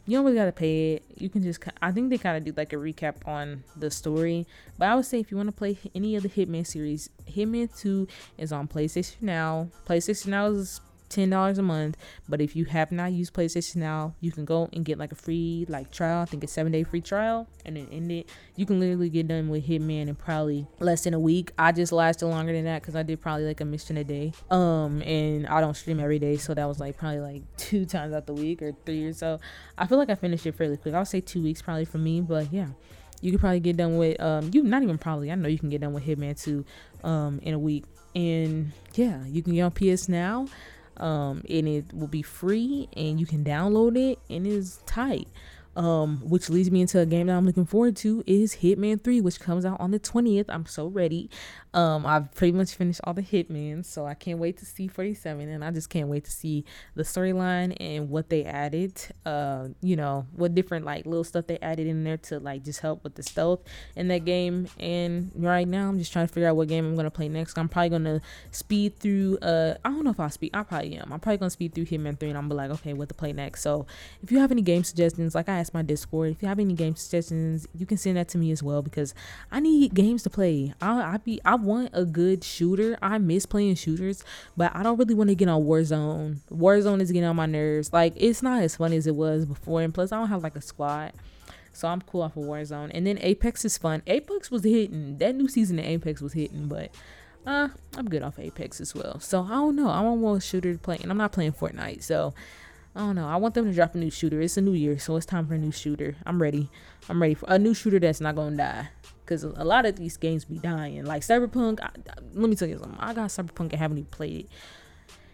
you 0.06 0.18
don't 0.18 0.24
really 0.24 0.36
gotta 0.36 0.52
pay 0.52 0.94
it. 0.94 1.04
You 1.16 1.28
can 1.30 1.42
just, 1.42 1.62
I 1.80 1.90
think 1.90 2.10
they 2.10 2.18
kind 2.18 2.36
of 2.36 2.44
do 2.44 2.52
like 2.56 2.72
a 2.72 2.76
recap 2.76 3.26
on 3.26 3.64
the 3.76 3.90
story. 3.90 4.46
But 4.78 4.88
I 4.88 4.94
would 4.94 5.06
say 5.06 5.18
if 5.18 5.30
you 5.30 5.36
want 5.36 5.48
to 5.48 5.52
play 5.54 5.78
any 5.94 6.14
of 6.16 6.22
the 6.22 6.28
Hitman 6.28 6.66
series, 6.66 7.08
Hitman 7.26 7.74
2 7.78 8.06
is 8.36 8.52
on 8.52 8.68
PlayStation 8.68 9.22
Now. 9.22 9.68
PlayStation 9.86 10.26
Now 10.26 10.46
is 10.46 10.80
ten 11.14 11.30
dollars 11.30 11.58
a 11.58 11.62
month. 11.62 11.96
But 12.28 12.40
if 12.40 12.56
you 12.56 12.64
have 12.66 12.92
not 12.92 13.12
used 13.12 13.32
PlayStation 13.32 13.76
Now, 13.76 14.14
you 14.20 14.32
can 14.32 14.44
go 14.44 14.68
and 14.72 14.84
get 14.84 14.98
like 14.98 15.12
a 15.12 15.14
free 15.14 15.64
like 15.68 15.90
trial. 15.90 16.22
I 16.22 16.24
think 16.24 16.44
it's 16.44 16.52
seven 16.52 16.72
day 16.72 16.82
free 16.82 17.00
trial, 17.00 17.46
and 17.64 17.76
then 17.76 17.88
end 17.90 18.10
it. 18.10 18.28
You 18.56 18.66
can 18.66 18.80
literally 18.80 19.08
get 19.08 19.28
done 19.28 19.48
with 19.48 19.66
Hitman 19.66 20.08
in 20.08 20.14
probably 20.14 20.66
less 20.80 21.04
than 21.04 21.14
a 21.14 21.20
week. 21.20 21.52
I 21.58 21.72
just 21.72 21.92
lasted 21.92 22.26
longer 22.26 22.52
than 22.52 22.64
that 22.64 22.82
because 22.82 22.96
I 22.96 23.02
did 23.02 23.20
probably 23.20 23.46
like 23.46 23.60
a 23.60 23.64
mission 23.64 23.96
a 23.96 24.04
day. 24.04 24.32
Um, 24.50 25.02
and 25.02 25.46
I 25.46 25.60
don't 25.60 25.76
stream 25.76 26.00
every 26.00 26.18
day, 26.18 26.36
so 26.36 26.54
that 26.54 26.66
was 26.66 26.80
like 26.80 26.96
probably 26.96 27.20
like 27.20 27.42
two 27.56 27.86
times 27.86 28.12
out 28.12 28.26
the 28.26 28.34
week 28.34 28.62
or 28.62 28.72
three 28.84 29.04
or 29.04 29.12
so. 29.12 29.40
I 29.78 29.86
feel 29.86 29.98
like 29.98 30.10
I 30.10 30.14
finished 30.16 30.46
it 30.46 30.54
fairly 30.54 30.76
quick. 30.76 30.94
I 30.94 30.98
would 30.98 31.08
say 31.08 31.20
two 31.20 31.42
weeks 31.42 31.62
probably 31.62 31.84
for 31.84 31.98
me, 31.98 32.20
but 32.20 32.52
yeah 32.52 32.68
you 33.20 33.30
could 33.30 33.40
probably 33.40 33.60
get 33.60 33.76
done 33.78 33.96
with 33.96 34.20
um 34.20 34.50
you 34.52 34.62
not 34.62 34.82
even 34.82 34.98
probably 34.98 35.32
I 35.32 35.34
know 35.34 35.48
you 35.48 35.58
can 35.58 35.70
get 35.70 35.80
done 35.80 35.94
with 35.94 36.04
Hitman 36.04 36.40
2 36.40 36.64
um 37.04 37.40
in 37.42 37.54
a 37.54 37.58
week 37.58 37.84
and 38.14 38.72
yeah 38.94 39.24
you 39.26 39.42
can 39.42 39.54
get 39.54 39.62
on 39.62 39.70
PS 39.70 40.08
now 40.08 40.46
um, 40.96 41.42
and 41.48 41.68
it 41.68 41.92
will 41.92 42.08
be 42.08 42.22
free 42.22 42.88
and 42.96 43.18
you 43.18 43.26
can 43.26 43.44
download 43.44 43.96
it 43.96 44.18
and 44.30 44.46
it's 44.46 44.78
tight 44.86 45.28
um, 45.76 46.18
which 46.24 46.48
leads 46.50 46.70
me 46.70 46.80
into 46.80 47.00
a 47.00 47.06
game 47.06 47.26
that 47.26 47.36
I'm 47.36 47.46
looking 47.46 47.66
forward 47.66 47.96
to 47.96 48.22
is 48.26 48.56
Hitman 48.56 49.02
3, 49.02 49.20
which 49.20 49.40
comes 49.40 49.64
out 49.64 49.80
on 49.80 49.90
the 49.90 50.00
20th. 50.00 50.46
I'm 50.48 50.66
so 50.66 50.86
ready. 50.86 51.30
Um, 51.74 52.06
I've 52.06 52.32
pretty 52.32 52.52
much 52.52 52.74
finished 52.74 53.00
all 53.02 53.14
the 53.14 53.22
Hitmen, 53.22 53.84
so 53.84 54.06
I 54.06 54.14
can't 54.14 54.38
wait 54.38 54.58
to 54.58 54.64
see 54.64 54.86
47, 54.86 55.48
and 55.48 55.64
I 55.64 55.72
just 55.72 55.90
can't 55.90 56.08
wait 56.08 56.24
to 56.24 56.30
see 56.30 56.64
the 56.94 57.02
storyline 57.02 57.76
and 57.80 58.08
what 58.08 58.30
they 58.30 58.44
added. 58.44 58.92
Uh, 59.26 59.68
you 59.82 59.96
know, 59.96 60.26
what 60.36 60.54
different 60.54 60.84
like 60.84 61.04
little 61.04 61.24
stuff 61.24 61.48
they 61.48 61.58
added 61.58 61.88
in 61.88 62.04
there 62.04 62.16
to 62.18 62.38
like 62.38 62.62
just 62.62 62.78
help 62.78 63.02
with 63.02 63.16
the 63.16 63.24
stealth 63.24 63.60
in 63.96 64.06
that 64.08 64.24
game. 64.24 64.68
And 64.78 65.32
right 65.34 65.66
now, 65.66 65.88
I'm 65.88 65.98
just 65.98 66.12
trying 66.12 66.28
to 66.28 66.32
figure 66.32 66.48
out 66.48 66.54
what 66.54 66.68
game 66.68 66.86
I'm 66.86 66.94
gonna 66.94 67.10
play 67.10 67.28
next. 67.28 67.58
I'm 67.58 67.68
probably 67.68 67.88
gonna 67.88 68.20
speed 68.52 69.00
through. 69.00 69.38
Uh, 69.38 69.74
I 69.84 69.88
don't 69.90 70.04
know 70.04 70.10
if 70.10 70.20
I'll 70.20 70.30
speed. 70.30 70.52
I 70.54 70.62
probably 70.62 70.94
am. 70.96 71.12
I'm 71.12 71.18
probably 71.18 71.38
gonna 71.38 71.50
speed 71.50 71.74
through 71.74 71.86
Hitman 71.86 72.20
3, 72.20 72.28
and 72.28 72.38
I'm 72.38 72.48
be 72.48 72.54
like, 72.54 72.70
okay, 72.70 72.92
what 72.92 73.08
to 73.08 73.14
play 73.14 73.32
next. 73.32 73.62
So 73.62 73.86
if 74.22 74.30
you 74.30 74.38
have 74.38 74.52
any 74.52 74.62
game 74.62 74.84
suggestions, 74.84 75.34
like 75.34 75.48
I 75.48 75.63
my 75.72 75.82
Discord, 75.82 76.32
if 76.32 76.42
you 76.42 76.48
have 76.48 76.58
any 76.58 76.74
game 76.74 76.96
suggestions, 76.96 77.66
you 77.74 77.86
can 77.86 77.96
send 77.96 78.16
that 78.16 78.28
to 78.28 78.38
me 78.38 78.50
as 78.50 78.62
well 78.62 78.82
because 78.82 79.14
I 79.50 79.60
need 79.60 79.94
games 79.94 80.22
to 80.24 80.30
play. 80.30 80.74
I 80.82 81.14
I 81.14 81.16
be 81.18 81.40
I 81.44 81.54
want 81.54 81.90
a 81.92 82.04
good 82.04 82.44
shooter. 82.44 82.98
I 83.00 83.18
miss 83.18 83.46
playing 83.46 83.76
shooters, 83.76 84.24
but 84.56 84.74
I 84.74 84.82
don't 84.82 84.98
really 84.98 85.14
want 85.14 85.28
to 85.30 85.34
get 85.34 85.48
on 85.48 85.62
Warzone. 85.62 86.38
Warzone 86.50 87.00
is 87.00 87.12
getting 87.12 87.28
on 87.28 87.36
my 87.36 87.46
nerves. 87.46 87.92
Like 87.92 88.12
it's 88.16 88.42
not 88.42 88.62
as 88.62 88.76
fun 88.76 88.92
as 88.92 89.06
it 89.06 89.14
was 89.14 89.46
before, 89.46 89.80
and 89.80 89.94
plus 89.94 90.12
I 90.12 90.18
don't 90.18 90.28
have 90.28 90.42
like 90.42 90.56
a 90.56 90.60
squad. 90.60 91.12
So 91.72 91.88
I'm 91.88 92.00
cool 92.02 92.22
off 92.22 92.36
of 92.36 92.44
Warzone. 92.44 92.90
And 92.94 93.06
then 93.06 93.18
Apex 93.20 93.64
is 93.64 93.76
fun. 93.78 94.02
Apex 94.06 94.50
was 94.50 94.62
hitting. 94.62 95.18
That 95.18 95.34
new 95.34 95.48
season 95.48 95.78
of 95.78 95.84
Apex 95.84 96.20
was 96.20 96.32
hitting, 96.32 96.68
but 96.68 96.94
uh, 97.46 97.68
I'm 97.96 98.08
good 98.08 98.22
off 98.22 98.38
Apex 98.38 98.80
as 98.80 98.94
well. 98.94 99.20
So 99.20 99.42
I 99.42 99.50
don't 99.50 99.76
know. 99.76 99.88
I 99.88 100.00
want 100.00 100.38
a 100.38 100.40
shooter 100.40 100.72
to 100.72 100.78
play, 100.78 100.98
and 101.02 101.10
I'm 101.10 101.18
not 101.18 101.32
playing 101.32 101.52
Fortnite. 101.52 102.02
So 102.02 102.32
I 102.96 103.00
don't 103.00 103.16
know. 103.16 103.26
I 103.26 103.36
want 103.36 103.54
them 103.54 103.66
to 103.66 103.72
drop 103.72 103.94
a 103.94 103.98
new 103.98 104.10
shooter. 104.10 104.40
It's 104.40 104.56
a 104.56 104.60
new 104.60 104.72
year, 104.72 104.98
so 104.98 105.16
it's 105.16 105.26
time 105.26 105.46
for 105.46 105.54
a 105.54 105.58
new 105.58 105.72
shooter. 105.72 106.16
I'm 106.24 106.40
ready. 106.40 106.70
I'm 107.08 107.20
ready 107.20 107.34
for 107.34 107.46
a 107.48 107.58
new 107.58 107.74
shooter 107.74 107.98
that's 107.98 108.20
not 108.20 108.36
gonna 108.36 108.56
die 108.56 108.88
because 109.24 109.42
a 109.42 109.64
lot 109.64 109.84
of 109.84 109.96
these 109.96 110.16
games 110.16 110.44
be 110.44 110.58
dying. 110.58 111.04
Like 111.04 111.22
Cyberpunk, 111.22 111.80
I, 111.82 111.90
let 112.34 112.48
me 112.48 112.54
tell 112.54 112.68
you 112.68 112.78
something. 112.78 112.98
I 113.00 113.12
got 113.12 113.30
Cyberpunk 113.30 113.72
and 113.72 113.74
haven't 113.74 113.98
even 113.98 114.10
played 114.10 114.40
it. 114.40 114.48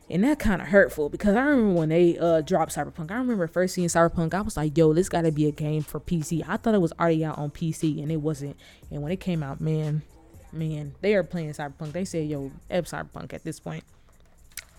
And 0.08 0.24
that 0.24 0.38
kind 0.38 0.61
of 0.61 0.68
hurtful 0.68 1.08
because 1.08 1.36
I 1.36 1.42
remember 1.42 1.78
when 1.78 1.90
they 1.90 2.18
uh 2.18 2.40
dropped 2.40 2.74
Cyberpunk. 2.74 3.11
I 3.11 3.16
remember 3.16 3.46
first 3.46 3.74
seeing 3.74 3.88
Cyberpunk, 3.88 4.32
I 4.32 4.40
was 4.40 4.56
like, 4.56 4.76
"Yo, 4.76 4.92
this 4.94 5.08
got 5.08 5.22
to 5.22 5.30
be 5.30 5.46
a 5.46 5.52
game 5.52 5.82
for 5.82 6.00
PC." 6.00 6.42
I 6.48 6.56
thought 6.56 6.74
it 6.74 6.80
was 6.80 6.92
already 6.98 7.24
out 7.24 7.38
on 7.38 7.50
PC, 7.50 8.02
and 8.02 8.11
it 8.11 8.16
wasn't. 8.16 8.56
And 8.90 9.02
when 9.02 9.12
it 9.12 9.20
came 9.20 9.42
out, 9.42 9.61
man, 9.61 10.02
man, 10.50 10.94
they 11.00 11.14
are 11.14 11.22
playing 11.22 11.50
Cyberpunk. 11.50 11.92
They 11.92 12.04
said, 12.04 12.26
"Yo, 12.26 12.50
Eb 12.70 12.86
Cyberpunk" 12.86 13.34
at 13.34 13.44
this 13.44 13.61
point. 13.61 13.84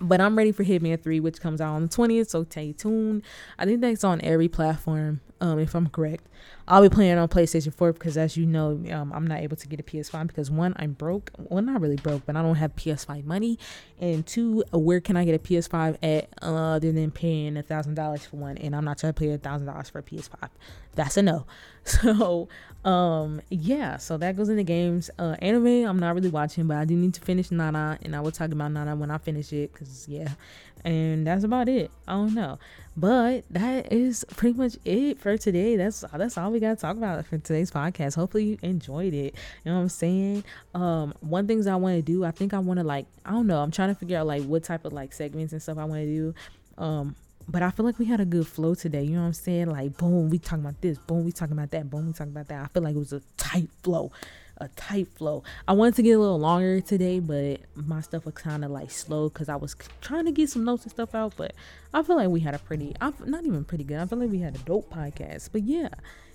But 0.01 0.19
I'm 0.19 0.35
ready 0.35 0.51
for 0.51 0.63
Hitman 0.63 1.01
3, 1.01 1.19
which 1.19 1.39
comes 1.39 1.61
out 1.61 1.75
on 1.75 1.83
the 1.83 1.87
20th, 1.87 2.29
so 2.29 2.43
stay 2.43 2.73
tuned. 2.73 3.21
I 3.59 3.65
think 3.65 3.81
that's 3.81 4.03
on 4.03 4.19
every 4.21 4.47
platform, 4.47 5.21
um, 5.39 5.59
if 5.59 5.75
I'm 5.75 5.87
correct. 5.89 6.27
I'll 6.67 6.81
be 6.81 6.89
playing 6.89 7.17
on 7.17 7.27
PlayStation 7.27 7.73
4 7.73 7.93
because, 7.93 8.17
as 8.17 8.35
you 8.35 8.45
know, 8.45 8.81
um, 8.91 9.13
I'm 9.13 9.27
not 9.27 9.41
able 9.41 9.57
to 9.57 9.67
get 9.67 9.79
a 9.79 9.83
PS5 9.83 10.27
because 10.27 10.49
one, 10.49 10.73
I'm 10.77 10.93
broke. 10.93 11.31
Well, 11.37 11.61
not 11.61 11.81
really 11.81 11.97
broke, 11.97 12.25
but 12.25 12.35
I 12.35 12.41
don't 12.41 12.55
have 12.55 12.75
PS5 12.75 13.25
money. 13.25 13.59
And 13.99 14.25
two, 14.25 14.63
where 14.71 15.01
can 15.01 15.17
I 15.17 15.25
get 15.25 15.35
a 15.35 15.39
PS5 15.39 15.97
at 16.01 16.29
uh, 16.41 16.75
other 16.75 16.91
than 16.91 17.11
paying 17.11 17.57
a 17.57 17.63
thousand 17.63 17.95
dollars 17.95 18.25
for 18.25 18.37
one? 18.37 18.57
And 18.57 18.75
I'm 18.75 18.85
not 18.85 18.97
trying 18.97 19.13
to 19.13 19.19
pay 19.19 19.31
a 19.31 19.37
thousand 19.37 19.67
dollars 19.67 19.89
for 19.89 19.99
a 19.99 20.03
PS5. 20.03 20.49
That's 20.95 21.17
a 21.17 21.21
no. 21.21 21.45
So, 21.83 22.47
um, 22.83 23.41
yeah. 23.49 23.97
So 23.97 24.17
that 24.17 24.35
goes 24.35 24.49
into 24.49 24.63
games. 24.63 25.09
Uh, 25.19 25.35
anime, 25.39 25.85
I'm 25.85 25.99
not 25.99 26.15
really 26.15 26.29
watching, 26.29 26.67
but 26.67 26.77
I 26.77 26.85
do 26.85 26.95
need 26.95 27.13
to 27.15 27.21
finish 27.21 27.51
Nana, 27.51 27.99
and 28.03 28.15
I 28.15 28.21
will 28.21 28.31
talk 28.31 28.51
about 28.51 28.71
Nana 28.71 28.95
when 28.95 29.11
I 29.11 29.17
finish 29.17 29.53
it 29.53 29.71
because 29.71 30.07
yeah. 30.07 30.29
And 30.83 31.27
that's 31.27 31.43
about 31.43 31.69
it. 31.69 31.91
I 32.07 32.13
don't 32.13 32.33
know. 32.33 32.57
But 32.97 33.43
that 33.51 33.93
is 33.93 34.25
pretty 34.35 34.57
much 34.57 34.77
it 34.83 35.19
for 35.19 35.37
today. 35.37 35.75
That's 35.75 36.03
that's 36.11 36.39
all 36.39 36.51
we 36.51 36.59
got 36.59 36.71
to 36.71 36.75
talk 36.75 36.97
about 36.97 37.23
for 37.27 37.37
today's 37.37 37.69
podcast. 37.69 38.15
Hopefully 38.15 38.45
you 38.45 38.57
enjoyed 38.63 39.13
it. 39.13 39.35
You 39.63 39.71
know 39.71 39.75
what 39.75 39.81
I'm 39.83 39.89
saying? 39.89 40.43
Um, 40.73 41.13
one 41.19 41.45
things 41.45 41.67
I 41.67 41.75
want 41.75 41.97
to 41.97 42.01
do, 42.01 42.25
I 42.25 42.31
think 42.31 42.53
I 42.55 42.59
want 42.59 42.79
to 42.79 42.83
like, 42.83 43.05
I 43.25 43.31
don't 43.31 43.45
know. 43.45 43.61
I'm 43.61 43.69
trying 43.69 43.89
to 43.89 43.95
figure 43.95 44.17
out 44.17 44.25
like 44.25 44.43
what 44.43 44.63
type 44.63 44.85
of 44.85 44.91
like 44.91 45.13
segments 45.13 45.53
and 45.53 45.61
stuff 45.61 45.77
I 45.77 45.85
want 45.85 46.01
to 46.01 46.05
do. 46.07 46.33
Um, 46.79 47.15
but 47.47 47.61
I 47.61 47.71
feel 47.71 47.85
like 47.85 47.99
we 47.99 48.05
had 48.05 48.19
a 48.19 48.25
good 48.25 48.47
flow 48.47 48.75
today. 48.75 49.03
You 49.03 49.15
know 49.15 49.21
what 49.21 49.27
I'm 49.27 49.33
saying? 49.33 49.69
Like, 49.69 49.97
boom, 49.97 50.29
we 50.29 50.39
talking 50.39 50.63
about 50.63 50.81
this. 50.81 50.97
Boom, 50.97 51.25
we 51.25 51.31
talking 51.31 51.53
about 51.53 51.71
that. 51.71 51.89
Boom, 51.89 52.07
we 52.07 52.13
talking 52.13 52.31
about 52.31 52.47
that. 52.47 52.63
I 52.63 52.67
feel 52.67 52.83
like 52.83 52.95
it 52.95 52.99
was 52.99 53.13
a 53.13 53.21
tight 53.37 53.69
flow 53.83 54.11
a 54.61 54.67
tight 54.69 55.07
flow. 55.07 55.43
I 55.67 55.73
wanted 55.73 55.95
to 55.95 56.03
get 56.03 56.11
a 56.11 56.19
little 56.19 56.39
longer 56.39 56.79
today, 56.81 57.19
but 57.19 57.61
my 57.75 57.99
stuff 58.01 58.25
was 58.25 58.35
kind 58.35 58.63
of 58.63 58.71
like 58.71 58.91
slow 58.91 59.27
because 59.27 59.49
I 59.49 59.55
was 59.55 59.75
trying 60.01 60.25
to 60.25 60.31
get 60.31 60.49
some 60.49 60.63
notes 60.63 60.83
and 60.83 60.91
stuff 60.91 61.15
out. 61.15 61.33
But 61.35 61.53
I 61.93 62.03
feel 62.03 62.15
like 62.15 62.29
we 62.29 62.41
had 62.41 62.53
a 62.53 62.59
pretty, 62.59 62.95
I'm 63.01 63.13
not 63.25 63.45
even 63.45 63.65
pretty 63.65 63.83
good. 63.83 63.97
I 63.97 64.05
feel 64.05 64.19
like 64.19 64.29
we 64.29 64.39
had 64.39 64.55
a 64.55 64.59
dope 64.59 64.93
podcast. 64.93 65.49
But 65.51 65.63
yeah, 65.63 65.89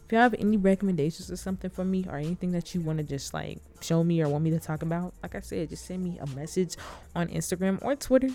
if 0.04 0.12
you 0.12 0.18
have 0.18 0.34
any 0.34 0.56
recommendations 0.56 1.30
or 1.30 1.36
something 1.36 1.70
for 1.70 1.84
me 1.84 2.04
or 2.08 2.16
anything 2.16 2.50
that 2.52 2.74
you 2.74 2.80
want 2.80 2.98
to 2.98 3.04
just 3.04 3.32
like 3.32 3.58
show 3.80 4.02
me 4.02 4.20
or 4.20 4.28
want 4.28 4.44
me 4.44 4.50
to 4.50 4.60
talk 4.60 4.82
about, 4.82 5.14
like 5.22 5.36
I 5.36 5.40
said, 5.40 5.70
just 5.70 5.86
send 5.86 6.02
me 6.02 6.18
a 6.20 6.26
message 6.26 6.76
on 7.14 7.28
Instagram 7.28 7.78
or 7.82 7.94
Twitter 7.94 8.30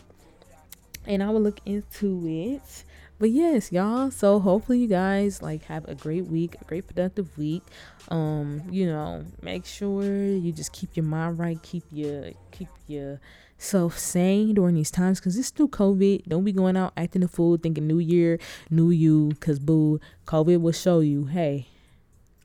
and 1.06 1.24
I 1.24 1.30
will 1.30 1.42
look 1.42 1.60
into 1.66 2.26
it. 2.28 2.84
But 3.20 3.30
yes 3.30 3.72
y'all 3.72 4.10
so 4.10 4.40
hopefully 4.40 4.80
you 4.80 4.88
guys 4.88 5.44
like 5.44 5.66
have 5.66 5.88
a 5.88 5.94
great 5.94 6.26
week 6.26 6.56
a 6.60 6.66
great 6.66 6.88
productive 6.88 7.38
week. 7.38 7.62
Um 8.10 8.64
you 8.72 8.88
know 8.88 9.24
make 9.44 9.66
sure 9.66 10.04
you 10.04 10.52
just 10.52 10.74
keep 10.74 10.98
your 10.98 11.06
mind 11.06 11.38
right 11.38 11.62
keep 11.62 11.84
your 11.92 12.32
keep 12.50 12.68
your 12.88 13.20
self 13.60 13.96
sane 14.00 14.56
during 14.56 14.74
these 14.74 14.90
times 14.90 15.20
because 15.20 15.38
it's 15.38 15.48
still 15.48 15.68
covid. 15.68 16.26
Don't 16.28 16.44
be 16.44 16.52
going 16.52 16.76
out 16.76 16.94
acting 16.98 17.22
a 17.22 17.28
fool 17.28 17.58
thinking 17.58 17.86
new 17.86 18.00
year 18.00 18.40
new 18.72 18.90
you 18.90 19.30
because 19.30 19.60
boo 19.60 20.00
covid 20.26 20.60
will 20.60 20.72
show 20.72 21.00
you 21.00 21.26
hey 21.26 21.68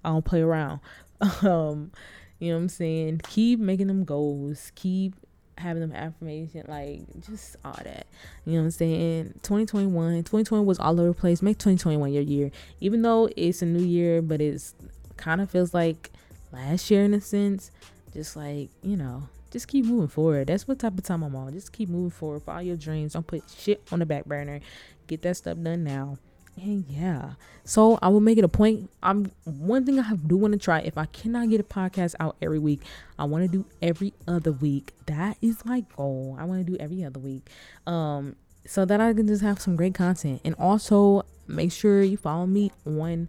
i 0.05 0.11
don't 0.11 0.25
play 0.25 0.43
around. 0.43 0.81
Um 1.43 1.91
you 2.39 2.51
know 2.51 2.57
what 2.57 2.63
i'm 2.65 2.69
saying? 2.69 3.23
Keep 3.25 3.61
making 3.61 3.87
them 3.87 4.05
goals. 4.05 4.73
Keep 4.75 5.15
having 5.59 5.81
them 5.81 5.93
affirmation, 5.93 6.65
like 6.69 7.01
just 7.21 7.57
all 7.65 7.79
that. 7.83 8.07
You 8.45 8.55
know 8.55 8.59
what 8.61 8.65
I'm 8.65 8.71
saying? 8.73 9.41
2021, 9.43 10.19
2020 10.19 10.65
was 10.65 10.79
all 10.79 11.01
over 11.01 11.09
the 11.09 11.15
place. 11.15 11.43
Make 11.43 11.59
2021 11.59 12.13
your 12.13 12.23
year, 12.23 12.51
even 12.81 13.03
though 13.03 13.29
it's 13.37 13.63
a 13.63 13.67
new 13.67 13.85
year, 13.85 14.23
but 14.23 14.41
it's 14.41 14.75
kind 15.17 15.41
of 15.41 15.51
feels 15.51 15.73
like 15.73 16.11
last 16.53 16.91
year 16.91 17.05
in 17.05 17.15
a 17.15 17.21
sense. 17.21 17.71
Just 18.13 18.37
like 18.37 18.71
you 18.83 18.97
know, 18.97 19.29
just 19.51 19.69
keep 19.69 19.85
moving 19.85 20.09
forward. 20.09 20.49
That's 20.49 20.67
what 20.67 20.79
type 20.79 20.97
of 20.97 21.05
time 21.05 21.23
I'm 21.23 21.35
on. 21.37 21.53
Just 21.53 21.73
keep 21.73 21.89
moving 21.89 22.11
forward 22.11 22.43
for 22.43 22.55
all 22.55 22.63
your 22.63 22.77
dreams. 22.77 23.15
Don't 23.15 23.27
put 23.27 23.43
shit 23.57 23.83
on 23.91 23.99
the 24.01 24.07
back 24.07 24.25
burner. 24.25 24.61
get 25.07 25.23
that 25.23 25.37
stuff 25.37 25.59
done 25.61 25.85
now. 25.85 26.19
And 26.57 26.87
yeah, 26.89 27.33
so 27.65 27.99
I 28.01 28.09
will 28.09 28.21
make 28.21 28.39
it 28.39 28.45
a 28.45 28.49
point. 28.49 28.91
I'm 29.03 29.31
one 29.45 29.85
thing 29.85 30.01
I 30.01 30.15
do 30.15 30.37
want 30.37 30.53
to 30.53 30.59
try. 30.59 30.81
If 30.81 30.97
I 30.97 31.05
cannot 31.07 31.51
get 31.51 31.61
a 31.61 31.65
podcast 31.65 32.15
out 32.19 32.37
every 32.41 32.59
week, 32.59 32.81
I 33.19 33.25
want 33.25 33.45
to 33.45 33.49
do 33.49 33.67
every 33.83 34.15
other 34.27 34.53
week. 34.53 34.93
That 35.05 35.37
is 35.43 35.65
my 35.67 35.85
goal. 35.97 36.37
I 36.39 36.45
want 36.45 36.65
to 36.67 36.73
do 36.73 36.79
every 36.79 37.05
other 37.05 37.21
week, 37.21 37.51
um, 37.87 38.37
so 38.65 38.87
that 38.87 39.01
I 39.01 39.13
can 39.13 39.27
just 39.27 39.43
have 39.43 39.61
some 39.61 39.77
great 39.77 39.95
content. 39.95 40.41
And 40.45 40.55
also 40.55 41.25
make 41.47 41.73
sure 41.73 42.03
you 42.03 42.17
follow 42.17 42.47
me 42.47 42.73
on 42.87 43.29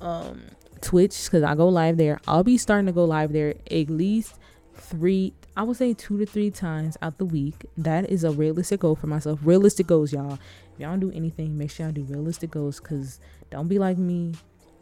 um 0.00 0.42
Twitch 0.80 1.24
because 1.24 1.44
I 1.44 1.54
go 1.54 1.68
live 1.68 1.96
there. 1.96 2.20
I'll 2.26 2.44
be 2.44 2.58
starting 2.58 2.86
to 2.86 2.92
go 2.92 3.04
live 3.04 3.32
there 3.32 3.54
at 3.70 3.88
least 3.88 4.34
three 4.74 5.32
I 5.56 5.62
would 5.62 5.76
say 5.76 5.94
two 5.94 6.18
to 6.18 6.26
three 6.26 6.50
times 6.50 6.96
out 7.00 7.18
the 7.18 7.24
week. 7.24 7.66
That 7.76 8.10
is 8.10 8.24
a 8.24 8.32
realistic 8.32 8.80
goal 8.80 8.96
for 8.96 9.06
myself. 9.06 9.38
Realistic 9.42 9.86
goals, 9.86 10.12
y'all. 10.12 10.38
If 10.74 10.80
y'all 10.80 10.90
don't 10.90 11.00
do 11.00 11.12
anything, 11.12 11.56
make 11.56 11.70
sure 11.70 11.86
y'all 11.86 11.92
do 11.92 12.04
realistic 12.04 12.50
goals. 12.50 12.80
Cause 12.80 13.20
don't 13.50 13.68
be 13.68 13.78
like 13.78 13.98
me, 13.98 14.34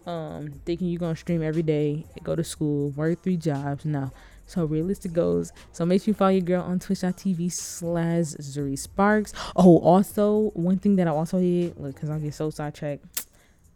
um, 0.07 0.61
thinking 0.65 0.89
you're 0.89 0.99
gonna 0.99 1.17
stream 1.17 1.43
every 1.43 1.63
day, 1.63 2.07
go 2.23 2.35
to 2.35 2.45
school, 2.45 2.91
work 2.91 3.23
three 3.23 3.37
jobs. 3.37 3.85
No. 3.85 4.11
So 4.47 4.65
realistic 4.65 5.13
goals. 5.13 5.53
So 5.71 5.87
make 5.87 6.03
sure 6.03 6.11
you 6.11 6.15
follow 6.15 6.31
your 6.31 6.43
girl 6.43 6.63
on 6.63 6.79
twitch.tv 6.79 7.53
slash 7.53 8.25
Zuri 8.41 8.79
Sparks. 8.79 9.33
Oh, 9.55 9.79
also 9.79 10.51
one 10.55 10.79
thing 10.79 10.97
that 10.97 11.07
I 11.07 11.11
also 11.11 11.39
did, 11.39 11.79
look, 11.79 12.01
cause 12.01 12.11
I 12.11 12.19
get 12.19 12.35
so 12.35 12.51
sidetracked 12.51 13.27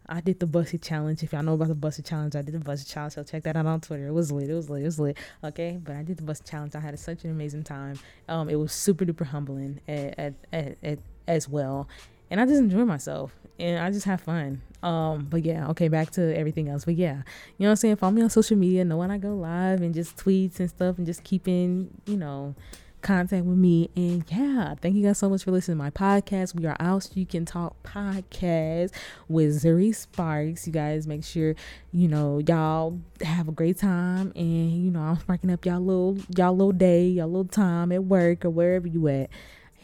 I 0.09 0.21
did 0.21 0.39
the 0.39 0.47
Buss 0.47 0.73
It 0.73 0.81
challenge. 0.81 1.21
If 1.23 1.33
y'all 1.33 1.43
know 1.43 1.53
about 1.53 1.67
the 1.67 1.75
Buss 1.75 1.99
It 1.99 2.05
challenge, 2.05 2.35
I 2.35 2.41
did 2.41 2.55
the 2.55 2.59
Buss 2.59 2.81
It 2.81 2.87
challenge. 2.87 3.13
So 3.13 3.23
check 3.23 3.43
that 3.43 3.57
out 3.57 3.65
on 3.65 3.81
Twitter. 3.81 4.07
It 4.07 4.13
was 4.13 4.31
lit. 4.31 4.49
It 4.49 4.53
was 4.53 4.69
lit. 4.69 4.83
It 4.83 4.85
was 4.85 4.99
lit. 4.99 5.17
Okay, 5.43 5.79
but 5.83 5.95
I 5.95 6.03
did 6.03 6.17
the 6.17 6.23
Buss 6.23 6.39
It 6.39 6.45
challenge. 6.45 6.75
I 6.75 6.79
had 6.79 6.97
such 6.97 7.23
an 7.25 7.31
amazing 7.31 7.63
time. 7.63 7.99
Um, 8.29 8.49
it 8.49 8.55
was 8.55 8.71
super 8.71 9.05
duper 9.05 9.25
humbling 9.25 9.81
at, 9.87 10.17
at, 10.17 10.33
at, 10.53 10.77
at, 10.81 10.99
as 11.27 11.49
well, 11.49 11.87
and 12.29 12.39
I 12.39 12.45
just 12.45 12.59
enjoy 12.59 12.85
myself 12.85 13.33
and 13.59 13.79
I 13.79 13.91
just 13.91 14.05
have 14.05 14.21
fun. 14.21 14.61
Um, 14.83 15.27
but 15.29 15.43
yeah, 15.43 15.67
okay, 15.69 15.87
back 15.87 16.11
to 16.11 16.37
everything 16.37 16.69
else. 16.69 16.85
But 16.85 16.95
yeah, 16.95 17.15
you 17.57 17.65
know 17.65 17.67
what 17.67 17.69
I'm 17.71 17.75
saying? 17.77 17.95
Follow 17.97 18.11
me 18.11 18.21
on 18.21 18.29
social 18.29 18.57
media, 18.57 18.85
know 18.85 18.97
when 18.97 19.11
I 19.11 19.17
go 19.17 19.35
live 19.35 19.81
and 19.81 19.93
just 19.93 20.17
tweets 20.17 20.59
and 20.59 20.69
stuff, 20.69 20.97
and 20.97 21.05
just 21.05 21.23
keeping 21.23 21.89
you 22.05 22.17
know 22.17 22.55
contact 23.01 23.45
with 23.45 23.57
me. 23.57 23.89
And 23.95 24.23
yeah, 24.29 24.75
thank 24.81 24.95
you 24.95 25.03
guys 25.03 25.17
so 25.17 25.29
much 25.29 25.43
for 25.43 25.51
listening 25.51 25.77
to 25.77 25.83
my 25.83 25.89
podcast. 25.89 26.55
We 26.55 26.65
are 26.67 26.77
out 26.79 27.09
you 27.15 27.25
can 27.25 27.45
talk 27.45 27.81
podcast 27.83 28.91
with 29.27 29.63
Zuri 29.63 29.95
Sparks. 29.95 30.67
You 30.67 30.73
guys 30.73 31.07
make 31.07 31.23
sure, 31.23 31.55
you 31.91 32.07
know, 32.07 32.39
y'all 32.45 32.99
have 33.21 33.47
a 33.47 33.51
great 33.51 33.77
time 33.77 34.31
and 34.35 34.85
you 34.85 34.91
know, 34.91 35.01
I'm 35.01 35.19
sparking 35.19 35.51
up 35.51 35.65
y'all 35.65 35.79
little 35.79 36.17
y'all 36.35 36.55
little 36.55 36.71
day, 36.71 37.07
y'all 37.07 37.27
little 37.27 37.45
time 37.45 37.91
at 37.91 38.03
work 38.03 38.45
or 38.45 38.49
wherever 38.51 38.87
you 38.87 39.07
at. 39.07 39.29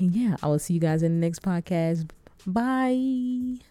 And 0.03 0.13
yeah, 0.13 0.35
I 0.43 0.47
will 0.47 0.59
see 0.59 0.73
you 0.73 0.81
guys 0.81 1.01
in 1.01 1.19
the 1.21 1.25
next 1.25 1.41
podcast. 1.41 2.09
Bye. 2.45 3.63